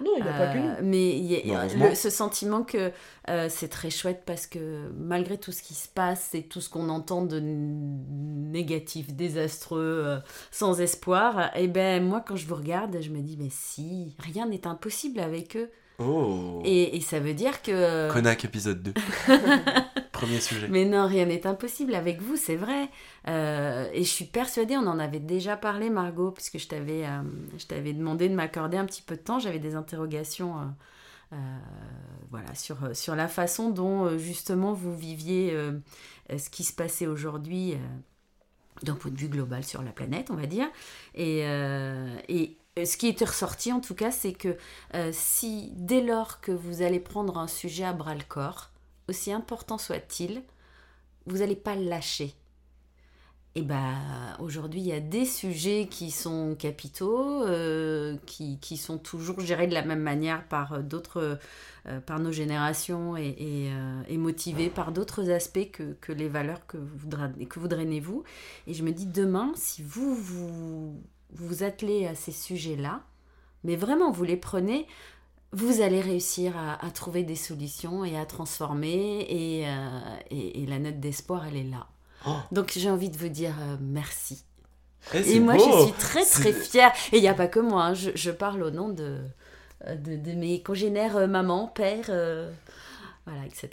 Non, 0.00 0.10
il 0.18 0.22
n'y 0.24 0.28
a 0.28 0.32
pas 0.32 0.46
que 0.52 0.58
nous. 0.58 0.68
Euh, 0.68 0.80
Mais 0.82 1.10
il 1.16 1.24
y 1.26 1.54
a- 1.54 1.66
le- 1.66 1.94
ce 1.94 2.10
sentiment 2.10 2.62
que 2.62 2.90
euh, 3.30 3.46
c'est 3.48 3.68
très 3.68 3.90
chouette 3.90 4.22
parce 4.26 4.46
que 4.46 4.90
malgré 4.98 5.38
tout 5.38 5.52
ce 5.52 5.62
qui 5.62 5.74
se 5.74 5.88
passe 5.88 6.34
et 6.34 6.42
tout 6.42 6.60
ce 6.60 6.68
qu'on 6.68 6.88
entend 6.88 7.22
de 7.24 7.40
négatif, 7.40 9.12
désastreux, 9.14 10.02
euh, 10.06 10.18
sans 10.50 10.80
espoir, 10.80 11.50
et 11.56 11.68
ben 11.68 12.02
moi 12.04 12.22
quand 12.26 12.36
je 12.36 12.46
vous 12.46 12.54
regarde, 12.56 12.96
je 13.00 13.10
me 13.10 13.20
dis 13.20 13.36
mais 13.38 13.50
si, 13.50 14.14
rien 14.18 14.46
n'est 14.46 14.66
impossible 14.66 15.20
avec 15.20 15.56
eux. 15.56 15.70
Oh 15.98 16.60
Et, 16.64 16.96
et 16.96 17.00
ça 17.00 17.20
veut 17.20 17.34
dire 17.34 17.62
que... 17.62 18.10
Konak 18.10 18.44
épisode 18.44 18.82
2. 18.82 18.94
Premier 20.22 20.40
sujet. 20.40 20.68
Mais 20.68 20.84
non, 20.84 21.08
rien 21.08 21.26
n'est 21.26 21.48
impossible 21.48 21.96
avec 21.96 22.22
vous, 22.22 22.36
c'est 22.36 22.54
vrai. 22.54 22.88
Euh, 23.26 23.88
et 23.92 24.04
je 24.04 24.08
suis 24.08 24.24
persuadée, 24.24 24.76
on 24.76 24.86
en 24.86 25.00
avait 25.00 25.18
déjà 25.18 25.56
parlé, 25.56 25.90
Margot, 25.90 26.30
puisque 26.30 26.58
je 26.58 26.68
t'avais, 26.68 27.04
euh, 27.04 27.22
je 27.58 27.66
t'avais 27.66 27.92
demandé 27.92 28.28
de 28.28 28.34
m'accorder 28.34 28.76
un 28.76 28.84
petit 28.84 29.02
peu 29.02 29.16
de 29.16 29.20
temps. 29.20 29.40
J'avais 29.40 29.58
des 29.58 29.74
interrogations 29.74 30.54
euh, 31.32 31.36
voilà, 32.30 32.54
sur, 32.54 32.94
sur 32.94 33.16
la 33.16 33.26
façon 33.26 33.70
dont, 33.70 34.16
justement, 34.16 34.72
vous 34.72 34.94
viviez 34.96 35.56
ce 36.30 36.50
qui 36.50 36.62
se 36.62 36.72
passait 36.72 37.08
aujourd'hui, 37.08 37.74
d'un 38.84 38.94
point 38.94 39.10
de 39.10 39.18
vue 39.18 39.28
global 39.28 39.64
sur 39.64 39.82
la 39.82 39.90
planète, 39.90 40.30
on 40.30 40.36
va 40.36 40.46
dire. 40.46 40.68
Et, 41.16 41.40
et 41.40 42.86
ce 42.86 42.96
qui 42.96 43.08
était 43.08 43.24
ressorti, 43.24 43.72
en 43.72 43.80
tout 43.80 43.96
cas, 43.96 44.12
c'est 44.12 44.34
que 44.34 44.56
si, 45.10 45.72
dès 45.74 46.00
lors 46.00 46.40
que 46.40 46.52
vous 46.52 46.82
allez 46.82 47.00
prendre 47.00 47.38
un 47.38 47.48
sujet 47.48 47.84
à 47.84 47.92
bras 47.92 48.14
le 48.14 48.24
corps, 48.28 48.71
aussi 49.08 49.32
important 49.32 49.78
soit-il, 49.78 50.42
vous 51.26 51.38
n'allez 51.38 51.56
pas 51.56 51.76
le 51.76 51.84
lâcher. 51.84 52.34
Et 53.54 53.60
bah 53.60 53.96
aujourd'hui, 54.38 54.80
il 54.80 54.86
y 54.86 54.92
a 54.92 55.00
des 55.00 55.26
sujets 55.26 55.86
qui 55.90 56.10
sont 56.10 56.56
capitaux, 56.58 57.42
euh, 57.42 58.16
qui, 58.24 58.58
qui 58.60 58.78
sont 58.78 58.96
toujours 58.96 59.40
gérés 59.40 59.66
de 59.66 59.74
la 59.74 59.84
même 59.84 60.00
manière 60.00 60.48
par 60.48 60.72
euh, 60.72 60.80
d'autres, 60.80 61.38
euh, 61.86 62.00
par 62.00 62.18
nos 62.18 62.32
générations 62.32 63.14
et, 63.14 63.70
et, 64.08 64.16
motivés 64.16 64.70
par 64.70 64.90
d'autres 64.90 65.28
aspects 65.28 65.70
que, 65.70 65.92
que 66.00 66.12
les 66.12 66.28
valeurs 66.28 66.66
que 66.66 66.78
vous, 66.78 67.10
que 67.10 67.60
vous 67.60 67.68
drainez 67.68 68.00
vous. 68.00 68.24
Et 68.66 68.72
je 68.72 68.82
me 68.84 68.90
dis 68.90 69.04
demain, 69.04 69.52
si 69.54 69.82
vous 69.82 70.14
vous, 70.14 71.02
vous 71.34 71.62
attelez 71.62 72.06
à 72.06 72.14
ces 72.14 72.32
sujets-là, 72.32 73.02
mais 73.64 73.76
vraiment 73.76 74.10
vous 74.10 74.24
les 74.24 74.38
prenez, 74.38 74.86
vous 75.52 75.80
allez 75.82 76.00
réussir 76.00 76.56
à, 76.56 76.84
à 76.84 76.90
trouver 76.90 77.22
des 77.24 77.36
solutions 77.36 78.04
et 78.04 78.18
à 78.18 78.24
transformer. 78.26 79.26
Et, 79.28 79.66
euh, 79.68 80.00
et, 80.30 80.62
et 80.62 80.66
la 80.66 80.78
note 80.78 81.00
d'espoir, 81.00 81.46
elle 81.46 81.56
est 81.56 81.64
là. 81.70 81.86
Oh. 82.26 82.30
Donc 82.52 82.72
j'ai 82.76 82.90
envie 82.90 83.10
de 83.10 83.16
vous 83.16 83.28
dire 83.28 83.54
euh, 83.60 83.76
merci. 83.80 84.44
Eh, 85.14 85.34
Et 85.36 85.40
moi, 85.40 85.54
beau. 85.56 85.64
je 85.78 85.82
suis 85.84 85.92
très 85.94 86.24
très 86.24 86.52
fière. 86.52 86.92
Et 87.12 87.16
il 87.18 87.20
n'y 87.22 87.28
a 87.28 87.34
pas 87.34 87.48
que 87.48 87.58
moi, 87.60 87.84
hein. 87.86 87.94
je, 87.94 88.10
je 88.14 88.30
parle 88.30 88.62
au 88.62 88.70
nom 88.70 88.88
de, 88.88 89.18
euh, 89.88 89.96
de, 89.96 90.16
de 90.16 90.32
mes 90.32 90.62
congénères 90.62 91.16
euh, 91.16 91.26
maman, 91.26 91.66
père, 91.66 92.06
voilà, 93.26 93.44
etc. 93.46 93.70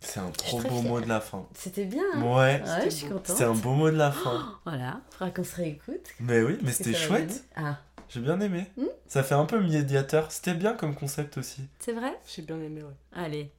C'est 0.00 0.20
un 0.20 0.30
trop 0.30 0.60
beau 0.60 0.68
fière. 0.68 0.82
mot 0.84 1.00
de 1.00 1.08
la 1.08 1.20
fin. 1.20 1.44
C'était 1.54 1.84
bien. 1.84 2.04
hein 2.14 2.22
Ouais. 2.22 2.62
ouais, 2.64 2.84
je 2.84 2.90
suis 2.90 3.08
contente. 3.08 3.36
C'est 3.36 3.44
un 3.44 3.52
beau 3.54 3.72
mot 3.72 3.90
de 3.90 3.96
la 3.96 4.12
fin. 4.12 4.54
Voilà, 4.64 5.00
faudra 5.10 5.30
qu'on 5.32 5.42
se 5.44 5.56
réécoute. 5.56 6.06
Mais 6.20 6.40
oui, 6.42 6.56
mais 6.62 6.70
c'était 6.72 6.94
chouette. 6.94 7.44
Ah, 7.56 7.78
J'ai 8.08 8.20
bien 8.20 8.40
aimé. 8.40 8.66
Hmm 8.76 8.86
Ça 9.06 9.22
fait 9.22 9.34
un 9.34 9.44
peu 9.44 9.60
médiateur. 9.60 10.30
C'était 10.32 10.54
bien 10.54 10.72
comme 10.74 10.94
concept 10.94 11.36
aussi. 11.38 11.62
c'est 11.78 11.92
vrai? 11.92 12.12
J'ai 12.34 12.42
bien 12.42 12.56
aimé, 12.60 12.82
ouais. 12.82 12.94
Allez. 13.14 13.50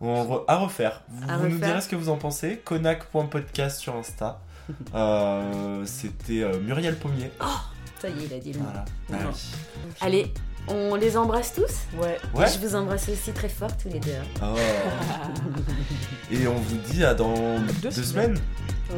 On 0.00 0.24
re- 0.24 0.44
à 0.48 0.56
refaire. 0.56 1.02
Vous, 1.08 1.30
À 1.30 1.36
vous 1.36 1.48
nous 1.48 1.58
direz 1.58 1.80
ce 1.82 1.88
que 1.88 1.96
vous 1.96 2.08
en 2.08 2.16
pensez. 2.16 2.58
Konak.podcast 2.64 3.80
sur 3.80 3.94
Insta. 3.96 4.40
Euh, 4.94 5.84
C'était 5.84 6.42
euh, 6.42 6.60
Muriel 6.60 6.96
Pommier. 6.96 7.30
Ça 8.00 8.08
y 8.08 8.12
est, 8.22 8.26
il 8.26 8.34
a 8.34 8.38
dit 8.38 8.52
le. 8.52 8.60
Voilà. 8.60 8.84
Ah 9.12 9.16
oui. 9.28 9.34
Allez, 10.00 10.32
on 10.68 10.94
les 10.94 11.16
embrasse 11.16 11.52
tous? 11.54 11.98
Ouais. 12.00 12.16
Ouais. 12.36 12.46
Je 12.48 12.58
vous 12.60 12.76
embrasse 12.76 13.08
aussi 13.08 13.32
très 13.32 13.48
fort 13.48 13.76
tous 13.76 13.88
les 13.88 13.98
deux. 13.98 14.12
hein. 14.12 14.54
Oh. 14.54 14.56
Et 16.32 16.46
on 16.46 16.54
vous 16.54 16.76
dit 16.92 17.04
à 17.04 17.14
dans 17.14 17.58
deux, 17.82 17.90
semaines. 17.90 18.36
semaines. 18.36 18.40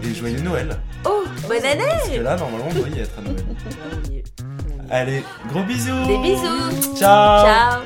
Et 0.03 0.15
joyeux 0.15 0.41
Noël. 0.43 0.79
Oh, 1.07 1.25
bonne 1.49 1.65
année 1.65 1.85
Parce 1.89 2.09
que 2.11 2.21
là, 2.21 2.37
normalement, 2.37 2.69
on 2.71 2.75
doit 2.75 2.89
y 2.91 3.01
être 3.01 3.19
à 3.19 3.23
Noël. 3.23 3.45
Allez, 4.95 5.25
gros 5.49 5.63
bisous. 5.63 6.07
Des 6.07 6.19
bisous 6.19 6.95
Ciao. 6.99 7.47
Ciao 7.47 7.81